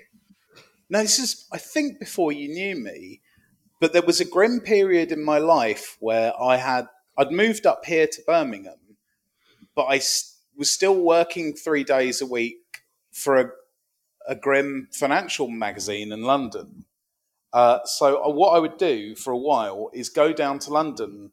No, 0.89 1.01
this 1.01 1.19
is. 1.19 1.47
I 1.51 1.57
think 1.57 1.99
before 1.99 2.31
you 2.31 2.49
knew 2.49 2.75
me, 2.75 3.21
but 3.79 3.93
there 3.93 4.01
was 4.01 4.19
a 4.19 4.25
grim 4.25 4.59
period 4.59 5.11
in 5.11 5.23
my 5.23 5.37
life 5.37 5.97
where 5.99 6.33
I 6.41 6.57
had. 6.57 6.87
I'd 7.17 7.31
moved 7.31 7.65
up 7.65 7.85
here 7.85 8.07
to 8.07 8.21
Birmingham, 8.25 8.95
but 9.75 9.85
I 9.85 10.01
was 10.55 10.71
still 10.71 10.95
working 10.95 11.53
three 11.53 11.83
days 11.83 12.21
a 12.21 12.25
week 12.25 12.57
for 13.11 13.39
a, 13.39 13.49
a 14.27 14.35
grim 14.35 14.87
financial 14.93 15.49
magazine 15.49 16.13
in 16.13 16.23
London. 16.23 16.85
Uh, 17.51 17.79
so 17.83 18.23
uh, 18.23 18.29
what 18.29 18.51
I 18.51 18.59
would 18.59 18.77
do 18.77 19.15
for 19.15 19.31
a 19.31 19.37
while 19.37 19.89
is 19.93 20.09
go 20.09 20.31
down 20.31 20.59
to 20.59 20.71
London 20.71 21.31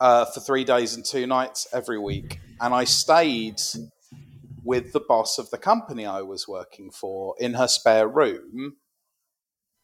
uh, 0.00 0.24
for 0.26 0.40
three 0.40 0.64
days 0.64 0.94
and 0.94 1.04
two 1.04 1.26
nights 1.26 1.66
every 1.72 1.98
week, 1.98 2.40
and 2.60 2.74
I 2.74 2.84
stayed 2.84 3.60
with 4.62 4.92
the 4.92 5.00
boss 5.00 5.38
of 5.38 5.50
the 5.50 5.58
company 5.58 6.06
I 6.06 6.22
was 6.22 6.48
working 6.48 6.90
for 6.90 7.34
in 7.38 7.54
her 7.54 7.68
spare 7.68 8.08
room. 8.08 8.76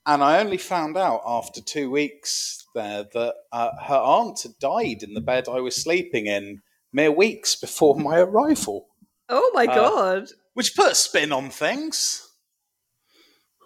And 0.06 0.24
I 0.24 0.40
only 0.40 0.56
found 0.56 0.96
out 0.96 1.20
after 1.26 1.60
two 1.60 1.90
weeks 1.90 2.66
there 2.74 3.04
that 3.12 3.34
uh, 3.52 3.70
her 3.84 3.96
aunt 3.96 4.42
had 4.42 4.58
died 4.58 5.02
in 5.02 5.12
the 5.12 5.20
bed 5.20 5.46
I 5.48 5.60
was 5.60 5.76
sleeping 5.76 6.26
in 6.26 6.62
mere 6.92 7.12
weeks 7.12 7.54
before 7.54 7.96
my 7.96 8.18
arrival, 8.18 8.86
oh 9.28 9.50
my 9.54 9.66
uh, 9.66 9.74
god, 9.74 10.28
which 10.54 10.74
put 10.74 10.92
a 10.92 10.94
spin 10.94 11.32
on 11.32 11.50
things. 11.50 12.26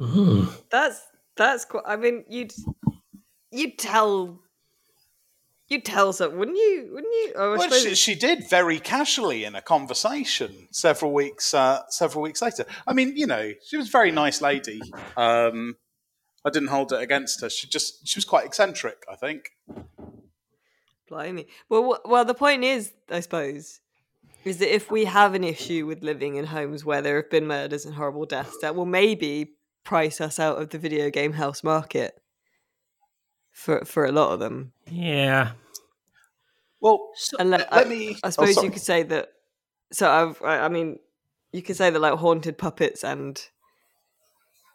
Mm. 0.00 0.52
that's 0.70 1.00
that's 1.36 1.64
quite. 1.64 1.84
I 1.86 1.96
mean, 1.96 2.24
you'd 2.28 2.52
you'd 3.52 3.78
tell 3.78 4.40
you'd 5.74 5.84
tell 5.84 6.12
something, 6.12 6.38
wouldn't 6.38 6.56
you? 6.56 6.88
Wouldn't 6.92 7.12
you? 7.12 7.32
Oh, 7.36 7.56
Well, 7.58 7.70
she, 7.70 7.94
she 7.94 8.14
did 8.14 8.48
very 8.48 8.78
casually 8.78 9.44
in 9.44 9.54
a 9.54 9.60
conversation 9.62 10.68
several 10.70 11.12
weeks 11.12 11.52
uh, 11.52 11.82
several 11.88 12.22
weeks 12.22 12.40
later. 12.40 12.64
I 12.86 12.92
mean, 12.92 13.16
you 13.16 13.26
know, 13.26 13.52
she 13.66 13.76
was 13.76 13.88
a 13.88 13.90
very 13.90 14.10
nice 14.10 14.40
lady. 14.40 14.80
Um, 15.16 15.76
I 16.44 16.50
didn't 16.50 16.68
hold 16.68 16.92
it 16.92 17.00
against 17.00 17.40
her. 17.40 17.50
She 17.50 17.66
just 17.68 18.06
she 18.08 18.16
was 18.18 18.24
quite 18.24 18.46
eccentric, 18.46 19.04
I 19.10 19.16
think. 19.16 19.50
Blimey. 21.08 21.46
Well, 21.68 21.82
wh- 21.94 22.08
well, 22.08 22.24
the 22.24 22.34
point 22.34 22.64
is, 22.64 22.92
I 23.10 23.20
suppose, 23.20 23.80
is 24.44 24.58
that 24.58 24.74
if 24.74 24.90
we 24.90 25.04
have 25.04 25.34
an 25.34 25.44
issue 25.44 25.86
with 25.86 26.02
living 26.02 26.36
in 26.36 26.46
homes 26.46 26.84
where 26.84 27.02
there 27.02 27.16
have 27.16 27.30
been 27.30 27.46
murders 27.46 27.84
and 27.84 27.94
horrible 27.94 28.24
deaths, 28.26 28.56
that 28.62 28.74
will 28.74 28.86
maybe 28.86 29.52
price 29.84 30.20
us 30.20 30.38
out 30.38 30.60
of 30.60 30.70
the 30.70 30.78
video 30.78 31.10
game 31.10 31.34
house 31.34 31.62
market 31.62 32.14
for 33.52 33.84
for 33.84 34.04
a 34.04 34.12
lot 34.12 34.32
of 34.32 34.40
them. 34.40 34.72
Yeah. 34.90 35.52
Well, 36.84 37.10
So, 37.14 37.38
And 37.38 37.48
let, 37.50 37.72
let 37.72 37.86
I, 37.86 37.88
me. 37.88 38.10
I 38.22 38.26
oh, 38.26 38.30
suppose 38.30 38.54
sorry. 38.56 38.66
you 38.66 38.70
could 38.70 38.82
say 38.82 39.02
that. 39.04 39.30
So 39.90 40.08
I've, 40.08 40.42
I, 40.42 40.66
I 40.66 40.68
mean, 40.68 40.98
you 41.50 41.62
could 41.62 41.76
say 41.76 41.88
that 41.88 41.98
like 41.98 42.18
haunted 42.18 42.58
puppets 42.58 43.02
and 43.02 43.42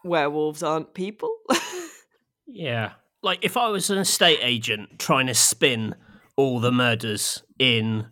werewolves 0.03 0.63
aren't 0.63 0.95
people. 0.95 1.31
yeah. 2.47 2.93
Like 3.21 3.39
if 3.43 3.57
I 3.57 3.67
was 3.67 3.91
an 3.91 3.99
estate 3.99 4.39
agent 4.41 4.97
trying 4.97 5.27
to 5.27 5.35
spin 5.35 5.93
all 6.35 6.59
the 6.59 6.71
murders 6.71 7.43
in 7.59 8.07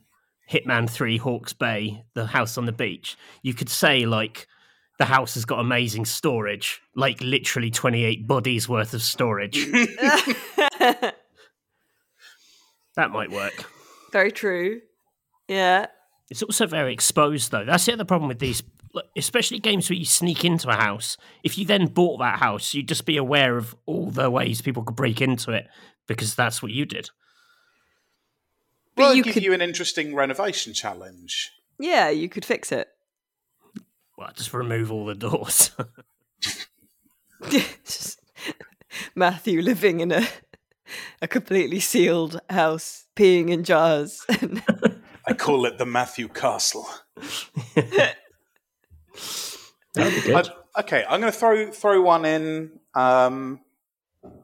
Hitman 0.52 0.88
3 0.88 1.18
Hawke's 1.18 1.54
Bay, 1.54 2.04
the 2.14 2.28
house 2.28 2.56
on 2.56 2.68
the 2.68 2.72
beach, 2.72 3.18
you 3.42 3.56
could 3.56 3.70
say 3.70 4.06
like 4.06 4.46
the 5.00 5.06
house 5.06 5.34
has 5.34 5.46
got 5.46 5.60
amazing 5.60 6.06
storage, 6.06 6.82
like 6.96 7.20
literally 7.22 7.72
28 7.72 8.28
bodies 8.28 8.70
worth 8.70 8.94
of 8.94 9.02
storage. 9.02 9.66
that 10.80 11.16
might 13.10 13.32
work. 13.32 13.66
Very 14.12 14.32
true. 14.32 14.82
Yeah. 15.48 15.88
It's 16.30 16.44
also 16.44 16.66
very 16.68 16.94
exposed, 16.94 17.52
though. 17.52 17.66
That's 17.66 17.86
the 17.86 17.94
other 17.94 18.06
problem 18.06 18.28
with 18.28 18.40
these, 18.40 18.64
especially 19.16 19.60
games 19.60 19.90
where 19.90 19.98
you 19.98 20.06
sneak 20.06 20.44
into 20.44 20.70
a 20.70 20.76
house. 20.76 21.18
If 21.44 21.58
you 21.58 21.66
then 21.66 21.88
bought 21.88 22.20
that 22.20 22.40
house, 22.40 22.74
you'd 22.74 22.88
just 22.88 23.06
be 23.06 23.18
aware 23.18 23.58
of 23.58 23.76
all 23.86 24.10
the 24.10 24.30
ways 24.30 24.62
people 24.62 24.84
could 24.84 24.96
break 24.96 25.22
into 25.22 25.52
it 25.52 25.68
because 26.08 26.36
that's 26.36 26.62
what 26.62 26.72
you 26.72 26.86
did. 26.86 27.10
But 28.96 29.02
Well, 29.04 29.16
you 29.16 29.24
give 29.24 29.36
could- 29.36 29.44
you 29.44 29.54
an 29.54 29.62
interesting 29.62 30.16
renovation 30.16 30.74
challenge. 30.74 31.52
Yeah, 31.80 32.10
you 32.10 32.28
could 32.30 32.44
fix 32.46 32.72
it. 32.72 32.88
Well, 34.18 34.32
just 34.36 34.54
remove 34.54 34.92
all 34.92 35.06
the 35.06 35.14
doors. 35.16 35.72
Matthew 39.16 39.62
living 39.62 40.00
in 40.00 40.12
a 40.12 40.28
a 41.22 41.28
completely 41.28 41.80
sealed 41.80 42.40
house, 42.50 43.06
peeing 43.18 43.50
in 43.50 43.64
jars. 43.64 44.26
I 45.28 45.34
call 45.34 45.66
it 45.66 45.78
the 45.78 45.86
Matthew 45.86 46.30
Castle. 46.30 46.88
That'd 49.94 50.24
be 50.26 50.34
I, 50.36 50.44
okay, 50.80 51.04
I'm 51.10 51.20
going 51.20 51.32
to 51.32 51.38
throw 51.38 51.72
throw 51.72 52.02
one 52.02 52.26
in 52.26 52.80
um, 52.94 53.60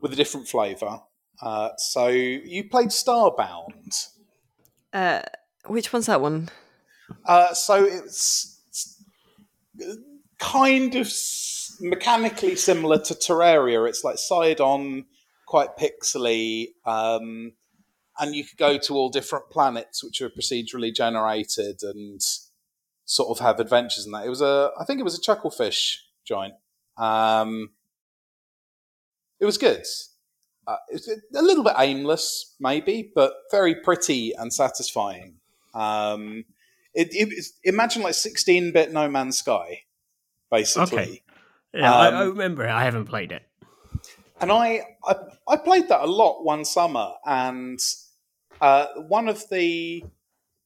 with 0.01 0.11
a 0.13 0.15
different 0.15 0.47
flavour. 0.47 1.01
Uh, 1.41 1.69
so 1.77 2.07
you 2.07 2.69
played 2.69 2.89
Starbound. 2.89 4.07
uh, 4.93 5.21
which 5.67 5.93
one's 5.93 6.05
that 6.07 6.21
one? 6.21 6.49
Uh, 7.25 7.53
so 7.53 7.83
it's, 7.83 8.61
it's 8.69 8.99
kind 10.39 10.95
of 10.95 11.05
s- 11.07 11.77
mechanically 11.81 12.55
similar 12.55 12.97
to 12.99 13.13
Terraria. 13.13 13.87
It's 13.87 14.03
like 14.03 14.17
side 14.17 14.61
on, 14.61 15.05
quite 15.45 15.77
pixely, 15.77 16.69
um, 16.85 17.53
and 18.19 18.35
you 18.35 18.43
could 18.45 18.57
go 18.57 18.77
to 18.77 18.93
all 18.93 19.09
different 19.09 19.49
planets 19.49 20.03
which 20.03 20.21
are 20.21 20.29
procedurally 20.29 20.93
generated 20.93 21.81
and 21.83 22.21
sort 23.05 23.29
of 23.29 23.43
have 23.43 23.59
adventures 23.59 24.05
in 24.05 24.11
that. 24.11 24.25
It 24.25 24.29
was 24.29 24.41
a, 24.41 24.71
I 24.79 24.85
think 24.85 24.99
it 24.99 25.03
was 25.03 25.17
a 25.17 25.21
Chucklefish 25.21 25.97
joint. 26.25 26.53
Um, 26.97 27.71
it 29.39 29.45
was 29.45 29.57
good. 29.57 29.83
Uh, 30.65 30.77
it's 30.89 31.07
a 31.09 31.41
little 31.41 31.63
bit 31.63 31.73
aimless, 31.77 32.55
maybe, 32.59 33.11
but 33.13 33.33
very 33.51 33.75
pretty 33.75 34.31
and 34.33 34.53
satisfying. 34.53 35.35
Um, 35.73 36.45
it, 36.93 37.09
it, 37.11 37.45
imagine 37.63 38.03
like 38.03 38.13
16-bit 38.13 38.93
No 38.93 39.09
Man's 39.09 39.39
Sky, 39.39 39.81
basically. 40.49 40.97
Okay. 40.97 41.23
Yeah, 41.73 41.93
I, 41.93 42.09
I 42.09 42.21
Um, 42.21 42.29
remember 42.29 42.63
it. 42.63 42.69
I 42.71 42.83
haven't 42.83 43.05
played 43.05 43.31
it. 43.31 43.41
And 44.39 44.51
I, 44.51 44.81
I 45.05 45.15
I 45.47 45.57
played 45.57 45.87
that 45.89 46.01
a 46.01 46.07
lot 46.07 46.43
one 46.43 46.65
summer, 46.65 47.13
and 47.25 47.79
uh, 48.63 48.87
one 49.09 49.27
of 49.27 49.43
the 49.49 50.05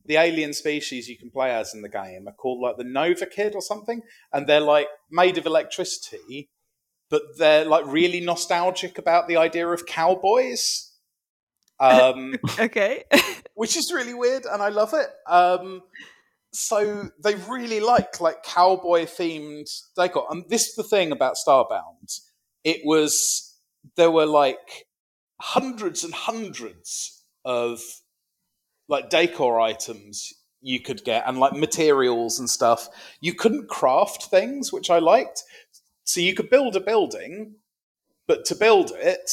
the 0.05 0.17
alien 0.17 0.53
species 0.53 1.09
you 1.09 1.17
can 1.17 1.31
play 1.31 1.49
as 1.51 1.73
in 1.73 1.81
the 1.81 1.89
game 1.89 2.27
are 2.27 2.33
called 2.33 2.61
like 2.61 2.77
the 2.77 2.83
Novakid 2.83 3.55
or 3.55 3.61
something, 3.61 4.03
and 4.31 4.45
they're 4.45 4.61
like 4.61 4.87
made 5.09 5.39
of 5.39 5.47
electricity, 5.47 6.49
but 7.09 7.23
they're 7.39 7.65
like 7.65 7.85
really 7.87 8.21
nostalgic 8.21 8.99
about 8.99 9.27
the 9.27 9.37
idea 9.37 9.67
of 9.67 9.87
cowboys. 9.87 10.93
Um, 11.79 12.35
Okay. 12.59 13.03
which 13.55 13.75
is 13.75 13.91
really 13.91 14.13
weird, 14.13 14.45
and 14.45 14.61
I 14.61 14.69
love 14.69 14.93
it. 14.93 15.09
Um, 15.27 15.81
so 16.53 17.09
they 17.23 17.33
really 17.49 17.79
like 17.79 18.21
like 18.21 18.43
cowboy 18.43 19.05
themed 19.05 19.69
decor. 19.95 20.27
And 20.29 20.45
this 20.49 20.67
is 20.67 20.75
the 20.75 20.83
thing 20.83 21.11
about 21.11 21.35
Starbound. 21.35 22.21
It 22.63 22.81
was 22.85 23.55
there 23.95 24.11
were 24.11 24.27
like 24.27 24.85
hundreds 25.41 26.03
and 26.03 26.13
hundreds 26.13 27.16
of 27.47 27.79
like 28.89 29.09
decor 29.09 29.59
items 29.59 30.33
you 30.61 30.81
could 30.81 31.03
get 31.05 31.23
and 31.25 31.39
like 31.39 31.53
materials 31.53 32.39
and 32.39 32.49
stuff. 32.49 32.89
You 33.21 33.33
couldn't 33.33 33.69
craft 33.69 34.25
things, 34.25 34.73
which 34.73 34.89
I 34.89 34.99
liked. 34.99 35.43
So 36.03 36.19
you 36.19 36.33
could 36.35 36.49
build 36.49 36.75
a 36.75 36.81
building, 36.81 37.55
but 38.27 38.43
to 38.45 38.55
build 38.55 38.91
it, 38.95 39.31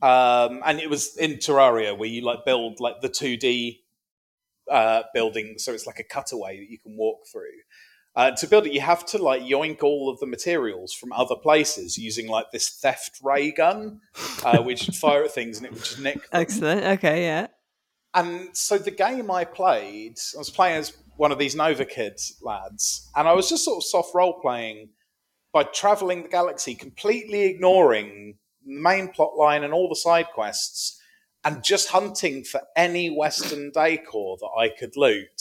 um, 0.00 0.62
and 0.64 0.78
it 0.78 0.88
was 0.88 1.16
in 1.16 1.34
Terraria 1.34 1.98
where 1.98 2.08
you 2.08 2.22
like 2.22 2.44
build 2.44 2.78
like 2.78 3.00
the 3.00 3.08
two 3.08 3.36
D 3.36 3.80
uh, 4.70 5.02
building, 5.12 5.54
so 5.58 5.72
it's 5.72 5.86
like 5.86 5.98
a 5.98 6.04
cutaway 6.04 6.58
that 6.58 6.70
you 6.70 6.78
can 6.78 6.96
walk 6.96 7.20
through. 7.32 7.58
Uh, 8.18 8.32
to 8.32 8.48
build 8.48 8.66
it, 8.66 8.72
you 8.72 8.80
have 8.80 9.06
to 9.06 9.16
like 9.16 9.42
yoink 9.42 9.84
all 9.84 10.10
of 10.10 10.18
the 10.18 10.26
materials 10.26 10.92
from 10.92 11.12
other 11.12 11.36
places 11.36 11.96
using 11.96 12.26
like 12.26 12.50
this 12.50 12.68
theft 12.68 13.20
ray 13.22 13.52
gun, 13.52 14.00
uh, 14.44 14.60
which 14.60 14.86
would 14.86 14.96
fire 14.96 15.22
at 15.22 15.30
things 15.30 15.56
and 15.56 15.66
it 15.66 15.72
would 15.72 15.84
just 15.84 16.00
nick 16.00 16.14
them. 16.14 16.24
Excellent. 16.32 16.84
Okay, 16.84 17.22
yeah. 17.22 17.46
And 18.14 18.56
so 18.56 18.76
the 18.76 18.90
game 18.90 19.30
I 19.30 19.44
played, 19.44 20.18
I 20.34 20.38
was 20.38 20.50
playing 20.50 20.78
as 20.78 20.96
one 21.16 21.30
of 21.30 21.38
these 21.38 21.54
Novakids 21.54 22.32
lads, 22.42 23.08
and 23.14 23.28
I 23.28 23.34
was 23.34 23.48
just 23.48 23.64
sort 23.64 23.76
of 23.76 23.84
soft 23.84 24.12
role 24.16 24.40
playing 24.40 24.88
by 25.52 25.62
traveling 25.62 26.24
the 26.24 26.28
galaxy, 26.28 26.74
completely 26.74 27.42
ignoring 27.42 28.34
the 28.66 28.80
main 28.80 29.10
plot 29.10 29.36
line 29.36 29.62
and 29.62 29.72
all 29.72 29.88
the 29.88 29.94
side 29.94 30.26
quests, 30.34 31.00
and 31.44 31.62
just 31.62 31.90
hunting 31.90 32.42
for 32.42 32.62
any 32.74 33.10
Western 33.10 33.70
decor 33.70 34.38
that 34.40 34.50
I 34.58 34.70
could 34.76 34.96
loot, 34.96 35.40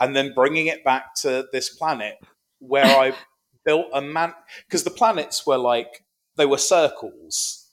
and 0.00 0.14
then 0.14 0.32
bringing 0.34 0.66
it 0.66 0.84
back 0.84 1.14
to 1.22 1.46
this 1.52 1.68
planet 1.70 2.16
where 2.58 2.84
I 2.86 3.14
built 3.64 3.86
a 3.92 4.00
man. 4.00 4.34
Because 4.66 4.84
the 4.84 4.90
planets 4.90 5.46
were 5.46 5.58
like, 5.58 6.04
they 6.36 6.46
were 6.46 6.58
circles, 6.58 7.70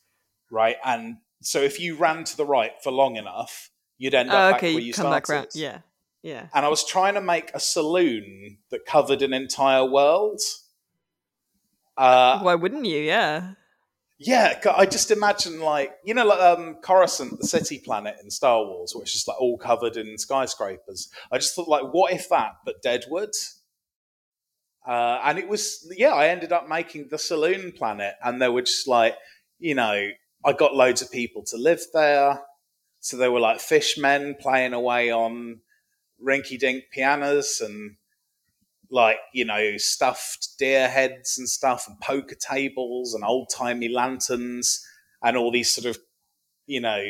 right? 0.51 0.77
And 0.85 1.17
so 1.41 1.59
if 1.61 1.79
you 1.79 1.95
ran 1.95 2.23
to 2.25 2.37
the 2.37 2.45
right 2.45 2.71
for 2.83 2.91
long 2.91 3.15
enough, 3.15 3.69
you'd 3.97 4.13
end 4.13 4.29
up 4.29 4.35
Oh, 4.35 4.51
back 4.51 4.57
okay, 4.59 4.73
where 4.73 4.83
you 4.83 4.93
come 4.93 5.07
started. 5.07 5.27
back. 5.27 5.47
Yeah. 5.55 5.79
Yeah. 6.23 6.47
And 6.53 6.63
I 6.65 6.69
was 6.69 6.85
trying 6.85 7.15
to 7.15 7.21
make 7.21 7.49
a 7.55 7.59
saloon 7.59 8.57
that 8.69 8.85
covered 8.85 9.23
an 9.23 9.33
entire 9.33 9.83
world. 9.83 10.39
Uh, 11.97 12.39
Why 12.39 12.55
wouldn't 12.55 12.85
you? 12.85 12.99
Yeah. 12.99 13.53
Yeah, 14.23 14.59
I 14.77 14.85
just 14.85 15.09
imagine 15.09 15.61
like 15.61 15.93
you 16.05 16.13
know, 16.13 16.25
like 16.25 16.39
um, 16.39 16.75
Coruscant, 16.83 17.39
the 17.39 17.47
city 17.47 17.79
planet 17.79 18.17
in 18.23 18.29
Star 18.29 18.63
Wars, 18.63 18.93
which 18.95 19.15
is 19.15 19.27
like 19.27 19.41
all 19.41 19.57
covered 19.57 19.97
in 19.97 20.15
skyscrapers. 20.19 21.09
I 21.31 21.39
just 21.39 21.55
thought, 21.55 21.67
like, 21.67 21.91
what 21.91 22.13
if 22.13 22.29
that, 22.29 22.51
but 22.63 22.83
Deadwood? 22.83 23.31
Uh, 24.87 25.19
and 25.23 25.39
it 25.39 25.47
was, 25.47 25.91
yeah, 25.97 26.13
I 26.13 26.27
ended 26.27 26.51
up 26.51 26.69
making 26.69 27.07
the 27.09 27.17
saloon 27.17 27.71
planet, 27.71 28.13
and 28.23 28.39
there 28.39 28.51
were 28.51 28.61
just 28.61 28.87
like, 28.87 29.15
you 29.57 29.73
know, 29.73 30.09
I 30.45 30.53
got 30.53 30.75
loads 30.75 31.01
of 31.01 31.11
people 31.11 31.43
to 31.47 31.57
live 31.57 31.81
there. 31.91 32.41
So 32.99 33.17
there 33.17 33.31
were 33.31 33.39
like 33.39 33.59
fishmen 33.59 34.35
playing 34.39 34.73
away 34.73 35.11
on 35.11 35.61
rinky 36.23 36.59
dink 36.59 36.83
pianos 36.91 37.59
and 37.59 37.95
like, 38.91 39.17
you 39.33 39.45
know, 39.45 39.77
stuffed 39.77 40.49
deer 40.59 40.87
heads 40.89 41.37
and 41.37 41.49
stuff 41.49 41.87
and 41.87 41.99
poker 42.01 42.35
tables 42.35 43.13
and 43.13 43.23
old 43.23 43.49
timey 43.49 43.87
lanterns 43.87 44.85
and 45.23 45.37
all 45.37 45.51
these 45.51 45.73
sort 45.73 45.85
of, 45.85 46.01
you 46.67 46.81
know, 46.81 47.01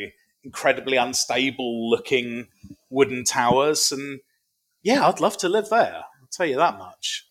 incredibly 0.44 0.96
unstable 0.96 1.90
looking 1.90 2.48
wooden 2.88 3.24
towers. 3.24 3.92
And 3.92 4.20
yeah, 4.82 5.06
I'd 5.06 5.20
love 5.20 5.36
to 5.38 5.48
live 5.48 5.68
there. 5.68 6.04
I'll 6.20 6.28
tell 6.30 6.46
you 6.46 6.56
that 6.56 6.78
much. 6.78 7.28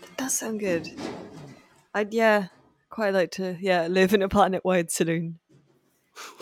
That 0.00 0.16
does 0.16 0.38
sound 0.38 0.60
good. 0.60 0.88
I'd 1.94 2.14
yeah, 2.14 2.48
quite 2.90 3.14
like 3.14 3.30
to 3.32 3.56
yeah 3.60 3.86
live 3.86 4.14
in 4.14 4.22
a 4.22 4.28
planet-wide 4.28 4.90
saloon. 4.90 5.38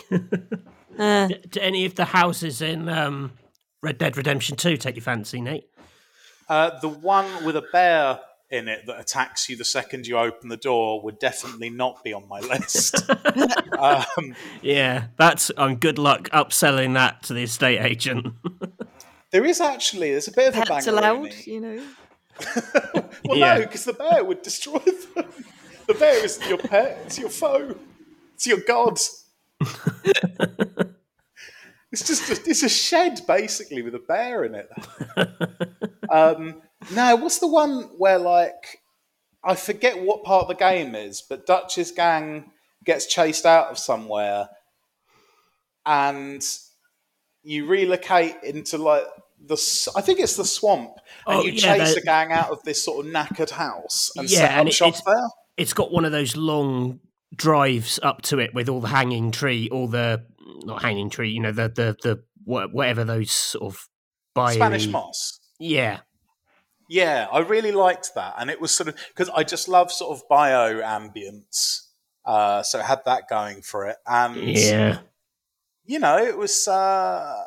uh, 0.11 1.27
D- 1.27 1.39
do 1.49 1.59
any 1.59 1.85
of 1.85 1.95
the 1.95 2.05
houses 2.05 2.61
in 2.61 2.89
um, 2.89 3.33
Red 3.81 3.97
Dead 3.97 4.17
Redemption 4.17 4.55
2 4.55 4.77
take 4.77 4.95
your 4.95 5.03
fancy, 5.03 5.41
Nate? 5.41 5.65
Uh, 6.47 6.79
the 6.79 6.89
one 6.89 7.43
with 7.43 7.55
a 7.55 7.63
bear 7.71 8.19
in 8.51 8.67
it 8.67 8.85
that 8.85 8.99
attacks 8.99 9.49
you 9.49 9.55
the 9.57 9.65
second 9.65 10.05
you 10.05 10.17
open 10.17 10.49
the 10.49 10.57
door 10.57 11.01
would 11.01 11.17
definitely 11.19 11.69
not 11.69 12.03
be 12.03 12.13
on 12.13 12.27
my 12.27 12.39
list. 12.39 13.09
um, 13.79 14.35
Yeah, 14.61 15.05
that's 15.17 15.51
um, 15.57 15.75
good 15.75 15.97
luck 15.97 16.29
upselling 16.29 16.93
that 16.93 17.23
to 17.23 17.33
the 17.33 17.43
estate 17.43 17.79
agent. 17.81 18.33
there 19.31 19.45
is 19.45 19.59
actually 19.59 20.11
there's 20.11 20.27
a 20.27 20.31
bit 20.31 20.49
of 20.49 20.61
a 20.61 20.65
pets 20.65 20.87
allowed, 20.87 21.33
you 21.45 21.59
know. 21.59 21.83
well, 23.25 23.37
Yeah. 23.37 23.55
no, 23.55 23.61
because 23.61 23.85
the 23.85 23.93
bear 23.93 24.23
would 24.23 24.41
destroy 24.41 24.79
them. 24.79 25.25
The 25.87 25.93
bear 25.93 26.23
isn't 26.23 26.47
your 26.47 26.57
pet; 26.57 26.99
it's 27.05 27.19
your 27.19 27.29
foe. 27.29 27.75
It's 28.33 28.47
your 28.47 28.59
god. 28.67 28.99
It's 32.01 32.05
just 32.07 32.29
a, 32.29 32.49
it's 32.49 32.63
a 32.63 32.67
shed 32.69 33.21
basically 33.25 33.81
with 33.81 33.95
a 33.95 33.99
bear 33.99 34.43
in 34.43 34.53
it. 34.55 34.69
um, 36.09 36.61
no, 36.93 37.15
what's 37.15 37.39
the 37.39 37.47
one 37.47 37.83
where 37.97 38.19
like 38.19 38.79
I 39.43 39.55
forget 39.55 40.01
what 40.01 40.23
part 40.23 40.41
of 40.43 40.47
the 40.49 40.55
game 40.55 40.93
is, 40.93 41.21
but 41.27 41.45
Dutch's 41.45 41.91
gang 41.91 42.51
gets 42.83 43.05
chased 43.05 43.45
out 43.45 43.67
of 43.67 43.77
somewhere, 43.77 44.49
and 45.85 46.45
you 47.43 47.65
relocate 47.65 48.35
into 48.43 48.77
like 48.77 49.03
the 49.45 49.55
I 49.95 50.01
think 50.01 50.19
it's 50.19 50.35
the 50.35 50.45
swamp, 50.45 50.91
and 51.27 51.39
Oh, 51.39 51.43
you 51.43 51.51
yeah, 51.53 51.77
chase 51.77 51.95
the- 51.95 52.01
gang 52.01 52.31
out 52.31 52.49
of 52.51 52.61
this 52.63 52.83
sort 52.83 53.05
of 53.05 53.11
knackered 53.11 53.51
house 53.51 54.11
and 54.17 54.29
Yeah, 54.29 54.39
set 54.39 54.51
and 54.51 54.59
up 54.61 54.67
it- 54.67 54.73
shop 54.73 54.95
there. 55.05 55.27
it's 55.57 55.73
got 55.73 55.91
one 55.91 56.03
of 56.05 56.11
those 56.11 56.35
long 56.35 56.99
drives 57.35 57.99
up 58.03 58.21
to 58.23 58.39
it 58.39 58.53
with 58.53 58.69
all 58.69 58.81
the 58.81 58.87
hanging 58.87 59.31
tree, 59.31 59.69
all 59.71 59.87
the 59.87 60.25
not 60.45 60.81
hanging 60.81 61.09
tree, 61.09 61.29
you 61.29 61.41
know, 61.41 61.51
the 61.51 61.69
the 61.69 61.97
the 62.01 62.23
whatever 62.43 63.03
those 63.03 63.31
sort 63.31 63.73
of 63.73 63.87
bio 64.33 64.53
Spanish 64.53 64.87
moss. 64.87 65.39
Yeah, 65.59 65.99
Yeah, 66.89 67.27
I 67.31 67.39
really 67.39 67.71
liked 67.71 68.11
that, 68.15 68.35
and 68.37 68.49
it 68.49 68.61
was 68.61 68.71
sort 68.71 68.89
of 68.89 68.95
because 69.07 69.29
I 69.29 69.43
just 69.43 69.67
love 69.67 69.91
sort 69.91 70.17
of 70.17 70.27
bio 70.29 70.81
ambience. 70.81 71.81
Uh, 72.25 72.63
so 72.63 72.79
it 72.79 72.85
had 72.85 73.01
that 73.05 73.27
going 73.29 73.61
for 73.61 73.87
it, 73.87 73.97
and 74.05 74.35
yeah, 74.35 74.99
you 75.85 75.99
know, 75.99 76.17
it 76.17 76.37
was 76.37 76.67
uh, 76.67 77.43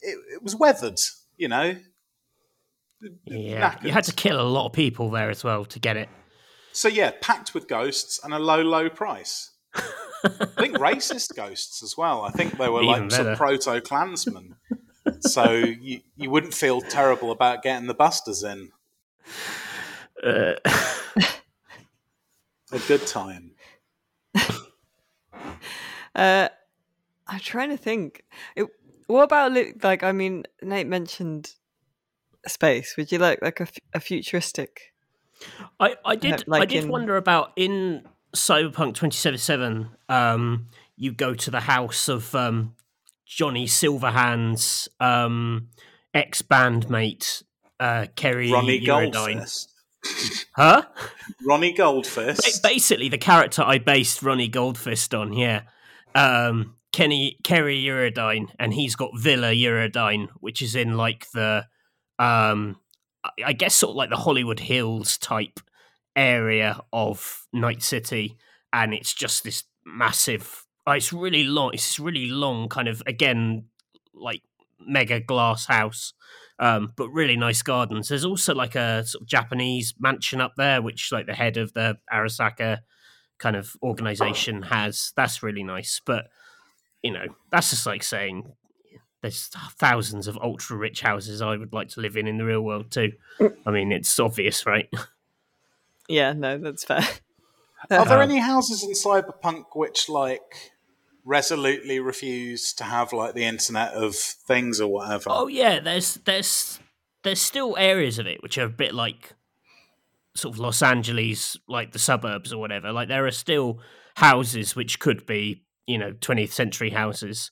it, 0.00 0.18
it 0.34 0.42
was 0.42 0.56
weathered. 0.56 0.98
You 1.36 1.48
know, 1.48 1.76
yeah. 3.24 3.76
You 3.82 3.92
had 3.92 4.04
to 4.04 4.12
kill 4.12 4.40
a 4.40 4.42
lot 4.42 4.66
of 4.66 4.72
people 4.72 5.10
there 5.10 5.30
as 5.30 5.44
well 5.44 5.64
to 5.66 5.78
get 5.78 5.96
it. 5.96 6.08
So 6.72 6.88
yeah, 6.88 7.12
packed 7.20 7.54
with 7.54 7.68
ghosts 7.68 8.20
and 8.22 8.32
a 8.32 8.38
low, 8.38 8.62
low 8.62 8.88
price. 8.88 9.50
I 9.74 10.46
think 10.58 10.76
racist 10.76 11.34
ghosts 11.34 11.82
as 11.82 11.96
well. 11.96 12.22
I 12.22 12.30
think 12.30 12.58
they 12.58 12.68
were 12.68 12.82
Even 12.82 13.02
like 13.04 13.10
sort 13.12 13.28
of 13.28 13.38
proto 13.38 13.80
Klansmen. 13.80 14.56
so 15.20 15.52
you 15.52 16.00
you 16.16 16.28
wouldn't 16.30 16.52
feel 16.54 16.80
terrible 16.82 17.30
about 17.30 17.62
getting 17.62 17.86
the 17.88 17.94
busters 17.94 18.42
in. 18.42 18.70
Uh, 20.22 20.54
A 22.72 22.78
good 22.86 23.06
time. 23.06 23.52
Uh, 26.14 26.48
I'm 27.28 27.38
trying 27.38 27.70
to 27.70 27.76
think. 27.76 28.24
It, 28.56 28.66
what 29.06 29.22
about 29.22 29.52
like? 29.82 30.02
I 30.02 30.10
mean, 30.10 30.42
Nate 30.60 30.88
mentioned 30.88 31.54
space. 32.48 32.96
Would 32.96 33.12
you 33.12 33.18
like 33.18 33.40
like 33.42 33.60
a, 33.60 33.62
f- 33.62 33.78
a 33.94 34.00
futuristic? 34.00 34.92
I, 35.78 35.94
I 36.04 36.16
did 36.16 36.32
I 36.40 36.44
like 36.48 36.68
did 36.68 36.84
in- 36.84 36.90
wonder 36.90 37.16
about 37.16 37.52
in 37.56 38.02
Cyberpunk 38.34 38.94
2077 38.94 39.90
um 40.08 40.66
you 40.96 41.12
go 41.12 41.34
to 41.34 41.50
the 41.50 41.60
house 41.60 42.08
of 42.08 42.34
um 42.34 42.74
Johnny 43.26 43.66
Silverhand's 43.66 44.88
um 45.00 45.68
ex 46.14 46.42
bandmate 46.42 47.42
uh 47.78 48.06
Kerry 48.16 48.52
Ronnie 48.52 48.80
Goldfist. 48.80 49.68
Huh? 50.56 50.82
Ronnie 51.46 51.74
Goldfist. 51.74 52.62
Basically 52.62 53.08
the 53.08 53.18
character 53.18 53.62
I 53.62 53.78
based 53.78 54.22
Ronnie 54.22 54.50
Goldfist 54.50 55.18
on, 55.18 55.32
yeah. 55.32 55.62
Um 56.14 56.76
Kenny 56.92 57.38
Kerry 57.44 57.80
Eurodyne 57.82 58.48
and 58.58 58.74
he's 58.74 58.96
got 58.96 59.16
Villa 59.16 59.52
Eurodyne 59.52 60.28
which 60.40 60.60
is 60.60 60.74
in 60.74 60.96
like 60.96 61.30
the 61.30 61.66
um, 62.20 62.76
I 63.44 63.52
guess 63.52 63.74
sort 63.74 63.90
of 63.90 63.96
like 63.96 64.10
the 64.10 64.16
Hollywood 64.16 64.60
Hills 64.60 65.16
type 65.18 65.60
area 66.16 66.80
of 66.92 67.46
Night 67.52 67.82
City, 67.82 68.36
and 68.72 68.94
it's 68.94 69.14
just 69.14 69.44
this 69.44 69.64
massive. 69.84 70.64
Oh, 70.86 70.92
it's 70.92 71.12
really 71.12 71.44
long. 71.44 71.70
It's 71.74 71.98
really 71.98 72.28
long, 72.28 72.68
kind 72.68 72.88
of 72.88 73.02
again 73.06 73.66
like 74.14 74.42
mega 74.78 75.20
glass 75.20 75.66
house, 75.66 76.12
um, 76.58 76.92
but 76.96 77.08
really 77.10 77.36
nice 77.36 77.62
gardens. 77.62 78.08
There's 78.08 78.24
also 78.24 78.54
like 78.54 78.74
a 78.74 79.04
sort 79.04 79.22
of 79.22 79.28
Japanese 79.28 79.94
mansion 79.98 80.40
up 80.40 80.52
there, 80.56 80.82
which 80.82 81.12
like 81.12 81.26
the 81.26 81.34
head 81.34 81.56
of 81.56 81.72
the 81.74 81.98
Arasaka 82.12 82.78
kind 83.38 83.56
of 83.56 83.74
organization 83.82 84.62
has. 84.62 85.12
That's 85.16 85.42
really 85.42 85.64
nice, 85.64 86.00
but 86.04 86.26
you 87.02 87.12
know 87.12 87.26
that's 87.50 87.70
just 87.70 87.86
like 87.86 88.02
saying 88.02 88.52
there's 89.22 89.48
thousands 89.78 90.26
of 90.26 90.38
ultra 90.42 90.76
rich 90.76 91.00
houses 91.02 91.42
I 91.42 91.56
would 91.56 91.72
like 91.72 91.88
to 91.90 92.00
live 92.00 92.16
in 92.16 92.26
in 92.26 92.38
the 92.38 92.44
real 92.44 92.62
world 92.62 92.90
too. 92.90 93.12
I 93.66 93.70
mean, 93.70 93.92
it's 93.92 94.18
obvious, 94.18 94.66
right? 94.66 94.88
Yeah, 96.10 96.32
no, 96.32 96.58
that's 96.58 96.84
fair. 96.84 97.06
Are 97.90 98.04
there 98.04 98.18
Uh, 98.18 98.22
any 98.22 98.38
houses 98.38 98.82
in 98.82 98.92
Cyberpunk 98.92 99.64
which 99.74 100.08
like 100.08 100.72
resolutely 101.24 102.00
refuse 102.00 102.72
to 102.74 102.84
have 102.84 103.12
like 103.12 103.34
the 103.34 103.44
Internet 103.44 103.94
of 103.94 104.14
Things 104.14 104.80
or 104.80 104.92
whatever? 104.92 105.24
Oh 105.28 105.46
yeah, 105.46 105.80
there's 105.80 106.14
there's 106.26 106.78
there's 107.22 107.40
still 107.40 107.76
areas 107.78 108.18
of 108.18 108.26
it 108.26 108.42
which 108.42 108.58
are 108.58 108.66
a 108.66 108.70
bit 108.70 108.94
like 108.94 109.34
sort 110.36 110.54
of 110.54 110.58
Los 110.58 110.82
Angeles, 110.82 111.56
like 111.68 111.92
the 111.92 111.98
suburbs 111.98 112.52
or 112.52 112.58
whatever. 112.60 112.92
Like 112.92 113.08
there 113.08 113.26
are 113.26 113.30
still 113.30 113.80
houses 114.16 114.76
which 114.76 114.98
could 115.00 115.26
be, 115.26 115.64
you 115.86 115.98
know, 115.98 116.12
20th 116.12 116.52
century 116.52 116.90
houses. 116.90 117.50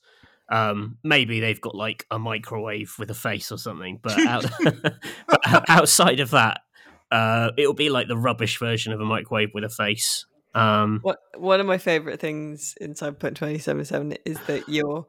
Um, 0.51 0.97
maybe 1.03 1.39
they've 1.39 1.61
got 1.61 1.75
like 1.75 2.05
a 2.09 2.17
microwave 2.17 2.95
with 2.97 3.11
a 3.11 3.15
face 3.15 3.51
or 3.51 3.57
something, 3.57 3.99
but, 4.01 4.19
out, 4.25 4.45
but 5.27 5.69
outside 5.69 6.19
of 6.19 6.31
that, 6.31 6.61
uh, 7.11 7.51
it'll 7.57 7.73
be 7.73 7.89
like 7.89 8.07
the 8.07 8.17
rubbish 8.17 8.59
version 8.59 8.93
of 8.93 8.99
a 8.99 9.05
microwave 9.05 9.49
with 9.53 9.63
a 9.63 9.69
face. 9.69 10.25
Um, 10.55 10.99
What 11.03 11.17
one 11.37 11.59
of 11.59 11.67
my 11.67 11.77
favorite 11.77 12.19
things 12.19 12.75
in 12.81 12.93
Cyberpunk 12.93 13.35
2077 13.35 14.17
is 14.25 14.39
that 14.47 14.67
your 14.67 15.05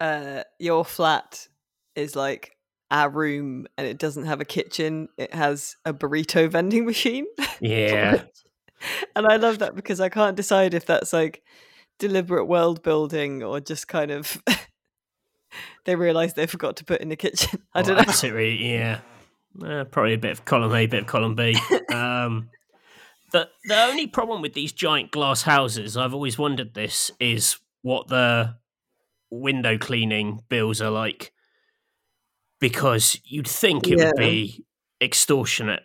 uh 0.00 0.44
your 0.60 0.84
flat 0.84 1.48
is 1.96 2.14
like 2.14 2.56
our 2.90 3.10
room 3.10 3.66
and 3.76 3.86
it 3.86 3.98
doesn't 3.98 4.26
have 4.26 4.40
a 4.40 4.44
kitchen. 4.44 5.08
It 5.18 5.34
has 5.34 5.76
a 5.84 5.92
burrito 5.92 6.48
vending 6.48 6.86
machine. 6.86 7.26
yeah, 7.60 8.22
and 9.16 9.26
I 9.26 9.36
love 9.36 9.58
that 9.58 9.74
because 9.74 10.00
I 10.00 10.08
can't 10.08 10.36
decide 10.36 10.74
if 10.74 10.86
that's 10.86 11.12
like 11.12 11.42
deliberate 11.98 12.46
world 12.46 12.82
building 12.84 13.42
or 13.42 13.58
just 13.58 13.88
kind 13.88 14.12
of 14.12 14.40
they 15.84 15.96
realized 15.96 16.36
they 16.36 16.46
forgot 16.46 16.76
to 16.76 16.84
put 16.84 17.00
in 17.00 17.08
the 17.08 17.16
kitchen. 17.16 17.62
I 17.74 17.82
don't 17.82 17.96
Well, 17.96 18.04
know. 18.04 18.08
Absolutely, 18.08 18.72
yeah. 18.72 19.00
Uh, 19.64 19.84
probably 19.84 20.14
a 20.14 20.18
bit 20.18 20.30
of 20.32 20.44
column 20.44 20.72
A, 20.72 20.78
a 20.84 20.86
bit 20.86 21.00
of 21.02 21.06
column 21.06 21.34
B. 21.34 21.56
Um, 21.92 22.50
the 23.32 23.48
the 23.64 23.82
only 23.82 24.06
problem 24.06 24.42
with 24.42 24.52
these 24.52 24.72
giant 24.72 25.10
glass 25.10 25.42
houses, 25.42 25.96
I've 25.96 26.14
always 26.14 26.38
wondered 26.38 26.74
this, 26.74 27.10
is 27.18 27.58
what 27.82 28.08
the 28.08 28.56
window 29.30 29.78
cleaning 29.78 30.42
bills 30.48 30.80
are 30.82 30.90
like. 30.90 31.32
Because 32.60 33.20
you'd 33.24 33.48
think 33.48 33.88
it 33.88 33.98
Yeah. 33.98 34.06
would 34.06 34.16
be 34.16 34.64
extortionate. 35.00 35.82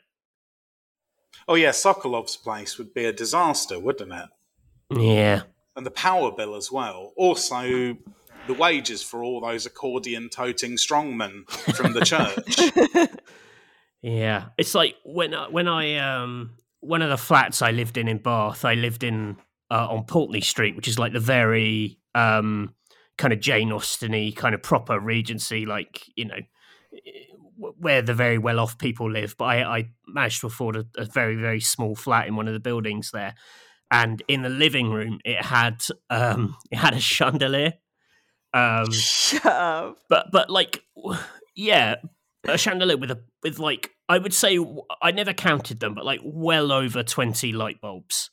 Oh 1.48 1.56
yeah, 1.56 1.70
Sokolov's 1.70 2.36
place 2.38 2.78
would 2.78 2.94
be 2.94 3.06
a 3.06 3.14
disaster, 3.14 3.80
wouldn't 3.80 4.12
it? 4.14 4.30
Yeah. 4.98 5.42
And 5.76 5.86
the 5.86 5.92
power 5.92 6.32
bill 6.32 6.56
as 6.56 6.72
well. 6.72 7.14
Also, 7.18 7.98
the 8.48 8.54
wages 8.54 9.02
for 9.04 9.24
all 9.24 9.42
those 9.42 9.66
accordion-toting 9.66 10.74
strongmen 10.78 11.50
from 11.76 11.94
the 11.94 12.02
church. 12.02 13.10
Yeah, 14.04 14.50
it's 14.58 14.76
like 14.76 14.96
when 15.06 15.34
I, 15.34 15.48
when 15.48 15.68
I 15.68 15.96
um 15.96 16.52
one 16.82 17.02
of 17.02 17.10
the 17.10 17.18
flats 17.18 17.62
I 17.62 17.72
lived 17.72 17.98
in 17.98 18.10
in 18.10 18.18
Bath, 18.18 18.66
I 18.66 18.74
lived 18.74 19.04
in 19.04 19.38
uh, 19.72 19.88
on 19.90 20.04
Pulteney 20.04 20.42
Street, 20.42 20.76
which 20.76 20.90
is 20.90 21.00
like 21.00 21.14
the 21.14 21.22
very 21.22 21.98
um 22.14 22.76
kind 23.18 23.32
of 23.32 23.40
Jane 23.40 23.72
Austen-y 23.72 24.34
kind 24.36 24.54
of 24.54 24.62
proper 24.62 25.00
Regency, 25.00 25.66
like 25.66 26.04
you 26.16 26.26
know 26.26 26.40
where 27.56 28.02
the 28.02 28.14
very 28.14 28.38
well 28.38 28.60
off 28.60 28.78
people 28.78 29.10
live. 29.10 29.36
But 29.38 29.46
I, 29.46 29.78
I 29.78 29.90
managed 30.06 30.42
to 30.42 30.48
afford 30.48 30.76
a, 30.76 30.86
a 30.98 31.06
very 31.06 31.38
very 31.38 31.62
small 31.62 31.96
flat 31.96 32.28
in 32.28 32.36
one 32.36 32.48
of 32.50 32.54
the 32.54 32.60
buildings 32.60 33.12
there, 33.12 33.36
and 33.90 34.22
in 34.28 34.42
the 34.42 34.50
living 34.50 34.92
room 34.92 35.20
it 35.24 35.42
had 35.42 35.82
um 36.10 36.58
it 36.72 36.78
had 36.78 36.94
a 36.94 37.00
chandelier. 37.00 37.74
Um, 38.54 38.92
Shut 38.92 39.46
up. 39.46 40.00
but 40.10 40.28
but 40.32 40.50
like 40.50 40.84
yeah 41.56 41.96
a 42.48 42.58
chandelier 42.58 42.98
with 42.98 43.10
a 43.12 43.24
with 43.42 43.58
like 43.60 43.92
i 44.10 44.18
would 44.18 44.34
say 44.34 44.58
I 45.02 45.12
never 45.12 45.34
counted 45.34 45.80
them 45.80 45.96
but 45.96 46.06
like 46.06 46.22
well 46.24 46.72
over 46.72 47.04
20 47.04 47.52
light 47.54 47.82
bulbs. 47.82 48.30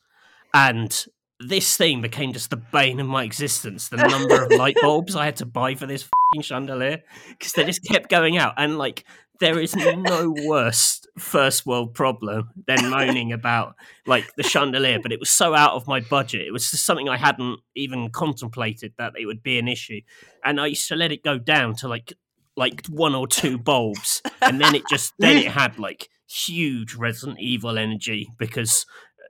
And 0.53 1.07
this 1.39 1.77
thing 1.77 2.03
became 2.03 2.33
just 2.33 2.51
the 2.51 2.57
bane 2.57 3.01
of 3.01 3.07
my 3.07 3.25
existence 3.25 3.89
the 3.89 3.97
number 3.97 4.45
of 4.45 4.53
light 4.53 4.77
bulbs 4.83 5.17
i 5.17 5.25
had 5.25 5.37
to 5.37 5.47
buy 5.47 5.75
for 5.75 5.87
this 5.87 6.03
fing 6.33 6.43
chandelier 6.43 7.03
because 7.31 7.53
they 7.53 7.65
just 7.65 7.85
kept 7.85 8.09
going 8.09 8.37
out. 8.37 8.55
And 8.57 8.79
like 8.79 9.05
there 9.41 9.59
is 9.59 9.75
no 9.75 10.35
worse 10.45 11.01
first 11.19 11.65
world 11.65 11.95
problem 11.95 12.51
than 12.67 12.91
moaning 12.91 13.33
about 13.41 13.75
like 14.07 14.35
the 14.37 14.43
chandelier 14.43 14.99
but 15.03 15.13
it 15.13 15.19
was 15.19 15.31
so 15.31 15.55
out 15.55 15.73
of 15.73 15.87
my 15.87 16.01
budget. 16.01 16.43
It 16.47 16.53
was 16.53 16.71
just 16.71 16.85
something 16.85 17.09
i 17.09 17.17
hadn't 17.17 17.59
even 17.75 18.11
contemplated 18.11 18.93
that 18.99 19.15
it 19.19 19.27
would 19.27 19.43
be 19.43 19.59
an 19.59 19.69
issue. 19.69 20.01
And 20.45 20.61
I 20.61 20.67
used 20.67 20.89
to 20.89 20.97
let 20.97 21.13
it 21.13 21.25
go 21.25 21.39
down 21.39 21.75
to 21.77 21.89
like 21.89 22.13
like 22.61 22.87
one 22.89 23.15
or 23.15 23.27
two 23.27 23.59
bulbs, 23.59 24.21
and 24.43 24.61
then 24.61 24.75
it 24.75 24.83
just 24.89 25.15
then 25.19 25.39
it 25.39 25.49
had 25.49 25.79
like 25.79 26.11
huge 26.29 26.95
Resident 26.95 27.41
Evil 27.41 27.79
energy 27.79 28.29
because 28.39 28.85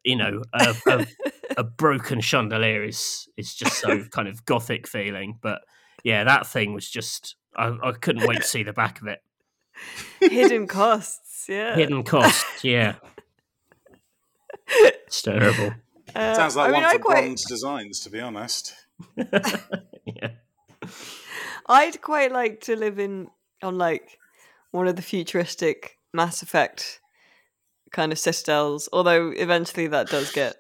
you 0.05 0.17
know 0.17 0.43
a, 0.53 0.75
a, 0.89 1.07
a 1.59 1.65
broken 1.65 2.21
chandelier 2.21 2.83
is 2.83 3.29
is 3.37 3.55
just 3.55 3.77
so 3.77 4.05
kind 4.11 4.27
of 4.27 4.45
gothic 4.45 4.89
feeling. 4.89 5.39
But 5.41 5.61
yeah, 6.03 6.25
that 6.25 6.49
thing 6.49 6.75
was 6.75 6.91
just 6.91 7.37
I, 7.57 7.77
I 7.81 7.93
couldn't 7.93 8.27
wait 8.27 8.39
to 8.39 8.43
see 8.43 8.65
the 8.65 8.73
back 8.73 9.01
of 9.01 9.07
it. 9.07 9.21
Hidden 10.21 10.67
costs, 10.67 11.47
yeah. 11.49 11.77
Hidden 11.77 12.03
cost, 12.03 12.45
yeah, 12.65 12.97
it's 14.67 15.23
terrible. 15.23 15.73
Uh, 16.17 16.35
Sounds 16.35 16.57
like 16.57 16.71
I 16.71 16.73
mean, 16.73 16.83
one 16.83 16.91
I 16.91 16.93
for 16.95 16.99
quite, 16.99 17.23
bronze 17.23 17.45
designs, 17.45 18.01
to 18.01 18.11
be 18.11 18.19
honest. 18.19 18.75
yeah, 19.17 20.31
I'd 21.71 22.03
quite 22.03 22.33
like 22.33 22.61
to 22.63 22.77
live 22.77 22.99
in 22.99 23.29
on 23.63 23.79
like 23.79 24.19
one 24.73 24.89
of 24.89 24.97
the 24.97 25.03
futuristic 25.03 25.97
Mass 26.13 26.43
Effect 26.43 27.01
kind 27.93 28.13
of 28.13 28.19
citadels. 28.19 28.89
Although 28.93 29.31
eventually 29.31 29.87
that 29.87 30.09
does 30.09 30.33
get 30.33 30.57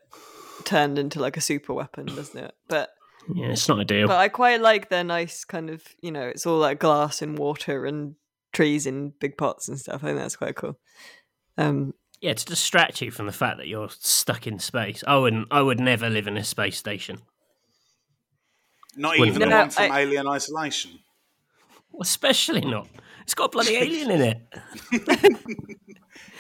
turned 0.65 0.99
into 0.99 1.21
like 1.21 1.37
a 1.37 1.41
super 1.41 1.75
weapon, 1.75 2.07
doesn't 2.07 2.39
it? 2.43 2.55
But 2.69 2.91
yeah, 3.35 3.49
it's 3.49 3.69
not 3.69 3.81
ideal. 3.81 4.07
but 4.09 4.19
I 4.19 4.29
quite 4.29 4.61
like 4.61 4.89
their 4.89 5.05
nice 5.05 5.45
kind 5.45 5.69
of 5.69 5.83
you 6.01 6.13
know 6.13 6.27
it's 6.27 6.47
all 6.47 6.59
like 6.59 6.79
glass 6.79 7.23
and 7.23 7.39
water 7.39 7.85
and 7.85 8.15
trees 8.53 8.87
in 8.87 9.13
big 9.21 9.37
pots 9.37 9.69
and 9.69 9.79
stuff. 9.79 10.03
I 10.03 10.09
think 10.09 10.19
that's 10.19 10.37
quite 10.37 10.57
cool. 10.57 10.79
Um, 11.59 11.95
yeah, 12.21 12.35
to 12.35 12.45
distract 12.45 13.01
you 13.01 13.11
from 13.11 13.27
the 13.27 13.33
fact 13.33 13.59
that 13.59 13.67
you're 13.67 13.89
stuck 13.91 14.47
in 14.47 14.59
space. 14.59 15.03
I 15.07 15.17
wouldn't. 15.17 15.49
I 15.51 15.63
would 15.63 15.81
never 15.81 16.09
live 16.09 16.27
in 16.27 16.37
a 16.37 16.45
space 16.45 16.79
station. 16.79 17.23
Not 19.01 19.17
even 19.19 19.39
the 19.41 19.47
No, 19.47 19.59
one 19.59 19.71
from 19.71 19.91
I- 19.91 20.01
Alien 20.01 20.27
Isolation. 20.29 20.99
Especially 22.01 22.61
not. 22.61 22.87
It's 23.23 23.35
got 23.35 23.47
a 23.47 23.49
bloody 23.49 23.77
alien 23.85 24.11
in 24.11 24.21
it. 24.23 24.41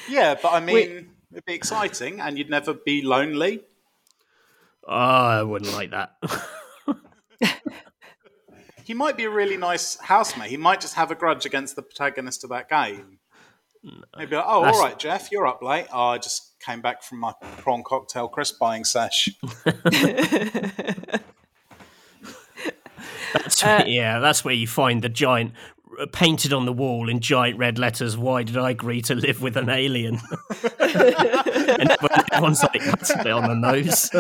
Yeah, 0.09 0.35
but 0.41 0.53
I 0.53 0.61
mean, 0.61 0.75
Wait. 0.75 1.07
it'd 1.33 1.45
be 1.45 1.53
exciting, 1.55 2.21
and 2.21 2.37
you'd 2.37 2.51
never 2.51 2.75
be 2.75 3.03
lonely. 3.03 3.61
Oh, 4.89 4.93
I 4.95 5.43
wouldn't 5.43 5.73
like 5.73 5.91
that. 5.91 6.17
He 8.85 8.95
might 8.95 9.17
be 9.17 9.25
a 9.25 9.31
really 9.31 9.57
nice 9.57 9.97
housemate. 10.01 10.51
He 10.51 10.57
might 10.57 10.81
just 10.81 10.95
have 10.95 11.13
a 11.13 11.15
grudge 11.15 11.47
against 11.47 11.77
the 11.77 11.83
protagonist 11.83 12.43
of 12.43 12.51
that 12.51 12.69
game. 12.69 13.19
Maybe, 14.19 14.35
like, 14.35 14.45
oh, 14.49 14.63
That's- 14.63 14.77
all 14.81 14.83
right, 14.85 14.99
Jeff, 14.99 15.31
you're 15.31 15.47
up 15.47 15.63
late. 15.63 15.87
Oh, 15.93 16.09
I 16.09 16.19
just 16.19 16.59
came 16.59 16.81
back 16.81 17.05
from 17.05 17.19
my 17.21 17.33
prawn 17.59 17.85
cocktail 17.85 18.27
crisp 18.27 18.59
buying 18.59 18.83
sesh. 18.85 19.29
That's 23.33 23.63
Uh, 23.63 23.85
yeah, 23.87 24.19
that's 24.19 24.45
where 24.45 24.55
you 24.55 24.67
find 24.67 25.03
the 25.03 25.09
giant 25.09 25.53
uh, 25.99 26.07
painted 26.13 26.53
on 26.53 26.67
the 26.67 26.73
wall 26.73 27.09
in 27.09 27.21
giant 27.21 27.59
red 27.59 27.79
letters. 27.79 28.17
Why 28.17 28.43
did 28.43 28.57
I 28.57 28.71
agree 28.71 29.03
to 29.03 29.15
live 29.15 29.43
with 29.43 29.57
an 29.57 29.69
alien? 29.69 30.21
and 30.81 31.91
everyone's 32.33 32.63
like, 32.63 32.85
that's 32.85 33.11
a 33.11 33.17
bit 33.19 33.33
on 33.33 33.49
the 33.49 33.55
nose. 33.55 34.11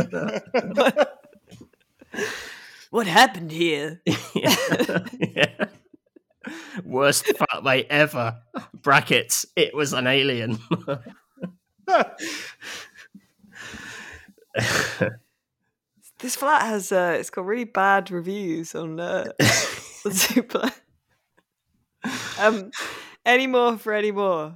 what 2.91 3.07
happened 3.07 3.53
here? 3.53 4.01
yeah. 4.35 4.57
Yeah. 5.19 5.67
Worst 6.85 7.25
flatmate 7.27 7.87
ever. 7.91 8.39
Brackets. 8.75 9.47
It 9.57 9.75
was 9.75 9.93
an 9.93 10.07
alien. 10.07 10.59
This 16.23 16.37
flat 16.37 16.62
has 16.62 16.93
uh, 16.93 17.16
it's 17.18 17.31
got 17.31 17.47
really 17.47 17.64
bad 17.64 18.11
reviews 18.11 18.75
on 18.75 19.01
uh, 19.01 19.25
on 20.05 20.12
Super. 20.12 20.71
Um, 22.39 22.71
Any 23.25 23.47
more 23.47 23.77
for 23.79 23.93
any 23.93 24.11
more? 24.12 24.55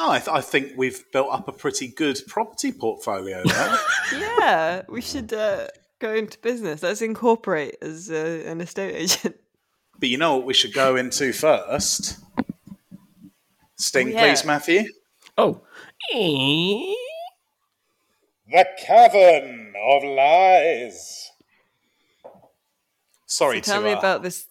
Oh, 0.00 0.10
I, 0.12 0.18
th- 0.18 0.28
I 0.28 0.40
think 0.42 0.72
we've 0.76 1.02
built 1.12 1.28
up 1.32 1.48
a 1.48 1.52
pretty 1.52 1.88
good 1.88 2.20
property 2.28 2.72
portfolio 2.72 3.42
there. 3.44 3.76
Yeah, 4.12 4.82
we 4.88 5.00
should 5.02 5.32
uh, 5.32 5.66
go 5.98 6.14
into 6.14 6.38
business. 6.38 6.82
Let's 6.82 7.02
incorporate 7.02 7.76
as 7.82 8.10
uh, 8.10 8.42
an 8.46 8.60
estate 8.60 8.94
agent. 8.94 9.36
but 9.98 10.08
you 10.08 10.16
know 10.16 10.36
what 10.36 10.46
we 10.46 10.54
should 10.54 10.72
go 10.72 10.96
into 10.96 11.32
first? 11.32 12.18
Sting, 13.76 14.08
Oh, 14.08 14.10
yeah. 14.12 14.20
please, 14.28 14.44
Matthew. 14.44 14.84
Oh. 15.36 15.62
The 18.50 18.66
Cavern 18.78 19.74
of 19.76 20.02
Lies. 20.04 21.30
Sorry 23.26 23.60
Tell 23.60 23.80
to 23.80 23.84
me 23.84 23.92
uh, 23.92 23.98
about 23.98 24.22
this. 24.22 24.46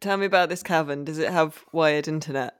Tell 0.00 0.16
me 0.16 0.26
about 0.26 0.48
this 0.48 0.62
cavern. 0.62 1.04
Does 1.04 1.18
it 1.18 1.30
have 1.30 1.64
wired 1.72 2.06
internet? 2.06 2.54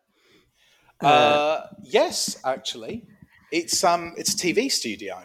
Uh, 1.01 1.67
yes, 1.83 2.37
actually, 2.45 3.07
it's 3.53 3.85
um, 3.85 4.15
it's 4.17 4.35
a 4.35 4.37
TV 4.37 4.71
studio. 4.71 5.23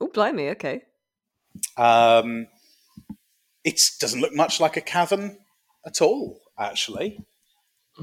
Oh, 0.00 0.08
blimey. 0.08 0.50
Okay. 0.50 0.82
Um, 1.78 2.48
it 3.64 3.80
doesn't 4.00 4.20
look 4.20 4.34
much 4.34 4.60
like 4.60 4.76
a 4.76 4.82
cavern 4.82 5.38
at 5.86 6.02
all, 6.02 6.40
actually. 6.58 7.18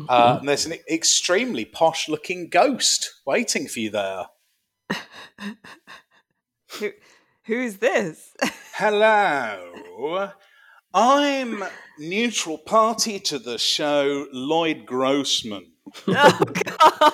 Uh, 0.09 0.35
and 0.41 0.49
there's 0.49 0.65
an 0.65 0.73
extremely 0.91 1.63
posh-looking 1.63 2.49
ghost 2.49 3.13
waiting 3.25 3.65
for 3.65 3.79
you 3.79 3.89
there. 3.89 4.25
Who, 6.79 6.91
who 7.45 7.61
is 7.61 7.77
this? 7.77 8.33
Hello, 8.73 10.29
I'm 10.93 11.63
neutral 11.99 12.57
party 12.57 13.19
to 13.19 13.39
the 13.39 13.57
show, 13.57 14.27
Lloyd 14.33 14.85
Grossman. 14.85 15.71
oh 16.07 16.39
God. 16.65 17.13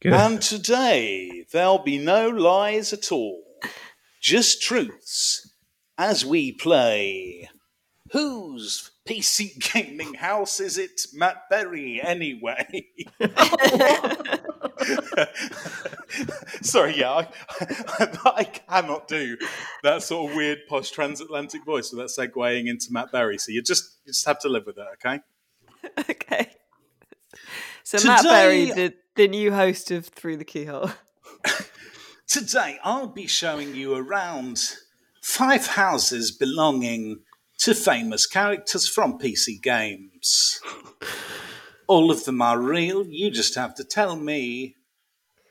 Good. 0.00 0.12
And 0.12 0.42
today 0.42 1.46
there'll 1.52 1.82
be 1.82 1.98
no 1.98 2.28
lies 2.28 2.92
at 2.92 3.10
all, 3.10 3.42
just 4.20 4.62
truths 4.62 5.54
as 5.98 6.24
we 6.24 6.52
play. 6.52 7.48
Whose 8.12 8.90
PC 9.06 9.72
gaming 9.72 10.14
house 10.14 10.60
is 10.60 10.76
it, 10.76 11.06
Matt 11.14 11.48
Berry, 11.48 12.00
anyway? 12.02 12.86
Sorry, 16.60 16.98
yeah, 16.98 17.10
I, 17.12 17.28
I 18.36 18.44
cannot 18.44 19.08
do 19.08 19.38
that 19.82 20.02
sort 20.02 20.30
of 20.30 20.36
weird 20.36 20.58
posh 20.68 20.90
transatlantic 20.90 21.64
voice 21.64 21.90
without 21.90 22.08
segueing 22.08 22.68
into 22.68 22.92
Matt 22.92 23.10
Berry. 23.12 23.38
So 23.38 23.50
you 23.50 23.62
just 23.62 23.96
you 24.04 24.12
just 24.12 24.26
have 24.26 24.38
to 24.40 24.48
live 24.50 24.66
with 24.66 24.76
it, 24.76 24.86
okay? 24.94 25.20
okay. 26.10 26.50
So 27.82 28.06
Matt 28.06 28.24
Berry, 28.24 28.66
the, 28.66 28.94
the 29.16 29.28
new 29.28 29.52
host 29.52 29.90
of 29.90 30.06
Through 30.06 30.36
the 30.36 30.44
Keyhole. 30.44 30.90
Today, 32.26 32.78
I'll 32.84 33.08
be 33.08 33.26
showing 33.26 33.74
you 33.74 33.94
around 33.94 34.76
five 35.22 35.66
houses 35.66 36.30
belonging 36.30 37.20
to 37.62 37.74
famous 37.74 38.26
characters 38.26 38.88
from 38.88 39.18
PC 39.18 39.60
games. 39.62 40.60
All 41.86 42.10
of 42.10 42.24
them 42.24 42.40
are 42.42 42.58
real. 42.60 43.06
You 43.06 43.30
just 43.30 43.54
have 43.54 43.74
to 43.76 43.84
tell 43.84 44.16
me. 44.16 44.76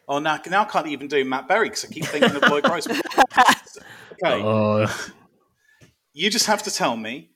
Oh, 0.08 0.20
now, 0.20 0.40
now 0.50 0.62
I 0.64 0.66
can't 0.66 0.88
even 0.88 1.08
do 1.08 1.24
Matt 1.24 1.48
Berry 1.48 1.70
because 1.70 1.86
I 1.86 1.88
keep 1.90 2.06
thinking 2.06 2.36
of 2.36 2.42
Lloyd 2.50 2.64
Grossman. 2.64 3.02
Okay, 4.24 4.40
Oh. 4.44 4.86
you 6.14 6.30
just 6.30 6.46
have 6.46 6.62
to 6.64 6.70
tell 6.72 6.96
me 6.96 7.32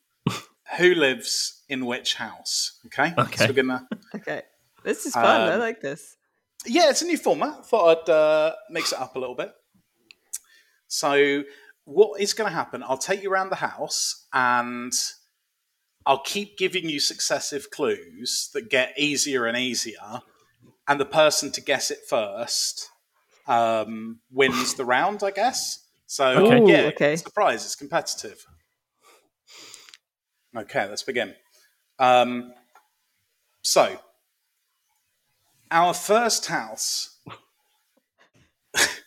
who 0.77 0.93
lives 0.93 1.63
in 1.67 1.87
which 1.87 2.13
house. 2.13 2.79
Okay. 2.87 3.11
Okay. 3.17 3.37
So 3.37 3.47
we're 3.47 3.53
gonna. 3.53 3.87
Okay. 4.13 4.43
This 4.83 5.07
is 5.07 5.13
fun. 5.13 5.25
I 5.25 5.53
Um, 5.53 5.59
like 5.59 5.81
this. 5.81 6.15
Yeah, 6.67 6.91
it's 6.91 7.01
a 7.01 7.05
new 7.05 7.17
format. 7.17 7.65
Thought 7.65 8.07
I'd 8.07 8.09
uh, 8.11 8.55
mix 8.69 8.91
it 8.91 8.99
up 8.99 9.15
a 9.15 9.19
little 9.19 9.33
bit. 9.33 9.51
So, 10.87 11.43
what 11.85 12.19
is 12.19 12.33
going 12.33 12.49
to 12.49 12.55
happen? 12.55 12.83
I'll 12.83 12.97
take 12.97 13.23
you 13.23 13.31
around 13.31 13.49
the 13.49 13.55
house 13.55 14.27
and 14.33 14.91
I'll 16.05 16.21
keep 16.21 16.57
giving 16.57 16.89
you 16.89 16.99
successive 16.99 17.69
clues 17.71 18.49
that 18.53 18.69
get 18.69 18.93
easier 18.97 19.45
and 19.45 19.57
easier. 19.57 20.21
And 20.87 20.99
the 20.99 21.05
person 21.05 21.51
to 21.53 21.61
guess 21.61 21.89
it 21.89 21.99
first 22.07 22.89
um, 23.47 24.19
wins 24.31 24.75
the 24.75 24.85
round, 24.85 25.23
I 25.23 25.31
guess. 25.31 25.79
So, 26.05 26.45
Okay. 26.45 26.61
Ooh, 26.61 26.67
yeah, 26.67 26.87
okay. 26.89 27.15
surprise, 27.15 27.65
it's 27.65 27.75
competitive. 27.75 28.45
Okay, 30.55 30.87
let's 30.87 31.03
begin. 31.03 31.33
Um, 31.97 32.53
so, 33.63 33.97
our 35.71 35.93
first 35.93 36.45
house 36.45 37.19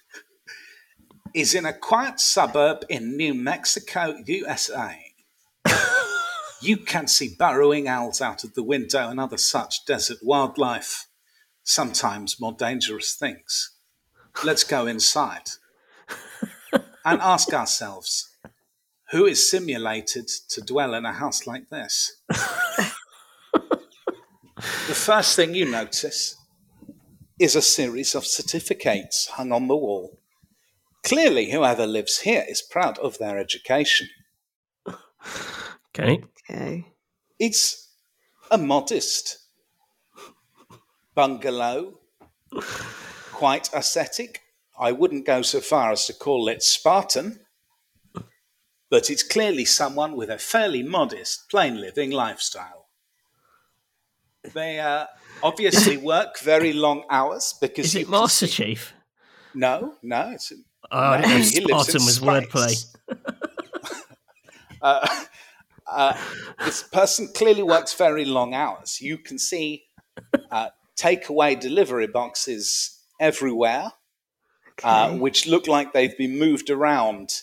is 1.35 1.55
in 1.55 1.67
a 1.67 1.73
quiet 1.73 2.21
suburb 2.21 2.85
in 2.89 3.17
New 3.17 3.35
Mexico, 3.35 4.17
USA. 4.27 4.99
you 6.63 6.77
can 6.77 7.07
see 7.07 7.35
burrowing 7.39 7.89
owls 7.89 8.21
out 8.21 8.45
of 8.45 8.55
the 8.55 8.63
window 8.63 9.09
and 9.09 9.21
other 9.21 9.39
such 9.39 9.85
desert 9.85 10.19
wildlife, 10.23 11.07
sometimes 11.63 12.41
more 12.41 12.53
dangerous 12.53 13.15
things. 13.15 13.73
Let's 14.45 14.65
go 14.65 14.87
inside 14.87 15.51
and 17.05 17.21
ask 17.21 17.53
ourselves 17.53 18.37
who 19.11 19.25
is 19.27 19.51
simulated 19.51 20.29
to 20.51 20.61
dwell 20.61 20.95
in 20.95 21.07
a 21.07 21.13
house 21.13 21.47
like 21.47 21.71
this? 21.71 22.21
the 22.29 22.39
first 24.95 25.35
thing 25.35 25.55
you 25.55 25.65
notice 25.65 26.37
is 27.39 27.57
a 27.57 27.63
series 27.63 28.15
of 28.15 28.27
certificates 28.27 29.29
hung 29.29 29.53
on 29.53 29.69
the 29.69 29.77
wall. 29.77 30.19
Clearly, 31.05 31.51
whoever 31.51 31.87
lives 31.87 32.21
here 32.21 32.45
is 32.49 32.63
proud 32.63 32.99
of 32.99 33.19
their 33.19 33.39
education. 33.39 34.09
Okay. 35.95 36.23
Okay. 36.51 36.87
It's 37.39 37.89
a 38.51 38.59
modest 38.59 39.39
bungalow, 41.15 41.99
quite 43.33 43.71
ascetic. 43.73 44.43
I 44.79 44.93
wouldn't 44.93 45.27
go 45.27 45.43
so 45.43 45.61
far 45.61 45.91
as 45.93 46.07
to 46.07 46.13
call 46.13 46.49
it 46.49 46.63
Spartan, 46.63 47.41
but 48.91 49.11
it's 49.11 49.23
clearly 49.23 49.65
someone 49.65 50.17
with 50.17 50.31
a 50.31 50.39
fairly 50.39 50.83
modest, 50.83 51.49
plain 51.51 51.81
living 51.81 52.11
lifestyle. 52.11 52.87
They 54.55 54.79
uh, 54.79 55.07
obviously 55.43 55.97
work 56.15 56.39
very 56.41 56.73
long 56.73 57.05
hours 57.11 57.55
because 57.61 57.87
Is 57.87 57.95
you 57.95 58.01
it 58.03 58.09
Master 58.09 58.47
see- 58.47 58.53
Chief? 58.65 58.95
No, 59.55 59.95
no, 60.03 60.31
it's 60.35 60.53
Oh, 60.91 60.99
I 60.99 61.17
didn't 61.19 61.31
know 61.31 61.37
he 61.37 61.61
lives 61.61 61.89
in 61.89 61.99
Spartan 61.99 62.05
was 62.07 62.19
wordplay. 62.21 62.87
uh, 64.83 65.25
uh, 65.91 66.15
this 66.65 66.83
person 66.83 67.29
clearly 67.35 67.63
works 67.63 67.95
very 67.95 68.25
long 68.25 68.55
hours. 68.55 69.01
You 69.01 69.19
can 69.19 69.39
see 69.39 69.85
uh, 70.51 70.69
takeaway 70.97 71.59
delivery 71.59 72.07
boxes 72.07 72.99
everywhere, 73.21 73.93
uh, 74.83 75.09
Okay. 75.09 75.19
which 75.19 75.47
look 75.47 75.67
like 75.67 75.93
they've 75.93 76.17
been 76.17 76.39
moved 76.39 76.71
around 76.71 77.43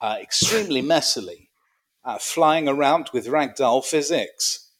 uh, 0.00 0.16
extremely 0.20 0.82
messily, 0.82 1.48
uh, 2.04 2.18
flying 2.18 2.68
around 2.68 3.10
with 3.12 3.26
ragdoll 3.26 3.84
physics. 3.84 4.70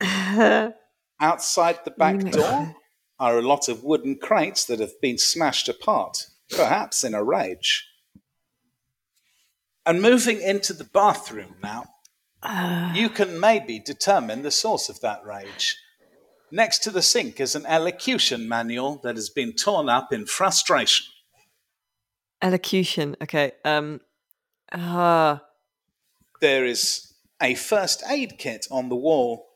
Outside 1.20 1.78
the 1.84 1.90
back 1.92 2.30
door 2.30 2.74
are 3.18 3.38
a 3.38 3.42
lot 3.42 3.68
of 3.68 3.84
wooden 3.84 4.16
crates 4.18 4.64
that 4.64 4.80
have 4.80 5.00
been 5.00 5.18
smashed 5.18 5.68
apart, 5.68 6.26
perhaps 6.56 7.04
in 7.04 7.14
a 7.14 7.22
rage. 7.22 7.88
And 9.86 10.00
moving 10.00 10.40
into 10.40 10.72
the 10.72 10.84
bathroom 10.84 11.56
now, 11.62 11.84
you 12.94 13.08
can 13.08 13.40
maybe 13.40 13.78
determine 13.78 14.42
the 14.42 14.50
source 14.50 14.88
of 14.88 15.00
that 15.00 15.24
rage. 15.24 15.76
Next 16.50 16.82
to 16.84 16.90
the 16.90 17.02
sink 17.02 17.40
is 17.40 17.54
an 17.54 17.66
elocution 17.66 18.48
manual 18.48 19.00
that 19.02 19.16
has 19.16 19.28
been 19.28 19.54
torn 19.54 19.88
up 19.88 20.12
in 20.12 20.26
frustration. 20.26 21.06
Elocution. 22.40 23.16
Okay. 23.22 23.52
Um. 23.64 24.00
Ah. 24.72 25.42
There 26.40 26.64
is 26.64 27.14
a 27.42 27.54
first 27.54 28.02
aid 28.08 28.38
kit 28.38 28.66
on 28.70 28.88
the 28.88 28.96
wall, 28.96 29.46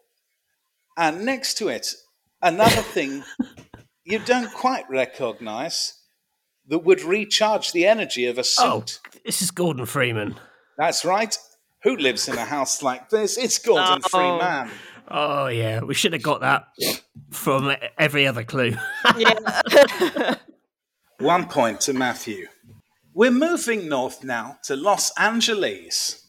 and 0.97 1.25
next 1.25 1.59
to 1.59 1.69
it, 1.69 1.95
another 2.41 2.83
thing 2.83 3.25
you 4.05 4.19
don't 4.21 4.53
quite 4.53 4.89
recognize 4.89 5.98
that 6.69 6.81
would 6.81 7.03
recharge 7.03 7.73
the 7.73 7.87
energy 7.87 8.27
of 8.27 8.39
a 8.39 8.45
Oh, 8.59 8.81
suit. 8.85 9.01
this 9.25 9.43
is 9.43 9.51
Gordon 9.51 9.87
Freeman. 9.87 10.37
That's 10.77 11.05
right. 11.05 11.37
Who 11.83 11.97
lives 11.97 12.29
in 12.29 12.37
a 12.37 12.45
house 12.45 12.83
like 12.83 13.09
this? 13.11 13.37
It's 13.39 13.59
Gordon 13.59 14.01
Oh. 14.05 14.09
Freeman. 14.09 14.71
Oh 15.11 15.47
yeah, 15.47 15.81
we 15.81 15.95
should 15.95 16.13
have 16.13 16.23
got 16.23 16.41
that 16.43 16.67
from 17.31 17.75
every 17.97 18.27
other 18.27 18.45
clue. 18.45 18.75
yeah. 19.17 20.35
One 21.19 21.49
point 21.49 21.81
to 21.83 21.93
Matthew. 21.95 22.47
We're 23.15 23.31
moving 23.31 23.89
north 23.89 24.23
now 24.23 24.59
to 24.65 24.77
Los 24.77 25.11
Angeles. 25.19 26.27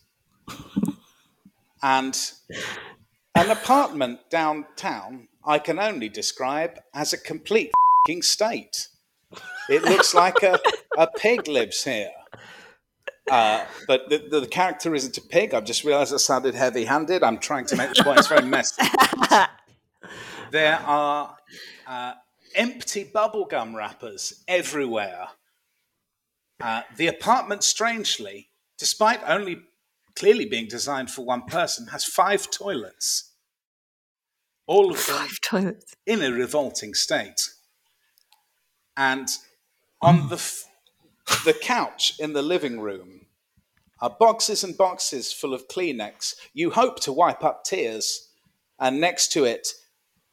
And 1.84 2.18
an 3.36 3.52
apartment 3.52 4.20
downtown 4.30 5.28
I 5.46 5.60
can 5.60 5.80
only 5.80 6.10
describe 6.10 6.80
as 6.94 7.14
a 7.14 7.18
complete 7.18 7.72
fing 8.08 8.22
state. 8.22 8.88
It 9.70 9.84
looks 9.84 10.14
like 10.14 10.42
a, 10.44 10.60
a 10.98 11.08
pig 11.18 11.48
lives 11.48 11.84
here. 11.84 12.10
Uh, 13.30 13.64
but 13.88 14.10
the, 14.10 14.18
the, 14.30 14.40
the 14.42 14.48
character 14.48 14.96
isn't 14.96 15.18
a 15.18 15.22
pig. 15.22 15.54
I've 15.54 15.66
just 15.66 15.84
realised 15.84 16.12
it 16.14 16.20
sounded 16.20 16.56
heavy 16.56 16.86
handed. 16.86 17.22
I'm 17.24 17.38
trying 17.38 17.66
to 17.68 17.76
make 17.76 17.94
the 17.94 18.04
point. 18.04 18.18
It's 18.20 18.28
very 18.28 18.46
messy. 18.46 18.82
there 20.52 20.80
are 20.80 21.38
uh, 21.88 22.14
empty 22.56 23.06
bubblegum 23.06 23.76
wrappers 23.76 24.44
everywhere. 24.48 25.28
Uh, 26.60 26.82
the 26.98 27.08
apartment, 27.08 27.64
strangely, 27.64 28.50
despite 28.80 29.22
only 29.28 29.62
clearly 30.16 30.46
being 30.46 30.68
designed 30.68 31.12
for 31.12 31.24
one 31.24 31.44
person, 31.44 31.88
has 31.88 32.04
five 32.04 32.50
toilets. 32.50 33.34
All 34.66 34.92
of 34.92 35.06
them 35.06 35.16
Five 35.18 35.42
toilets. 35.42 35.96
in 36.08 36.22
a 36.24 36.32
revolting 36.32 36.94
state. 36.96 37.42
And 39.00 39.30
on 40.02 40.28
the 40.28 40.36
f- 40.36 40.66
the 41.46 41.54
couch 41.54 42.14
in 42.20 42.34
the 42.34 42.42
living 42.42 42.82
room 42.82 43.28
are 44.02 44.10
boxes 44.10 44.62
and 44.64 44.78
boxes 44.78 45.32
full 45.32 45.54
of 45.54 45.70
Kleenex. 45.70 46.36
You 46.54 46.72
hope 46.72 47.00
to 47.02 47.14
wipe 47.14 47.42
up 47.44 47.64
tears, 47.64 48.28
and 48.78 49.00
next 49.00 49.32
to 49.34 49.46
it, 49.46 49.70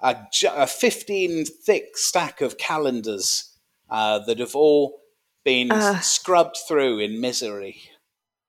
a, 0.00 0.16
ju- 0.32 0.50
a 0.52 0.66
fifteen 0.66 1.44
thick 1.46 1.96
stack 1.96 2.40
of 2.40 2.58
calendars 2.58 3.56
uh, 3.88 4.18
that 4.26 4.40
have 4.40 4.56
all 4.56 4.98
been 5.44 5.70
Uh. 5.70 6.00
scrubbed 6.00 6.56
through 6.66 6.98
in 6.98 7.20
misery. 7.20 7.80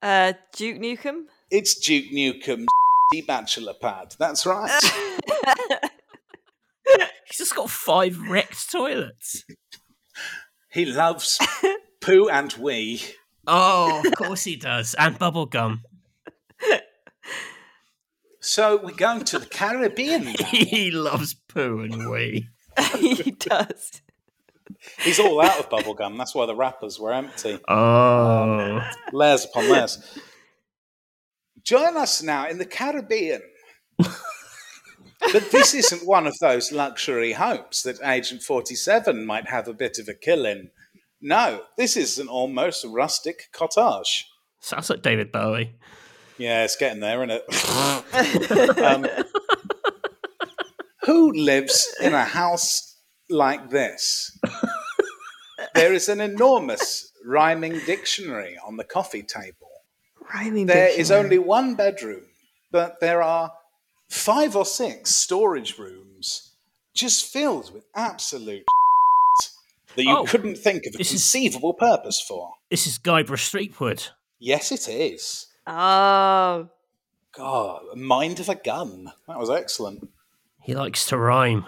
Uh, 0.02 0.34
Duke 0.56 0.78
Nukem. 0.80 1.26
It's 1.52 1.76
Duke 1.76 2.12
Nukem's 2.12 2.68
bachelor 3.28 3.76
pad. 3.80 4.16
That's 4.18 4.48
right. 4.48 4.72
He's 7.30 7.38
just 7.40 7.56
got 7.56 7.70
five 7.70 8.18
wrecked 8.30 8.72
toilets. 8.72 9.44
He 10.70 10.86
loves 10.86 11.40
poo 12.02 12.28
and 12.30 12.54
wee. 12.54 13.02
Oh, 13.46 14.04
of 14.06 14.14
course 14.16 14.44
he 14.44 14.56
does. 14.56 14.94
And 14.96 15.18
bubblegum. 15.18 15.82
So 18.48 18.80
we're 18.82 18.92
going 18.94 19.26
to 19.26 19.40
the 19.40 19.46
Caribbean. 19.46 20.24
now. 20.24 20.32
he 20.46 20.90
loves 20.90 21.34
poo 21.34 21.82
and 21.82 22.10
wee. 22.10 22.48
he 22.98 23.32
does. 23.32 24.02
He's 25.00 25.20
all 25.20 25.42
out 25.42 25.60
of 25.60 25.70
bubblegum. 25.70 26.18
That's 26.18 26.34
why 26.34 26.46
the 26.46 26.56
wrappers 26.56 26.98
were 26.98 27.12
empty. 27.12 27.60
Oh. 27.68 28.82
Layers 29.12 29.44
upon 29.44 29.70
layers. 29.70 30.20
Join 31.62 31.98
us 31.98 32.24
now 32.24 32.48
in 32.48 32.58
the 32.58 32.66
Caribbean. 32.66 33.42
But 35.20 35.52
this 35.52 35.74
isn't 35.74 36.08
one 36.08 36.28
of 36.28 36.38
those 36.40 36.72
luxury 36.72 37.34
homes 37.34 37.84
that 37.84 38.02
Agent 38.04 38.44
47 38.44 39.26
might 39.26 39.48
have 39.50 39.68
a 39.68 39.74
bit 39.74 40.00
of 40.00 40.08
a 40.08 40.14
kill 40.14 40.46
in. 40.46 40.70
No, 41.22 41.64
this 41.78 41.98
is 41.98 42.20
an 42.20 42.28
almost 42.28 42.86
rustic 42.86 43.50
cottage. 43.52 44.28
Sounds 44.60 44.90
like 44.90 45.02
David 45.02 45.32
Bowie. 45.32 45.76
Yeah, 46.38 46.64
it's 46.64 46.76
getting 46.76 47.00
there, 47.00 47.24
isn't 47.24 47.42
it? 47.50 48.78
um, 48.84 49.08
who 51.04 51.32
lives 51.32 51.96
in 52.02 52.14
a 52.14 52.24
house 52.24 52.98
like 53.30 53.72
this? 53.72 54.38
There 55.74 55.94
is 55.94 56.10
an 56.10 56.22
enormous 56.22 57.12
rhyming 57.26 57.80
dictionary 57.86 58.58
on 58.66 58.78
the 58.78 58.84
coffee 58.84 59.24
table. 59.24 59.70
Rhyming 60.34 60.68
dictionary. 60.68 60.92
There 60.92 61.00
is 61.00 61.12
only 61.12 61.40
one 61.40 61.76
bedroom, 61.76 62.24
but 62.72 63.00
there 63.00 63.22
are 63.22 63.52
five 64.10 64.56
or 64.56 64.66
six 64.66 65.14
storage 65.16 65.78
rooms 65.78 66.54
just 66.94 67.26
filled 67.26 67.74
with 67.74 67.86
absolute 67.96 68.66
that 69.96 70.04
you 70.04 70.16
Oh, 70.18 70.26
couldn't 70.26 70.58
think 70.58 70.86
of 70.86 70.96
a 70.96 70.98
this 70.98 71.08
is- 71.08 71.22
conceivable 71.22 71.74
purpose 71.74 72.20
for. 72.22 72.54
This 72.70 72.88
is 72.88 72.98
Guybrush 73.00 73.50
Threepwood. 73.50 74.08
Yes, 74.40 74.72
it 74.72 74.88
is. 74.88 75.48
Oh, 75.66 76.70
God, 77.36 77.82
mind 77.96 78.40
of 78.40 78.50
a 78.50 78.56
gun. 78.56 79.12
That 79.28 79.38
was 79.40 79.50
excellent. 79.50 80.08
He 80.62 80.74
likes 80.76 81.06
to 81.08 81.18
rhyme 81.18 81.66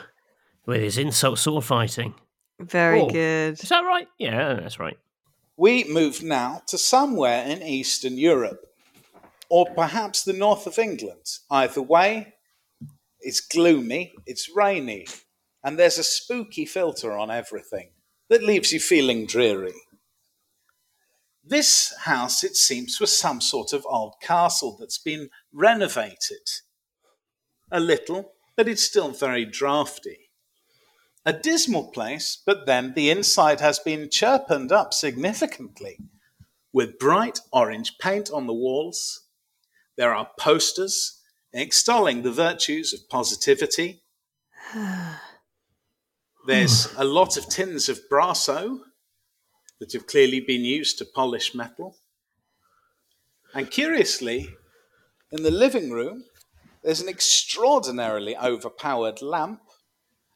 with 0.65 0.81
his 0.81 0.97
insult 0.97 1.39
sword 1.39 1.63
fighting. 1.63 2.15
very 2.59 3.01
Oh. 3.01 3.09
good. 3.09 3.53
Is 3.61 3.69
that 3.69 3.85
right? 3.85 4.07
Yeah, 4.17 4.55
that's 4.55 4.79
right. 4.79 4.97
We 5.57 5.83
move 5.85 6.21
now 6.21 6.61
to 6.67 6.77
somewhere 6.77 7.45
in 7.45 7.61
Eastern 7.63 8.17
Europe, 8.17 8.68
or 9.49 9.65
perhaps 9.75 10.23
the 10.23 10.33
north 10.33 10.67
of 10.67 10.79
England. 10.79 11.25
Either 11.49 11.81
way, 11.81 12.33
it's 13.19 13.41
gloomy, 13.41 14.13
it's 14.25 14.49
rainy, 14.55 15.07
and 15.63 15.77
there's 15.77 15.97
a 15.97 16.03
spooky 16.03 16.65
filter 16.65 17.17
on 17.17 17.31
everything 17.31 17.89
that 18.29 18.43
leaves 18.43 18.71
you 18.71 18.79
feeling 18.79 19.25
dreary. 19.25 19.73
This 21.43 21.93
house, 22.01 22.43
it 22.43 22.55
seems, 22.55 22.99
was 22.99 23.17
some 23.17 23.41
sort 23.41 23.73
of 23.73 23.85
old 23.89 24.15
castle 24.21 24.77
that's 24.79 24.99
been 24.99 25.29
renovated 25.51 26.47
a 27.71 27.79
little, 27.79 28.33
but 28.55 28.67
it's 28.67 28.83
still 28.83 29.11
very 29.11 29.45
drafty 29.45 30.29
a 31.25 31.33
dismal 31.33 31.91
place, 31.91 32.41
but 32.43 32.65
then 32.65 32.93
the 32.95 33.09
inside 33.09 33.59
has 33.59 33.77
been 33.77 34.09
chirpened 34.09 34.71
up 34.71 34.93
significantly 34.93 35.99
with 36.71 36.97
bright 36.97 37.39
orange 37.51 37.97
paint 37.99 38.31
on 38.31 38.47
the 38.47 38.53
walls. 38.53 39.27
There 39.99 40.15
are 40.15 40.29
posters 40.39 41.19
extolling 41.51 42.21
the 42.21 42.31
virtues 42.31 42.93
of 42.93 43.09
positivity. 43.09 44.01
There's 46.47 46.85
hmm. 46.85 47.01
a 47.01 47.03
lot 47.03 47.35
of 47.35 47.49
tins 47.49 47.89
of 47.89 47.99
Brasso 48.09 48.79
that 49.81 49.91
have 49.91 50.07
clearly 50.07 50.39
been 50.39 50.63
used 50.63 50.99
to 50.99 51.05
polish 51.05 51.53
metal. 51.53 51.97
And 53.53 53.69
curiously, 53.69 54.47
in 55.33 55.43
the 55.43 55.51
living 55.51 55.91
room, 55.91 56.23
there's 56.81 57.01
an 57.01 57.09
extraordinarily 57.09 58.37
overpowered 58.37 59.21
lamp 59.21 59.63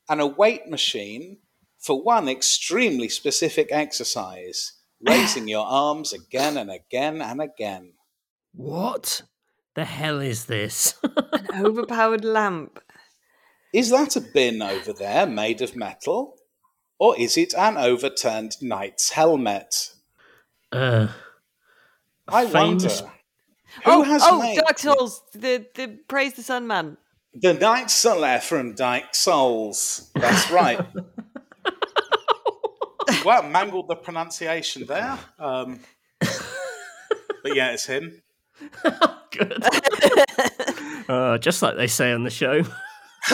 and 0.10 0.20
a 0.20 0.28
weight 0.28 0.68
machine 0.68 1.38
for 1.80 2.04
one 2.04 2.28
extremely 2.28 3.08
specific 3.08 3.70
exercise 3.72 4.74
raising 5.00 5.48
your 5.56 5.66
arms 5.66 6.12
again 6.12 6.58
and 6.58 6.70
again 6.70 7.22
and 7.22 7.42
again. 7.42 7.94
What 8.52 9.22
the 9.76 9.86
hell 9.86 10.20
is 10.20 10.46
this? 10.46 10.96
An 11.04 11.66
overpowered 11.66 12.24
lamp. 12.24 12.80
Is 13.74 13.90
that 13.90 14.16
a 14.16 14.22
bin 14.22 14.62
over 14.62 14.94
there 14.94 15.26
made 15.26 15.62
of 15.62 15.76
metal? 15.76 16.36
Or 17.00 17.18
is 17.18 17.38
it 17.38 17.54
an 17.58 17.78
overturned 17.78 18.62
knight's 18.62 19.12
helmet? 19.12 19.94
uh, 20.72 21.08
I 22.28 22.46
famous- 22.46 23.02
wonder. 23.02 23.16
Who 23.86 23.92
oh, 23.92 24.04
has 24.04 24.22
oh, 24.24 24.40
made 24.40 24.58
Dark 24.58 24.78
Souls. 24.78 25.24
The 25.34 25.66
the 25.74 25.98
praise 26.08 26.34
the 26.34 26.44
Sun 26.44 26.68
Man. 26.68 26.98
the 27.34 27.54
Knight 27.54 27.90
Soler 27.90 28.40
from 28.40 28.76
Dyke 28.76 29.16
Souls? 29.16 30.12
That's 30.14 30.52
right. 30.52 30.80
well, 33.26 33.44
mangled 33.44 33.88
the 33.88 33.96
pronunciation 33.96 34.86
there. 34.86 35.18
Um, 35.40 35.80
but 36.20 37.56
yeah, 37.56 37.72
it's 37.72 37.88
him. 37.88 38.22
good. 39.32 39.64
uh, 41.10 41.38
just 41.38 41.62
like 41.62 41.76
they 41.78 41.88
say 41.88 42.12
on 42.12 42.24
the 42.24 42.30
show. 42.30 42.64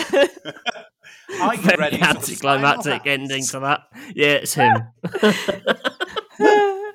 Are 1.42 1.56
you 1.56 1.62
Very 1.62 1.78
ready 1.78 2.02
anticlimactic 2.02 3.06
ending 3.06 3.46
to 3.48 3.60
that. 3.60 3.82
Yeah, 4.16 4.40
it's 4.42 4.54
him. 4.54 4.82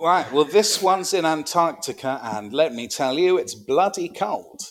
Right, 0.00 0.30
well, 0.32 0.44
this 0.44 0.80
one's 0.80 1.12
in 1.12 1.24
Antarctica, 1.24 2.20
and 2.22 2.52
let 2.52 2.72
me 2.72 2.86
tell 2.86 3.18
you, 3.18 3.36
it's 3.36 3.56
bloody 3.56 4.08
cold. 4.08 4.62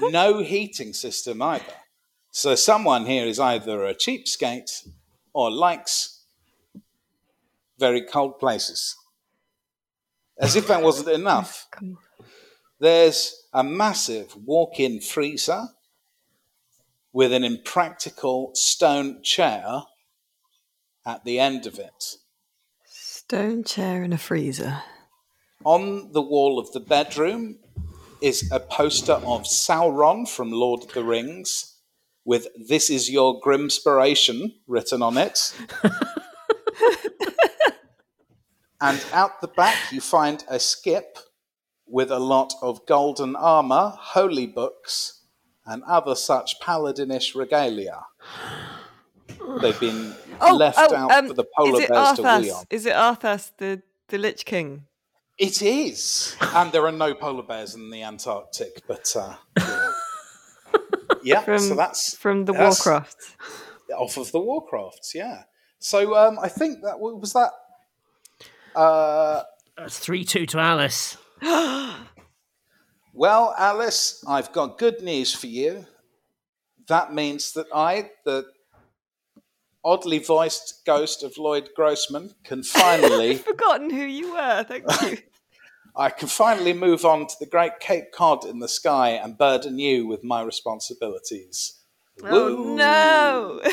no 0.00 0.44
heating 0.44 0.92
system 0.92 1.42
either. 1.42 1.64
So, 2.30 2.54
someone 2.54 3.04
here 3.04 3.26
is 3.26 3.40
either 3.40 3.84
a 3.84 3.96
cheapskate 3.96 4.86
or 5.32 5.50
likes 5.50 6.22
very 7.80 8.00
cold 8.00 8.38
places. 8.38 8.94
As 10.38 10.56
if 10.56 10.68
that 10.68 10.82
wasn't 10.82 11.08
enough, 11.08 11.66
there's 12.80 13.46
a 13.52 13.64
massive 13.64 14.36
walk 14.36 14.78
in 14.78 15.00
freezer 15.00 15.68
with 17.12 17.32
an 17.32 17.44
impractical 17.44 18.50
stone 18.54 19.22
chair 19.22 19.82
at 21.06 21.24
the 21.24 21.38
end 21.38 21.66
of 21.66 21.78
it. 21.78 22.16
Stone 22.84 23.64
chair 23.64 24.02
and 24.02 24.12
a 24.12 24.18
freezer. 24.18 24.82
On 25.64 26.12
the 26.12 26.20
wall 26.20 26.58
of 26.58 26.70
the 26.72 26.80
bedroom 26.80 27.58
is 28.20 28.48
a 28.52 28.60
poster 28.60 29.14
of 29.14 29.44
Sauron 29.44 30.28
from 30.28 30.50
Lord 30.50 30.84
of 30.84 30.92
the 30.92 31.04
Rings 31.04 31.76
with 32.24 32.48
This 32.56 32.90
is 32.90 33.10
your 33.10 33.40
Grimspiration 33.40 34.52
written 34.66 35.00
on 35.00 35.16
it. 35.16 35.54
and 38.80 39.04
out 39.12 39.40
the 39.40 39.48
back, 39.48 39.76
you 39.92 40.00
find 40.00 40.44
a 40.48 40.58
skip 40.58 41.18
with 41.86 42.10
a 42.10 42.18
lot 42.18 42.52
of 42.62 42.84
golden 42.86 43.36
armor, 43.36 43.92
holy 43.96 44.46
books, 44.46 45.22
and 45.64 45.82
other 45.84 46.14
such 46.14 46.60
paladinish 46.60 47.34
regalia. 47.34 48.04
They've 49.60 49.78
been 49.80 50.14
Oh, 50.40 50.54
left 50.54 50.78
oh, 50.78 50.94
out 50.94 51.10
um, 51.12 51.28
for 51.28 51.34
the 51.34 51.46
polar 51.56 51.86
bears 51.86 52.16
to 52.16 52.22
wee 52.22 52.28
Arthas? 52.28 52.54
on. 52.54 52.64
Is 52.70 52.86
it 52.86 52.92
Arthas, 52.94 53.52
the 53.56 53.82
the 54.08 54.18
Lich 54.18 54.44
King? 54.44 54.84
It 55.38 55.62
is, 55.62 56.36
and 56.40 56.72
there 56.72 56.84
are 56.86 56.92
no 56.92 57.14
polar 57.14 57.42
bears 57.42 57.74
in 57.74 57.90
the 57.90 58.02
Antarctic, 58.02 58.82
but 58.86 59.14
uh, 59.16 59.34
yeah. 59.58 59.90
yeah. 61.22 61.40
From 61.42 61.58
so 61.58 61.74
that's 61.74 62.16
from 62.16 62.44
the 62.44 62.52
that's 62.52 62.84
Warcraft. 62.84 63.16
off 63.96 64.16
of 64.18 64.32
the 64.32 64.40
Warcrafts. 64.40 65.14
Yeah. 65.14 65.44
So 65.78 66.16
um, 66.16 66.38
I 66.38 66.48
think 66.48 66.82
that 66.82 66.98
was 67.00 67.32
that. 67.32 67.50
Uh, 68.76 69.42
That's 69.78 69.98
three 69.98 70.24
two 70.24 70.44
to 70.46 70.58
Alice. 70.58 71.16
well, 71.42 71.94
Alice, 73.58 74.22
I've 74.28 74.52
got 74.52 74.78
good 74.78 75.00
news 75.00 75.34
for 75.34 75.46
you. 75.46 75.86
That 76.88 77.14
means 77.14 77.52
that 77.54 77.66
I, 77.74 78.10
the 78.24 78.44
oddly 79.82 80.18
voiced 80.18 80.82
ghost 80.84 81.22
of 81.22 81.38
Lloyd 81.38 81.70
Grossman, 81.74 82.34
can 82.44 82.62
finally 82.62 83.30
I've 83.30 83.44
Forgotten 83.44 83.88
who 83.90 84.04
you 84.04 84.34
were. 84.34 84.64
Thank 84.64 84.84
you. 85.02 85.18
I 85.96 86.10
can 86.10 86.28
finally 86.28 86.74
move 86.74 87.06
on 87.06 87.26
to 87.26 87.34
the 87.40 87.46
great 87.46 87.80
Cape 87.80 88.12
Cod 88.12 88.44
in 88.44 88.58
the 88.58 88.68
sky 88.68 89.10
and 89.12 89.38
burden 89.38 89.78
you 89.78 90.06
with 90.06 90.22
my 90.22 90.42
responsibilities. 90.42 91.80
oh 92.22 92.54
Woo! 92.54 92.76
no. 92.76 93.62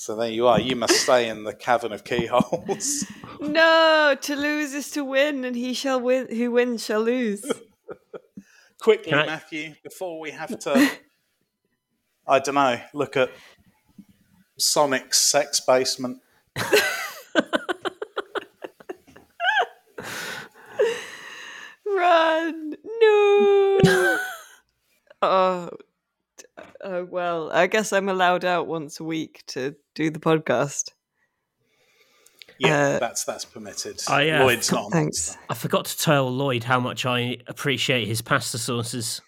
So 0.00 0.16
there 0.16 0.30
you 0.30 0.46
are. 0.46 0.58
You 0.58 0.76
must 0.76 0.94
stay 0.94 1.28
in 1.28 1.44
the 1.44 1.52
cavern 1.52 1.92
of 1.92 2.04
keyholes. 2.04 3.04
No, 3.42 4.16
to 4.20 4.36
lose 4.36 4.72
is 4.74 4.90
to 4.92 5.02
win, 5.04 5.44
and 5.46 5.54
he 5.56 5.72
shall 5.74 5.98
win. 6.00 6.26
Who 6.34 6.50
wins 6.50 6.84
shall 6.84 7.00
lose. 7.02 7.42
Quickly, 8.80 9.12
I- 9.14 9.26
Matthew, 9.26 9.74
before 9.82 10.18
we 10.20 10.30
have 10.30 10.58
to, 10.60 10.90
I 12.26 12.38
don't 12.38 12.54
know, 12.54 12.80
look 12.94 13.16
at 13.18 13.30
Sonic's 14.58 15.18
sex 15.20 15.60
basement. 15.60 16.18
Run! 21.86 22.76
No. 23.00 24.18
oh, 25.22 25.70
d- 25.70 25.84
oh 26.84 27.04
well. 27.04 27.50
I 27.52 27.66
guess 27.66 27.92
I'm 27.92 28.08
allowed 28.08 28.44
out 28.44 28.66
once 28.66 29.00
a 29.00 29.04
week 29.04 29.42
to 29.48 29.74
do 29.94 30.10
the 30.10 30.18
podcast. 30.20 30.90
Yeah, 32.58 32.96
Uh, 32.96 32.98
that's 32.98 33.24
that's 33.24 33.44
permitted. 33.46 34.00
I, 34.08 34.30
uh, 34.30 34.44
Lloyd's 34.44 34.70
not. 34.72 34.92
Thanks. 34.92 35.36
I 35.48 35.54
forgot 35.54 35.86
to 35.86 35.98
tell 35.98 36.30
Lloyd 36.30 36.64
how 36.64 36.78
much 36.78 37.06
I 37.06 37.38
appreciate 37.46 38.06
his 38.06 38.20
pasta 38.20 38.58
sauces. 38.58 39.20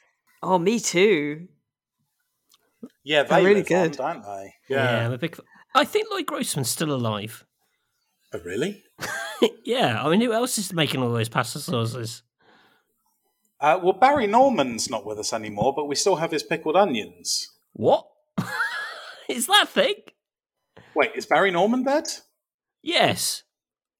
Oh, 0.42 0.58
me 0.58 0.78
too. 0.80 1.48
Yeah, 3.04 3.22
They're 3.22 3.42
really 3.42 3.62
live 3.62 3.70
on, 3.72 3.82
good. 3.88 3.92
don't 3.92 4.22
they? 4.24 4.54
Yeah, 4.68 5.06
I'm 5.06 5.12
a 5.12 5.18
big. 5.18 5.32
f- 5.38 5.44
I 5.74 5.84
think 5.84 6.08
Lloyd 6.10 6.26
Grossman's 6.26 6.68
still 6.68 6.92
alive. 6.92 7.44
Oh, 8.34 8.40
really? 8.44 8.82
yeah, 9.64 10.02
I 10.04 10.10
mean, 10.10 10.20
who 10.20 10.32
else 10.32 10.58
is 10.58 10.72
making 10.72 11.02
all 11.02 11.12
those 11.12 11.28
pasta 11.28 11.58
sauces? 11.58 12.22
Uh, 13.62 13.78
well, 13.80 13.92
Barry 13.92 14.26
Norman's 14.26 14.90
not 14.90 15.06
with 15.06 15.20
us 15.20 15.32
anymore, 15.32 15.72
but 15.74 15.86
we 15.86 15.94
still 15.94 16.16
have 16.16 16.32
his 16.32 16.42
pickled 16.42 16.74
onions. 16.76 17.48
What 17.74 18.04
is 19.28 19.46
that 19.46 19.68
thing? 19.68 19.94
Wait, 20.96 21.12
is 21.14 21.26
Barry 21.26 21.52
Norman 21.52 21.84
dead? 21.84 22.08
Yes, 22.82 23.44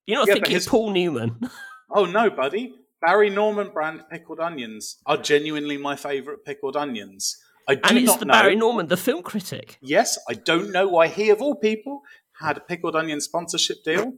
you're 0.04 0.18
not 0.18 0.26
Yeah, 0.26 0.34
thinking 0.34 0.54
his- 0.54 0.66
Paul 0.68 0.90
Newman. 0.90 1.48
Oh 1.94 2.06
no, 2.06 2.30
buddy. 2.30 2.74
Barry 3.02 3.28
Norman 3.28 3.68
brand 3.68 4.04
pickled 4.10 4.40
onions 4.40 4.96
are 5.04 5.18
genuinely 5.18 5.76
my 5.76 5.94
favourite 5.94 6.42
pickled 6.42 6.74
onions. 6.74 7.36
I 7.68 7.74
do 7.74 7.80
and 7.84 7.98
it's 7.98 8.06
not 8.06 8.18
the 8.20 8.24
know. 8.24 8.32
Barry 8.32 8.56
Norman, 8.56 8.86
the 8.86 8.96
film 8.96 9.22
critic. 9.22 9.76
Yes, 9.82 10.18
I 10.26 10.32
don't 10.32 10.72
know 10.72 10.88
why 10.88 11.08
he, 11.08 11.28
of 11.28 11.42
all 11.42 11.54
people, 11.54 12.00
had 12.40 12.56
a 12.56 12.60
pickled 12.60 12.96
onion 12.96 13.20
sponsorship 13.20 13.84
deal. 13.84 14.14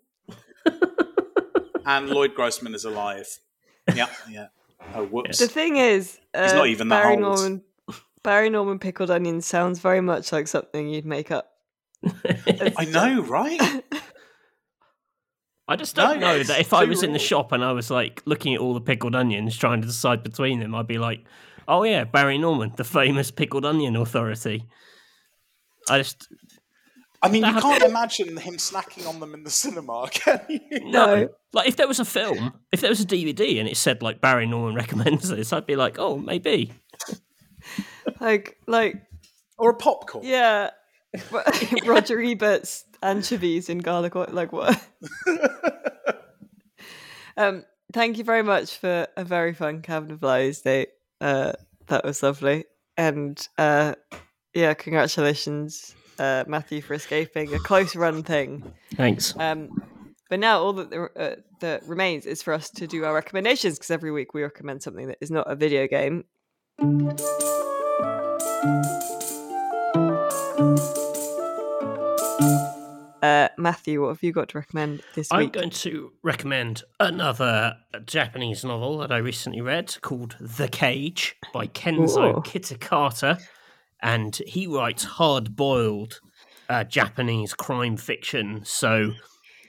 and 1.85 2.09
Lloyd 2.11 2.35
Grossman 2.37 2.77
is 2.77 2.85
alive. 2.85 3.27
Yeah, 3.93 4.07
yeah. 4.31 4.47
Oh, 4.93 5.05
whoops. 5.07 5.39
The 5.39 5.49
thing 5.49 5.76
is, 5.76 6.18
uh, 6.35 6.53
not 6.55 6.66
even 6.68 6.89
that 6.89 7.03
Barry 7.03 7.14
old. 7.14 7.22
Norman. 7.22 7.62
Barry 8.22 8.51
Norman 8.51 8.78
pickled 8.78 9.11
onion 9.11 9.41
sounds 9.41 9.78
very 9.80 10.01
much 10.01 10.32
like 10.32 10.49
something 10.49 10.89
you'd 10.89 11.05
make 11.05 11.30
up. 11.30 11.51
I 12.76 12.85
know, 12.87 13.22
right? 13.22 13.61
I 15.68 15.76
just 15.76 15.97
don't 15.97 16.20
No, 16.20 16.37
know 16.37 16.43
that 16.43 16.61
if 16.61 16.72
I 16.74 16.85
too 16.85 16.91
was 16.91 17.03
in 17.03 17.12
the 17.12 17.18
shop 17.18 17.53
and 17.53 17.64
I 17.64 17.72
was 17.72 17.91
like 17.91 18.22
looking 18.26 18.55
at 18.55 18.61
all 18.61 18.74
the 18.74 18.80
pickled 18.80 19.14
onions, 19.14 19.57
trying 19.57 19.80
to 19.80 19.87
decide 19.87 20.22
between 20.22 20.61
them, 20.61 20.74
I'd 20.74 20.87
be 20.87 20.99
like, 20.99 21.24
"Oh 21.66 21.85
yeah, 21.85 22.05
Barry 22.05 22.37
Norman, 22.39 22.72
the 22.76 22.85
famous 22.85 23.30
pickled 23.30 23.64
onion 23.64 23.97
authority." 23.97 24.66
I 25.91 25.99
just 25.99 26.28
I 27.25 27.31
mean, 27.31 27.45
you 27.45 27.61
can't 27.61 27.83
imagine 27.91 28.37
him 28.37 28.55
snacking 28.57 29.09
on 29.09 29.18
them 29.20 29.35
in 29.35 29.43
the 29.45 29.51
cinema, 29.51 30.09
can 30.12 30.41
you? 30.49 30.61
No. 30.91 31.29
like 31.53 31.66
if 31.68 31.77
there 31.77 31.89
was 31.89 31.99
a 32.01 32.05
film, 32.05 32.53
if 32.72 32.81
there 32.81 32.91
was 32.91 33.01
a 33.01 33.07
DVD 33.07 33.59
and 33.59 33.68
it 33.68 33.77
said 33.77 34.03
like 34.03 34.20
Barry 34.20 34.47
Norman 34.47 34.75
recommends 34.85 35.29
this, 35.29 35.53
I'd 35.53 35.66
be 35.66 35.77
like, 35.77 35.97
"Oh, 35.99 36.18
maybe." 36.18 36.72
Like, 38.20 38.59
like, 38.66 39.03
Or 39.59 39.70
a 39.70 39.75
popcorn. 39.75 40.25
yeah. 40.27 40.70
Roger 41.87 42.18
Ebert's 42.20 42.85
anchovies 43.03 43.68
in 43.68 43.79
garlic 43.79 44.16
oil. 44.16 44.27
Like 44.31 44.53
what? 44.53 44.79
um, 47.37 47.64
thank 47.93 48.18
you 48.18 48.25
very 48.25 48.43
much 48.43 48.77
for 48.79 49.07
a 49.16 49.25
very 49.25 49.55
fun 49.55 49.83
Cabin 49.83 50.11
of 50.11 50.22
Lies 50.22 50.61
date. 50.61 50.89
Uh, 51.20 51.53
that 51.87 52.05
was 52.05 52.22
lovely, 52.22 52.64
and 52.97 53.47
uh, 53.59 53.95
yeah, 54.55 54.75
congratulations, 54.75 55.95
uh, 56.19 56.45
Matthew, 56.47 56.81
for 56.81 56.95
escaping 56.95 57.55
a 57.55 57.59
close 57.59 57.97
run 57.97 58.23
thing. 58.23 58.73
Thanks. 58.95 59.35
Um, 59.39 59.69
but 60.31 60.41
now 60.41 60.61
all 60.61 60.73
that 60.75 60.91
there, 60.91 61.11
uh, 61.19 61.37
that 61.61 61.87
remains 61.87 62.27
is 62.27 62.43
for 62.43 62.55
us 62.55 62.71
to 62.71 62.87
do 62.87 63.05
our 63.05 63.15
recommendations 63.15 63.79
because 63.79 63.91
every 63.91 64.11
week 64.11 64.35
we 64.35 64.43
recommend 64.43 64.83
something 64.83 65.07
that 65.09 65.19
is 65.21 65.31
not 65.31 65.51
a 65.51 65.55
video 65.55 65.87
game. 65.87 66.25
Uh, 73.25 73.49
Matthew, 73.57 74.03
what 74.03 74.09
have 74.09 74.23
you 74.23 74.33
got 74.33 74.51
to 74.51 74.59
recommend 74.59 75.03
this 75.15 75.31
week? 75.31 75.41
I'm 75.41 75.49
going 75.49 75.71
to 75.71 76.12
recommend 76.23 76.83
another 77.01 77.75
Japanese 78.05 78.65
novel 78.65 78.99
that 78.99 79.11
I 79.11 79.17
recently 79.17 79.62
read 79.62 79.97
called 80.03 80.37
The 80.41 80.69
Cage 80.69 81.35
by 81.53 81.69
Kenzo 81.69 82.37
Ooh. 82.37 82.41
Kitakata. 82.43 83.41
And 84.03 84.37
he 84.47 84.67
writes 84.67 85.05
hard 85.05 85.57
boiled 85.57 86.21
uh, 86.69 86.85
Japanese 86.85 87.55
crime 87.55 87.97
fiction. 87.97 88.63
So 88.65 89.13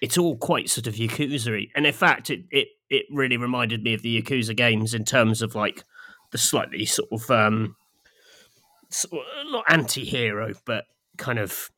it's 0.01 0.17
all 0.17 0.37
quite 0.37 0.69
sort 0.69 0.87
of 0.87 0.95
Yakuza 0.95 1.67
And 1.75 1.85
in 1.85 1.93
fact, 1.93 2.29
it, 2.29 2.41
it, 2.51 2.67
it 2.89 3.05
really 3.11 3.37
reminded 3.37 3.83
me 3.83 3.93
of 3.93 4.01
the 4.01 4.21
Yakuza 4.21 4.55
games 4.55 4.93
in 4.93 5.05
terms 5.05 5.41
of 5.41 5.55
like 5.55 5.83
the 6.31 6.37
slightly 6.37 6.85
sort 6.85 7.09
of, 7.11 7.31
um, 7.31 7.75
sort 8.89 9.21
of 9.21 9.51
not 9.51 9.65
anti 9.69 10.03
hero, 10.03 10.53
but 10.65 10.85
kind 11.17 11.39
of 11.39 11.69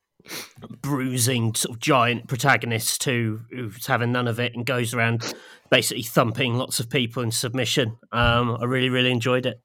bruising 0.82 1.56
sort 1.56 1.76
of 1.76 1.80
giant 1.80 2.28
protagonist 2.28 3.04
who 3.04 3.40
who's 3.50 3.88
having 3.88 4.12
none 4.12 4.28
of 4.28 4.40
it 4.40 4.54
and 4.56 4.66
goes 4.66 4.94
around 4.94 5.34
basically 5.70 6.04
thumping 6.04 6.56
lots 6.56 6.80
of 6.80 6.90
people 6.90 7.24
in 7.24 7.32
submission. 7.32 7.98
Um, 8.12 8.58
I 8.60 8.66
really 8.66 8.90
really 8.90 9.12
enjoyed 9.12 9.46
it. 9.46 9.62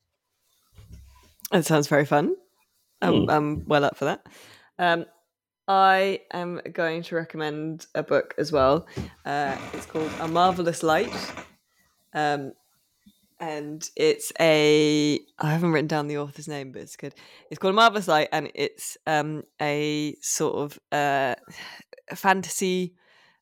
That 1.50 1.66
sounds 1.66 1.88
very 1.88 2.04
fun. 2.04 2.36
I'm, 3.02 3.28
I'm 3.28 3.64
well 3.66 3.84
up 3.84 3.96
for 3.96 4.06
that. 4.06 4.26
Um, 4.78 5.06
I 5.68 6.20
am 6.32 6.60
going 6.72 7.02
to 7.04 7.14
recommend 7.14 7.86
a 7.94 8.02
book 8.02 8.34
as 8.38 8.50
well. 8.50 8.86
Uh, 9.24 9.56
it's 9.72 9.86
called 9.86 10.10
A 10.20 10.28
Marvelous 10.28 10.82
Light. 10.82 11.12
Um, 12.14 12.52
and 13.38 13.88
it's 13.96 14.32
a 14.38 15.18
I 15.38 15.50
haven't 15.50 15.72
written 15.72 15.88
down 15.88 16.06
the 16.06 16.18
author's 16.18 16.46
name, 16.46 16.72
but 16.72 16.82
it's 16.82 16.96
good. 16.96 17.14
It's 17.50 17.58
called 17.58 17.74
A 17.74 17.76
Marvelous 17.76 18.06
Light, 18.06 18.28
and 18.30 18.50
it's 18.54 18.96
um, 19.06 19.42
a 19.60 20.16
sort 20.20 20.54
of 20.54 20.78
uh, 20.92 21.34
fantasy, 22.14 22.94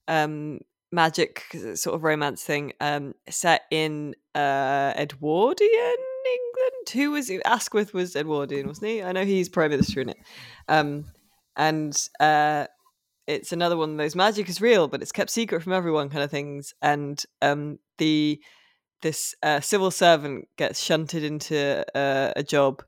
um, 0.08 0.61
magic 0.90 1.44
sort 1.74 1.94
of 1.94 2.02
romance 2.02 2.42
thing 2.42 2.72
um, 2.80 3.14
set 3.28 3.62
in 3.70 4.14
uh, 4.34 4.94
Edwardian 4.96 5.96
England. 6.30 6.90
Who 6.92 7.10
was 7.12 7.30
Asquith 7.44 7.94
was 7.94 8.16
Edwardian, 8.16 8.68
wasn't 8.68 8.88
he? 8.88 9.02
I 9.02 9.12
know 9.12 9.24
he's 9.24 9.48
prime 9.48 9.70
minister 9.70 10.00
in 10.00 10.10
it. 10.10 10.18
Um, 10.68 11.04
and 11.56 11.96
uh, 12.18 12.66
it's 13.26 13.52
another 13.52 13.76
one 13.76 13.92
of 13.92 13.96
those 13.96 14.16
magic 14.16 14.48
is 14.48 14.60
real, 14.60 14.88
but 14.88 15.02
it's 15.02 15.12
kept 15.12 15.30
secret 15.30 15.62
from 15.62 15.72
everyone 15.72 16.08
kind 16.08 16.24
of 16.24 16.30
things. 16.30 16.74
And 16.82 17.22
um, 17.42 17.78
the 17.98 18.40
this 19.02 19.34
uh, 19.42 19.60
civil 19.60 19.90
servant 19.90 20.46
gets 20.56 20.82
shunted 20.82 21.24
into 21.24 21.84
uh, 21.96 22.32
a 22.36 22.42
job 22.42 22.82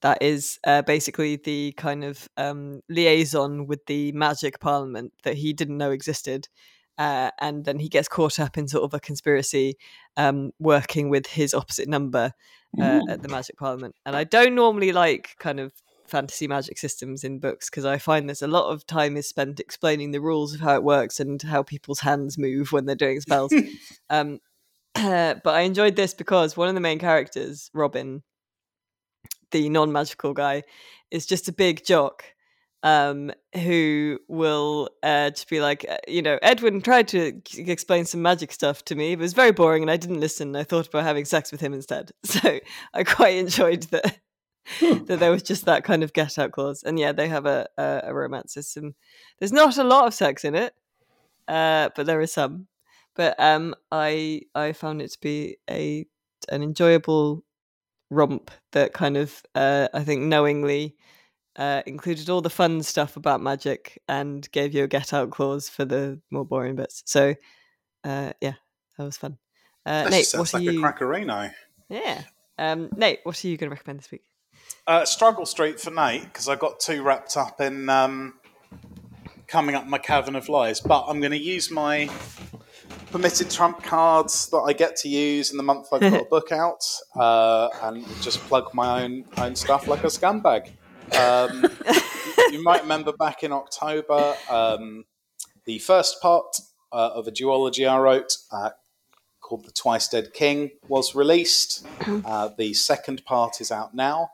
that 0.00 0.22
is 0.22 0.58
uh, 0.64 0.82
basically 0.82 1.36
the 1.36 1.72
kind 1.76 2.04
of 2.04 2.28
um, 2.36 2.80
liaison 2.88 3.66
with 3.66 3.84
the 3.86 4.12
magic 4.12 4.60
parliament 4.60 5.12
that 5.24 5.34
he 5.34 5.52
didn't 5.52 5.76
know 5.76 5.90
existed. 5.90 6.48
Uh, 6.96 7.30
and 7.40 7.64
then 7.64 7.78
he 7.78 7.88
gets 7.88 8.08
caught 8.08 8.40
up 8.40 8.58
in 8.58 8.66
sort 8.66 8.84
of 8.84 8.94
a 8.94 9.00
conspiracy 9.00 9.76
um, 10.16 10.50
working 10.58 11.10
with 11.10 11.26
his 11.26 11.54
opposite 11.54 11.88
number. 11.88 12.32
Uh, 12.80 13.00
at 13.08 13.22
the 13.22 13.28
Magic 13.28 13.56
Parliament. 13.56 13.94
And 14.04 14.16
I 14.16 14.24
don't 14.24 14.54
normally 14.54 14.92
like 14.92 15.36
kind 15.38 15.60
of 15.60 15.72
fantasy 16.06 16.48
magic 16.48 16.78
systems 16.78 17.22
in 17.22 17.38
books 17.38 17.68
because 17.68 17.84
I 17.84 17.98
find 17.98 18.28
there's 18.28 18.42
a 18.42 18.48
lot 18.48 18.72
of 18.72 18.86
time 18.86 19.16
is 19.16 19.28
spent 19.28 19.60
explaining 19.60 20.10
the 20.10 20.20
rules 20.20 20.54
of 20.54 20.60
how 20.60 20.74
it 20.74 20.82
works 20.82 21.20
and 21.20 21.40
how 21.42 21.62
people's 21.62 22.00
hands 22.00 22.38
move 22.38 22.72
when 22.72 22.86
they're 22.86 22.96
doing 22.96 23.20
spells. 23.20 23.52
um, 24.10 24.40
but 24.94 25.46
I 25.46 25.60
enjoyed 25.60 25.96
this 25.96 26.14
because 26.14 26.56
one 26.56 26.68
of 26.68 26.74
the 26.74 26.80
main 26.80 26.98
characters, 26.98 27.70
Robin, 27.74 28.22
the 29.50 29.68
non-magical 29.68 30.34
guy, 30.34 30.64
is 31.10 31.26
just 31.26 31.48
a 31.48 31.52
big 31.52 31.84
jock 31.84 32.24
um, 32.82 33.32
who 33.54 34.18
will 34.28 34.90
uh, 35.02 35.30
just 35.30 35.48
be 35.48 35.60
like, 35.60 35.84
uh, 35.88 35.96
you 36.06 36.22
know, 36.22 36.38
Edwin 36.42 36.80
tried 36.80 37.08
to 37.08 37.40
explain 37.56 38.04
some 38.04 38.22
magic 38.22 38.52
stuff 38.52 38.84
to 38.86 38.94
me. 38.94 39.12
It 39.12 39.18
was 39.18 39.32
very 39.32 39.52
boring, 39.52 39.82
and 39.82 39.90
I 39.90 39.96
didn't 39.96 40.20
listen. 40.20 40.54
I 40.54 40.64
thought 40.64 40.86
about 40.86 41.04
having 41.04 41.24
sex 41.24 41.50
with 41.50 41.60
him 41.60 41.74
instead. 41.74 42.12
So 42.24 42.60
I 42.94 43.04
quite 43.04 43.36
enjoyed 43.36 43.84
that. 43.84 44.18
that 44.80 45.18
there 45.18 45.30
was 45.30 45.42
just 45.42 45.64
that 45.64 45.82
kind 45.82 46.02
of 46.02 46.12
get 46.12 46.38
out 46.38 46.52
clause, 46.52 46.82
and 46.82 46.98
yeah, 46.98 47.12
they 47.12 47.26
have 47.28 47.46
a, 47.46 47.66
a, 47.78 48.02
a 48.04 48.14
romance 48.14 48.52
system. 48.52 48.94
There's 49.38 49.52
not 49.52 49.78
a 49.78 49.84
lot 49.84 50.06
of 50.06 50.12
sex 50.12 50.44
in 50.44 50.54
it, 50.54 50.74
uh, 51.48 51.88
but 51.96 52.04
there 52.04 52.20
is 52.20 52.34
some. 52.34 52.66
But 53.16 53.34
um, 53.40 53.74
I 53.90 54.42
I 54.54 54.72
found 54.72 55.00
it 55.00 55.10
to 55.12 55.20
be 55.20 55.56
a 55.70 56.04
an 56.50 56.62
enjoyable 56.62 57.44
romp 58.10 58.50
that 58.72 58.92
kind 58.92 59.16
of 59.16 59.42
uh, 59.54 59.88
I 59.94 60.04
think 60.04 60.22
knowingly 60.22 60.96
uh, 61.58 61.82
included 61.86 62.30
all 62.30 62.40
the 62.40 62.48
fun 62.48 62.82
stuff 62.82 63.16
about 63.16 63.42
magic 63.42 64.00
and 64.08 64.50
gave 64.52 64.72
you 64.72 64.84
a 64.84 64.88
get 64.88 65.12
out 65.12 65.30
clause 65.30 65.68
for 65.68 65.84
the 65.84 66.20
more 66.30 66.44
boring 66.44 66.76
bits. 66.76 67.02
So, 67.04 67.34
uh, 68.04 68.32
yeah, 68.40 68.54
that 68.96 69.04
was 69.04 69.16
fun. 69.18 69.36
Uh, 69.84 70.04
That 70.04 70.10
Nate, 70.10 70.20
just 70.22 70.38
what 70.38 70.48
sounds 70.48 70.62
are 70.62 70.66
like 70.66 70.68
a 70.70 70.72
you? 70.74 70.82
crackerino. 70.82 71.52
Yeah, 71.88 72.22
um, 72.58 72.88
Nate, 72.96 73.20
what 73.24 73.44
are 73.44 73.48
you 73.48 73.56
going 73.56 73.70
to 73.70 73.74
recommend 73.74 73.98
this 74.00 74.10
week? 74.10 74.22
Uh, 74.86 75.04
Struggle 75.04 75.46
Street 75.46 75.80
for 75.80 75.90
Nate 75.90 76.24
because 76.24 76.48
I 76.48 76.56
got 76.56 76.80
too 76.80 77.02
wrapped 77.02 77.36
up 77.36 77.60
in 77.60 77.88
um, 77.88 78.34
coming 79.46 79.74
up 79.74 79.86
my 79.86 79.98
cavern 79.98 80.36
of 80.36 80.48
lies. 80.48 80.80
But 80.80 81.04
I'm 81.08 81.20
going 81.20 81.32
to 81.32 81.38
use 81.38 81.70
my 81.70 82.08
permitted 83.10 83.50
trump 83.50 83.82
cards 83.82 84.48
that 84.50 84.58
I 84.58 84.72
get 84.74 84.96
to 84.96 85.08
use 85.08 85.50
in 85.50 85.56
the 85.56 85.62
month 85.62 85.88
I've 85.92 86.00
got 86.00 86.20
a 86.22 86.24
book 86.30 86.52
out, 86.52 86.84
uh, 87.16 87.68
and 87.82 88.06
just 88.20 88.38
plug 88.40 88.72
my 88.74 89.02
own 89.04 89.24
own 89.38 89.56
stuff 89.56 89.88
like 89.88 90.04
a 90.04 90.08
scumbag. 90.08 90.70
Um, 91.14 91.64
you 92.50 92.62
might 92.62 92.82
remember 92.82 93.12
back 93.12 93.42
in 93.42 93.52
October, 93.52 94.34
um, 94.50 95.04
the 95.64 95.78
first 95.78 96.20
part 96.20 96.56
uh, 96.92 97.10
of 97.14 97.26
a 97.26 97.30
duology 97.30 97.88
I 97.88 97.98
wrote 97.98 98.36
uh, 98.50 98.70
called 99.40 99.64
The 99.64 99.72
Twice 99.72 100.08
Dead 100.08 100.32
King 100.32 100.70
was 100.88 101.14
released. 101.14 101.86
Uh, 102.24 102.50
the 102.56 102.74
second 102.74 103.24
part 103.24 103.60
is 103.60 103.70
out 103.70 103.94
now. 103.94 104.30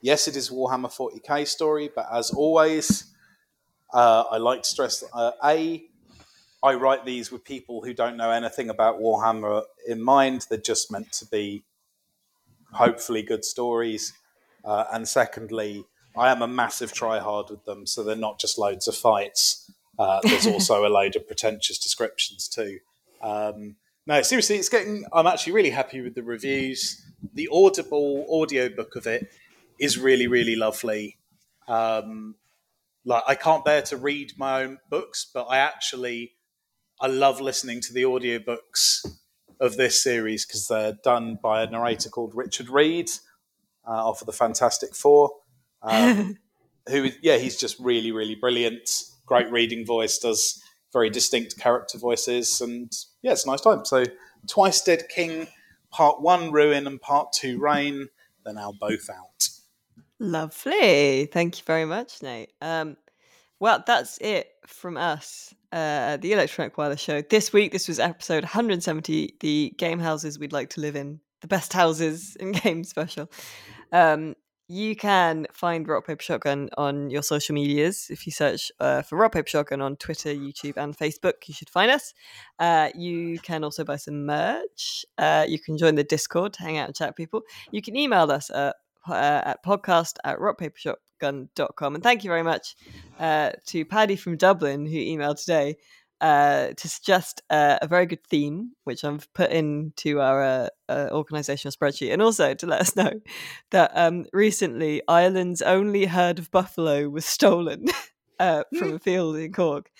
Yes, 0.00 0.28
it 0.28 0.36
is 0.36 0.50
a 0.50 0.52
Warhammer 0.52 0.90
40k 0.90 1.46
story, 1.46 1.90
but 1.94 2.06
as 2.12 2.30
always, 2.30 3.12
uh, 3.92 4.24
I 4.30 4.36
like 4.36 4.62
to 4.62 4.68
stress 4.68 5.00
that 5.00 5.10
uh, 5.12 5.32
A, 5.44 5.84
I 6.62 6.74
write 6.74 7.04
these 7.04 7.30
with 7.30 7.44
people 7.44 7.82
who 7.82 7.94
don't 7.94 8.16
know 8.16 8.30
anything 8.30 8.70
about 8.70 9.00
Warhammer 9.00 9.62
in 9.86 10.02
mind. 10.02 10.46
They're 10.48 10.58
just 10.58 10.90
meant 10.90 11.12
to 11.12 11.26
be 11.26 11.64
hopefully 12.72 13.22
good 13.22 13.44
stories. 13.44 14.12
Uh, 14.64 14.84
and 14.92 15.08
secondly, 15.08 15.84
I 16.18 16.30
am 16.30 16.42
a 16.42 16.48
massive 16.48 16.92
tryhard 16.92 17.50
with 17.50 17.64
them, 17.64 17.86
so 17.86 18.02
they're 18.02 18.16
not 18.16 18.38
just 18.38 18.58
loads 18.58 18.88
of 18.88 18.96
fights. 18.96 19.70
Uh, 19.98 20.20
there's 20.22 20.46
also 20.54 20.86
a 20.86 20.88
load 20.88 21.16
of 21.16 21.26
pretentious 21.26 21.78
descriptions 21.78 22.48
too. 22.48 22.78
Um, 23.22 23.76
no, 24.06 24.22
seriously, 24.22 24.56
it's 24.56 24.68
getting. 24.68 25.04
I'm 25.12 25.26
actually 25.26 25.52
really 25.52 25.70
happy 25.70 26.00
with 26.00 26.14
the 26.14 26.22
reviews. 26.22 27.04
The 27.34 27.48
Audible 27.52 28.26
audiobook 28.28 28.96
of 28.96 29.06
it 29.06 29.28
is 29.78 29.98
really, 29.98 30.26
really 30.26 30.56
lovely. 30.56 31.18
Um, 31.66 32.36
like 33.04 33.22
I 33.26 33.34
can't 33.34 33.64
bear 33.64 33.82
to 33.82 33.96
read 33.96 34.32
my 34.36 34.62
own 34.62 34.78
books, 34.90 35.30
but 35.32 35.44
I 35.44 35.58
actually 35.58 36.32
I 37.00 37.06
love 37.06 37.40
listening 37.40 37.80
to 37.82 37.92
the 37.92 38.02
audiobooks 38.02 39.06
of 39.60 39.76
this 39.76 40.02
series 40.02 40.46
because 40.46 40.68
they're 40.68 40.98
done 41.04 41.38
by 41.42 41.62
a 41.62 41.70
narrator 41.70 42.08
called 42.08 42.32
Richard 42.34 42.68
Reed 42.68 43.10
uh, 43.86 44.08
off 44.08 44.20
of 44.20 44.26
the 44.26 44.32
Fantastic 44.32 44.94
Four. 44.94 45.30
Um, 45.82 46.36
who, 46.88 47.10
yeah, 47.22 47.36
he's 47.36 47.56
just 47.56 47.78
really, 47.78 48.12
really 48.12 48.34
brilliant. 48.34 49.04
Great 49.26 49.50
reading 49.50 49.84
voice, 49.84 50.18
does 50.18 50.62
very 50.92 51.10
distinct 51.10 51.58
character 51.58 51.98
voices, 51.98 52.60
and 52.60 52.90
yeah, 53.22 53.32
it's 53.32 53.44
a 53.44 53.48
nice 53.50 53.60
time. 53.60 53.84
So, 53.84 54.04
Twice 54.46 54.80
Dead 54.80 55.08
King, 55.08 55.48
Part 55.90 56.22
One 56.22 56.50
Ruin 56.50 56.86
and 56.86 57.00
Part 57.00 57.32
Two 57.32 57.58
Reign, 57.58 58.08
they're 58.44 58.54
now 58.54 58.72
both 58.80 59.10
out. 59.10 59.48
Lovely. 60.18 61.26
Thank 61.26 61.58
you 61.58 61.64
very 61.64 61.84
much, 61.84 62.22
Nate. 62.22 62.52
Um, 62.60 62.96
well, 63.60 63.82
that's 63.86 64.18
it 64.18 64.48
from 64.66 64.96
us, 64.96 65.54
uh, 65.72 66.16
the 66.16 66.32
Electronic 66.32 66.76
Wireless 66.78 67.00
Show. 67.00 67.22
This 67.22 67.52
week, 67.52 67.72
this 67.72 67.88
was 67.88 67.98
episode 67.98 68.44
170, 68.44 69.36
the 69.40 69.74
game 69.76 69.98
houses 69.98 70.38
we'd 70.38 70.52
like 70.52 70.70
to 70.70 70.80
live 70.80 70.96
in, 70.96 71.20
the 71.40 71.48
best 71.48 71.72
houses 71.72 72.36
in 72.36 72.52
game 72.52 72.84
special. 72.84 73.30
Um, 73.92 74.34
you 74.68 74.94
can 74.94 75.46
find 75.52 75.88
Rock 75.88 76.06
Paper 76.06 76.22
Shotgun 76.22 76.68
on 76.76 77.08
your 77.08 77.22
social 77.22 77.54
medias. 77.54 78.08
If 78.10 78.26
you 78.26 78.32
search 78.32 78.70
uh, 78.78 79.00
for 79.02 79.16
Rock 79.16 79.32
Paper 79.32 79.48
Shotgun 79.48 79.80
on 79.80 79.96
Twitter, 79.96 80.28
YouTube, 80.28 80.76
and 80.76 80.96
Facebook, 80.96 81.46
you 81.46 81.54
should 81.54 81.70
find 81.70 81.90
us. 81.90 82.12
Uh, 82.58 82.90
you 82.94 83.38
can 83.38 83.64
also 83.64 83.82
buy 83.82 83.96
some 83.96 84.26
merch. 84.26 85.06
Uh, 85.16 85.46
you 85.48 85.58
can 85.58 85.78
join 85.78 85.94
the 85.94 86.04
Discord, 86.04 86.56
hang 86.56 86.76
out 86.76 86.86
and 86.86 86.94
chat 86.94 87.16
people. 87.16 87.42
You 87.70 87.80
can 87.80 87.96
email 87.96 88.30
us 88.30 88.50
at 88.50 88.76
uh, 89.08 89.42
at 89.44 89.64
podcast 89.64 90.16
at 90.24 90.38
rockpapershotgun.com. 90.38 91.94
And 91.94 92.04
thank 92.04 92.24
you 92.24 92.28
very 92.28 92.42
much 92.42 92.76
uh, 93.18 93.52
to 93.68 93.84
Paddy 93.86 94.16
from 94.16 94.36
Dublin 94.36 94.84
who 94.84 94.96
emailed 94.96 95.40
today 95.40 95.76
uh, 96.20 96.68
to 96.76 96.88
suggest 96.88 97.42
uh, 97.50 97.78
a 97.80 97.86
very 97.86 98.06
good 98.06 98.24
theme, 98.26 98.72
which 98.84 99.04
I've 99.04 99.32
put 99.34 99.50
into 99.50 100.20
our 100.20 100.42
uh, 100.42 100.68
uh, 100.88 101.08
organizational 101.12 101.72
spreadsheet, 101.72 102.12
and 102.12 102.22
also 102.22 102.54
to 102.54 102.66
let 102.66 102.80
us 102.80 102.96
know 102.96 103.12
that 103.70 103.92
um, 103.94 104.26
recently 104.32 105.02
Ireland's 105.08 105.62
only 105.62 106.06
herd 106.06 106.38
of 106.38 106.50
buffalo 106.50 107.08
was 107.08 107.24
stolen 107.24 107.86
uh, 108.38 108.64
from 108.78 108.94
a 108.94 108.98
field 108.98 109.36
in 109.36 109.52
Cork. 109.52 109.90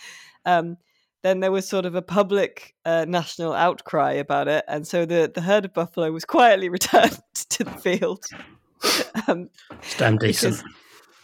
Um, 0.45 0.77
then 1.23 1.41
there 1.41 1.53
was 1.53 1.69
sort 1.69 1.85
of 1.85 1.95
a 1.95 2.03
public 2.03 2.75
uh, 2.85 3.05
national 3.09 3.53
outcry 3.53 4.13
about 4.13 4.49
it, 4.49 4.65
and 4.69 4.87
so 4.87 5.05
the, 5.05 5.31
the 5.33 5.41
herd 5.41 5.65
of 5.65 5.75
buffalo 5.75 6.11
was 6.13 6.25
quietly 6.25 6.69
returned 6.79 7.19
to 7.51 7.65
the 7.65 7.71
field. 7.73 8.25
um, 9.27 9.51
It's 9.73 9.97
damn 9.97 10.17
decent. 10.17 10.57
because 10.57 10.65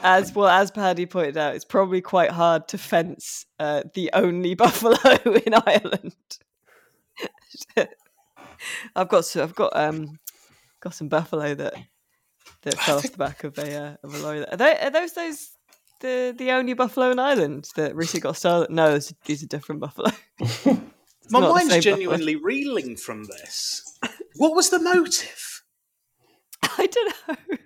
as 0.04 0.34
well 0.34 0.48
as 0.48 0.70
Paddy 0.70 1.06
pointed 1.06 1.38
out, 1.38 1.54
it's 1.54 1.64
probably 1.64 2.02
quite 2.02 2.30
hard 2.30 2.68
to 2.68 2.78
fence 2.78 3.46
uh, 3.58 3.82
the 3.94 4.10
only 4.12 4.54
buffalo 4.64 4.96
in 5.24 5.54
Ireland. 5.54 6.14
I've 8.94 9.08
got 9.08 9.24
so 9.24 9.42
I've 9.42 9.54
got 9.54 9.72
um 9.74 10.18
got 10.80 10.94
some 10.94 11.08
buffalo 11.08 11.54
that 11.54 11.74
that 12.62 12.74
fell 12.80 12.98
off 12.98 13.10
the 13.10 13.16
back 13.16 13.44
of 13.44 13.58
a 13.58 13.74
uh, 13.74 13.96
of 14.02 14.14
a 14.14 14.18
lorry. 14.18 14.46
Are, 14.46 14.56
they, 14.56 14.78
are 14.78 14.90
those 14.90 15.12
those 15.12 15.50
the 16.00 16.34
the 16.36 16.50
only 16.52 16.74
buffalo 16.74 17.10
in 17.10 17.18
Ireland 17.18 17.70
that 17.76 17.96
recently 17.96 18.20
got 18.20 18.36
stolen? 18.36 18.74
No, 18.74 18.94
are 18.94 19.46
different 19.48 19.80
buffalo. 19.80 20.10
My 21.30 21.40
mind's 21.40 21.70
same 21.70 21.78
buffalo. 21.78 21.80
genuinely 21.80 22.36
reeling 22.36 22.96
from 22.96 23.24
this. 23.24 23.98
What 24.36 24.54
was 24.54 24.68
the 24.68 24.78
motive? 24.78 25.62
I 26.62 26.86
don't 26.86 27.14
know. 27.28 27.56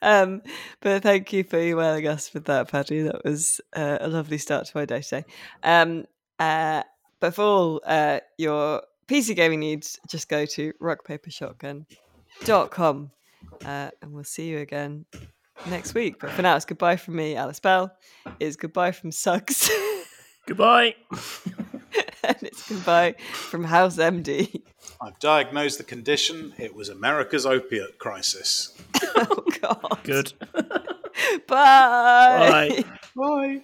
Um, 0.00 0.42
but 0.80 1.02
thank 1.02 1.30
you 1.32 1.42
for 1.44 1.60
emailing 1.60 2.08
us 2.08 2.34
with 2.34 2.46
that, 2.46 2.68
Paddy. 2.70 3.02
That 3.02 3.24
was 3.24 3.60
uh, 3.74 3.98
a 4.00 4.08
lovely 4.08 4.38
start 4.38 4.66
to 4.66 4.76
my 4.76 4.84
day 4.84 5.02
today. 5.02 5.24
Um, 5.62 6.06
uh, 6.38 6.82
but 7.20 7.34
for 7.34 7.42
all 7.42 7.80
uh, 7.86 8.20
your 8.38 8.82
PC 9.06 9.36
gaming 9.36 9.60
needs, 9.60 10.00
just 10.08 10.28
go 10.28 10.44
to 10.46 10.72
rockpapershotgun.com 10.80 13.10
uh, 13.64 13.90
and 14.00 14.12
we'll 14.12 14.24
see 14.24 14.48
you 14.48 14.58
again 14.58 15.04
next 15.68 15.94
week. 15.94 16.18
But 16.20 16.30
for 16.30 16.42
now, 16.42 16.56
it's 16.56 16.64
goodbye 16.64 16.96
from 16.96 17.14
me, 17.16 17.36
Alice 17.36 17.60
Bell. 17.60 17.92
It's 18.40 18.56
goodbye 18.56 18.92
from 18.92 19.12
Suggs. 19.12 19.70
Goodbye. 20.46 20.96
and 22.24 22.36
it's 22.42 22.68
goodbye 22.68 23.14
from 23.32 23.62
House 23.62 23.96
MD. 23.96 24.60
I've 25.04 25.18
diagnosed 25.18 25.78
the 25.78 25.84
condition. 25.84 26.54
It 26.58 26.76
was 26.76 26.88
America's 26.88 27.44
opiate 27.44 27.98
crisis. 27.98 28.72
oh, 29.16 29.44
God. 29.60 29.98
Good. 30.04 30.32
Bye. 31.48 32.84
Bye. 32.84 32.84
Bye. 33.16 33.62